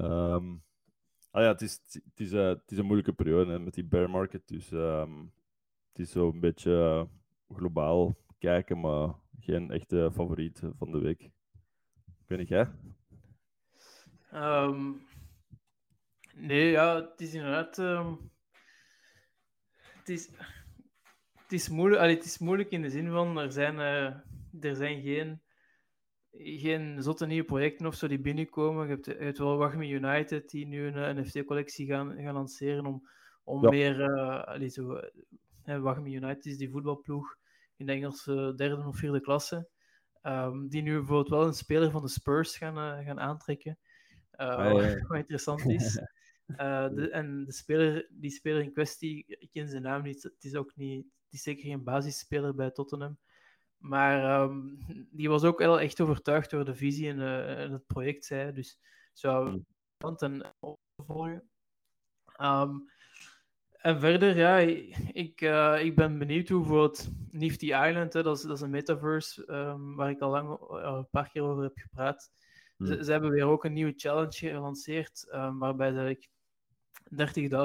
ehm, 0.00 0.56
ah 1.30 1.42
ja, 1.42 1.48
het 1.48 1.60
is, 1.60 1.80
het, 1.86 2.20
is, 2.20 2.32
het 2.32 2.70
is 2.70 2.78
een 2.78 2.84
moeilijke 2.84 3.12
periode 3.12 3.50
hè, 3.50 3.58
met 3.58 3.74
die 3.74 3.84
bear 3.84 4.10
market. 4.10 4.48
Dus 4.48 4.72
ehm, 4.72 5.24
het 5.92 5.98
is 5.98 6.10
zo 6.10 6.28
een 6.28 6.40
beetje 6.40 6.72
eh, 7.50 7.56
globaal 7.56 8.16
kijken, 8.38 8.80
maar 8.80 9.14
geen 9.40 9.70
echte 9.70 10.10
favoriet 10.12 10.62
van 10.78 10.90
de 10.90 10.98
week. 10.98 11.22
Ik 11.22 12.26
weet 12.26 12.38
niet, 12.38 12.48
jij? 12.48 12.68
Ehm, 14.30 14.92
nee, 16.34 16.70
ja, 16.70 16.94
het 17.00 17.20
is 17.20 17.34
inderdaad. 17.34 17.78
ehm, 17.78 18.14
het, 19.98 20.08
is, 20.08 20.30
het, 21.42 21.52
is 21.52 21.68
moeilijk, 21.68 22.02
allee, 22.02 22.14
het 22.16 22.24
is 22.24 22.38
moeilijk 22.38 22.70
in 22.70 22.82
de 22.82 22.90
zin 22.90 23.10
van 23.10 23.38
er 23.38 23.52
zijn, 23.52 23.78
eh, 23.78 24.04
er 24.64 24.76
zijn 24.76 25.02
geen, 25.02 25.42
geen 26.32 27.02
zotte 27.02 27.26
nieuwe 27.26 27.44
projecten 27.44 27.86
of 27.86 27.94
zo 27.94 28.08
die 28.08 28.20
binnenkomen. 28.20 28.86
Je 28.86 28.92
hebt, 28.92 29.06
je 29.06 29.14
hebt 29.14 29.38
wel 29.38 29.56
Wagmi 29.56 29.92
United 29.92 30.50
die 30.50 30.66
nu 30.66 30.86
een 30.86 31.16
NFT-collectie 31.20 31.86
gaan, 31.86 32.16
gaan 32.22 32.34
lanceren 32.34 32.86
om, 32.86 33.08
om 33.44 33.62
Ja. 33.62 33.70
meer. 33.70 34.14
allee, 34.44 34.68
zo, 34.68 35.00
Wagmi 35.78 36.14
United 36.16 36.46
is 36.46 36.56
die 36.56 36.70
voetbalploeg 36.70 37.36
in 37.76 37.86
de 37.86 37.92
Engelse 37.92 38.52
derde 38.56 38.86
of 38.86 38.96
vierde 38.96 39.20
klasse. 39.20 39.68
ehm, 40.22 40.68
die 40.68 40.82
nu 40.82 40.96
bijvoorbeeld 40.96 41.28
wel 41.28 41.46
een 41.46 41.54
speler 41.54 41.90
van 41.90 42.02
de 42.02 42.08
Spurs 42.08 42.56
gaan, 42.56 42.76
eh, 42.78 43.06
gaan 43.06 43.20
aantrekken. 43.20 43.78
Ja, 44.36 44.68
ja. 44.68 44.98
Wat 45.08 45.16
interessant 45.18 45.64
is. 45.64 45.98
Eh, 46.50 46.88
de, 46.88 47.10
en 47.10 47.44
de 47.44 47.52
speler, 47.52 48.06
die 48.10 48.30
speler 48.30 48.62
in 48.62 48.72
kwestie, 48.72 49.24
ik 49.26 49.50
ken 49.50 49.68
zijn 49.68 49.82
naam 49.82 50.02
niet. 50.02 50.22
Het 50.22 50.44
is 50.44 50.54
ook 50.54 50.76
niet, 50.76 51.04
het 51.24 51.32
is 51.32 51.42
zeker 51.42 51.62
geen 51.64 51.84
basisspeler 51.84 52.54
bij 52.54 52.70
Tottenham. 52.70 53.18
Maar 53.76 54.24
ehm, 54.24 54.60
die 55.10 55.28
was 55.28 55.44
ook 55.44 55.58
wel 55.58 55.80
echt 55.80 56.00
overtuigd 56.00 56.50
door 56.50 56.64
de 56.64 56.74
visie 56.74 57.08
en, 57.08 57.20
en 57.46 57.72
het 57.72 57.86
project, 57.86 58.24
zei. 58.24 58.52
Dus 58.52 58.78
zou 59.12 59.48
Hmm. 59.48 59.64
interessant 59.98 60.22
en 60.22 60.54
op 60.60 60.78
te 60.94 61.04
volgen. 61.04 61.48
Ehm, 62.36 62.76
En 63.80 64.00
verder, 64.00 64.36
ja, 64.36 64.58
ik, 65.12 65.40
uh, 65.40 65.84
ik 65.84 65.96
ben 65.96 66.18
benieuwd 66.18 66.48
hoe 66.48 66.60
bijvoorbeeld 66.60 67.10
Nifty 67.30 67.64
Island, 67.64 68.12
hè, 68.12 68.22
dat, 68.22 68.36
is, 68.36 68.42
dat 68.42 68.56
is 68.56 68.62
een 68.62 68.70
metaverse 68.70 69.52
um, 69.52 69.94
waar 69.94 70.10
ik 70.10 70.20
al 70.20 70.30
lang 70.30 70.48
uh, 70.50 70.94
een 70.96 71.08
paar 71.10 71.30
keer 71.30 71.42
over 71.42 71.62
heb 71.62 71.78
gepraat. 71.78 72.32
Hmm. 72.76 72.86
Ze, 72.86 73.04
ze, 73.04 73.10
hebben 73.12 73.30
weer 73.30 73.44
ook 73.44 73.64
een 73.64 73.72
nieuwe 73.72 73.92
challenge 73.96 74.32
gelanceerd, 74.32 75.28
um, 75.32 75.58
waarbij 75.58 75.92
ze 75.92 76.28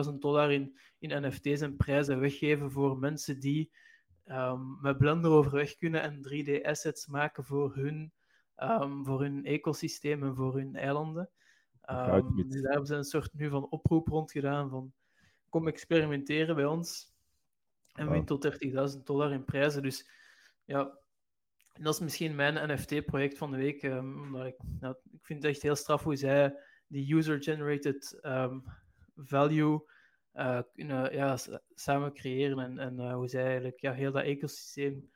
30.000 0.08 0.14
dollar 0.20 0.52
in, 0.52 0.80
in 1.00 1.28
NFT's 1.28 1.62
en 1.62 1.76
prijzen 1.76 2.20
weggeven 2.20 2.72
voor 2.72 2.98
mensen 2.98 3.40
die 3.40 3.72
um, 4.26 4.78
met 4.82 4.98
Blender 4.98 5.32
overweg 5.32 5.76
kunnen 5.76 6.02
en 6.02 6.18
3D-assets 6.18 7.08
maken 7.08 7.44
voor 7.44 7.76
hun, 7.76 8.14
voor 9.04 9.22
hun 9.22 9.46
ecosysteem 9.46 10.24
en 10.24 10.36
voor 10.36 10.56
hun 10.56 10.76
eilanden. 10.76 11.30
dus 12.36 12.62
daar 12.62 12.72
hebben 12.72 12.86
ze 12.86 12.96
een 12.96 13.04
soort 13.04 13.34
nu 13.34 13.50
van 13.50 13.70
oproep 13.70 14.08
rond 14.08 14.32
gedaan 14.32 14.70
van 14.70 14.94
kom 15.56 15.68
experimenteren 15.68 16.56
bij 16.56 16.66
ons 16.66 17.14
en 17.94 18.10
win 18.10 18.26
tot 18.26 18.48
30.000 18.98 19.04
dollar 19.04 19.32
in 19.32 19.44
prijzen. 19.44 19.82
Dus 19.82 20.10
ja, 20.66 20.98
dat 21.74 21.94
is 21.94 22.00
misschien 22.00 22.36
mijn 22.36 22.72
NFT-project 22.72 23.38
van 23.38 23.52
de 23.52 23.58
week. 23.58 23.84
Um, 23.84 24.22
omdat 24.22 24.46
ik, 24.46 24.58
ik 25.12 25.26
vind 25.26 25.44
het 25.44 25.52
echt 25.52 25.62
heel 25.62 25.76
straf 25.76 26.04
hoe 26.04 26.16
zij 26.16 26.58
die 26.88 27.16
user-generated 27.16 28.20
um, 28.22 28.64
value 29.16 29.90
uh, 30.34 30.62
kunnen 30.74 31.14
ja, 31.14 31.38
samen 31.74 32.14
creëren 32.14 32.60
en, 32.60 32.80
en 32.80 33.00
uh, 33.00 33.14
hoe 33.14 33.28
zij 33.28 33.46
eigenlijk 33.46 33.80
ja, 33.80 33.94
heel 33.94 34.12
dat 34.12 34.24
ecosysteem 34.24 35.10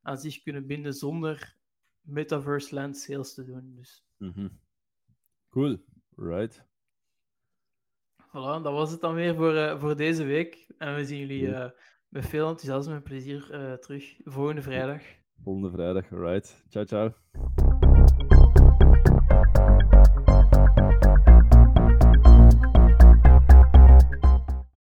aan 0.00 0.18
zich 0.18 0.42
kunnen 0.42 0.66
binden 0.66 0.94
zonder 0.94 1.56
metaverse 2.00 2.74
land 2.74 2.98
sales 2.98 3.34
te 3.34 3.44
doen. 3.44 3.74
Dus. 3.74 4.04
Mm 4.16 4.32
-hmm. 4.34 4.60
Cool, 5.48 5.84
right. 6.16 6.64
Voilà, 8.34 8.62
dat 8.62 8.72
was 8.72 8.90
het 8.90 9.00
dan 9.00 9.14
weer 9.14 9.34
voor, 9.34 9.54
uh, 9.54 9.80
voor 9.80 9.96
deze 9.96 10.24
week. 10.24 10.66
En 10.78 10.94
we 10.94 11.04
zien 11.04 11.18
jullie 11.18 11.42
uh, 11.42 11.64
met 12.08 12.26
veel 12.26 12.48
enthousiasme 12.48 12.94
en 12.94 13.02
plezier 13.02 13.48
uh, 13.52 13.72
terug 13.72 14.16
volgende 14.24 14.62
vrijdag. 14.62 15.02
Volgende 15.42 15.70
vrijdag, 15.70 16.12
alright. 16.12 16.64
Ciao, 16.68 16.84
ciao. 16.84 17.73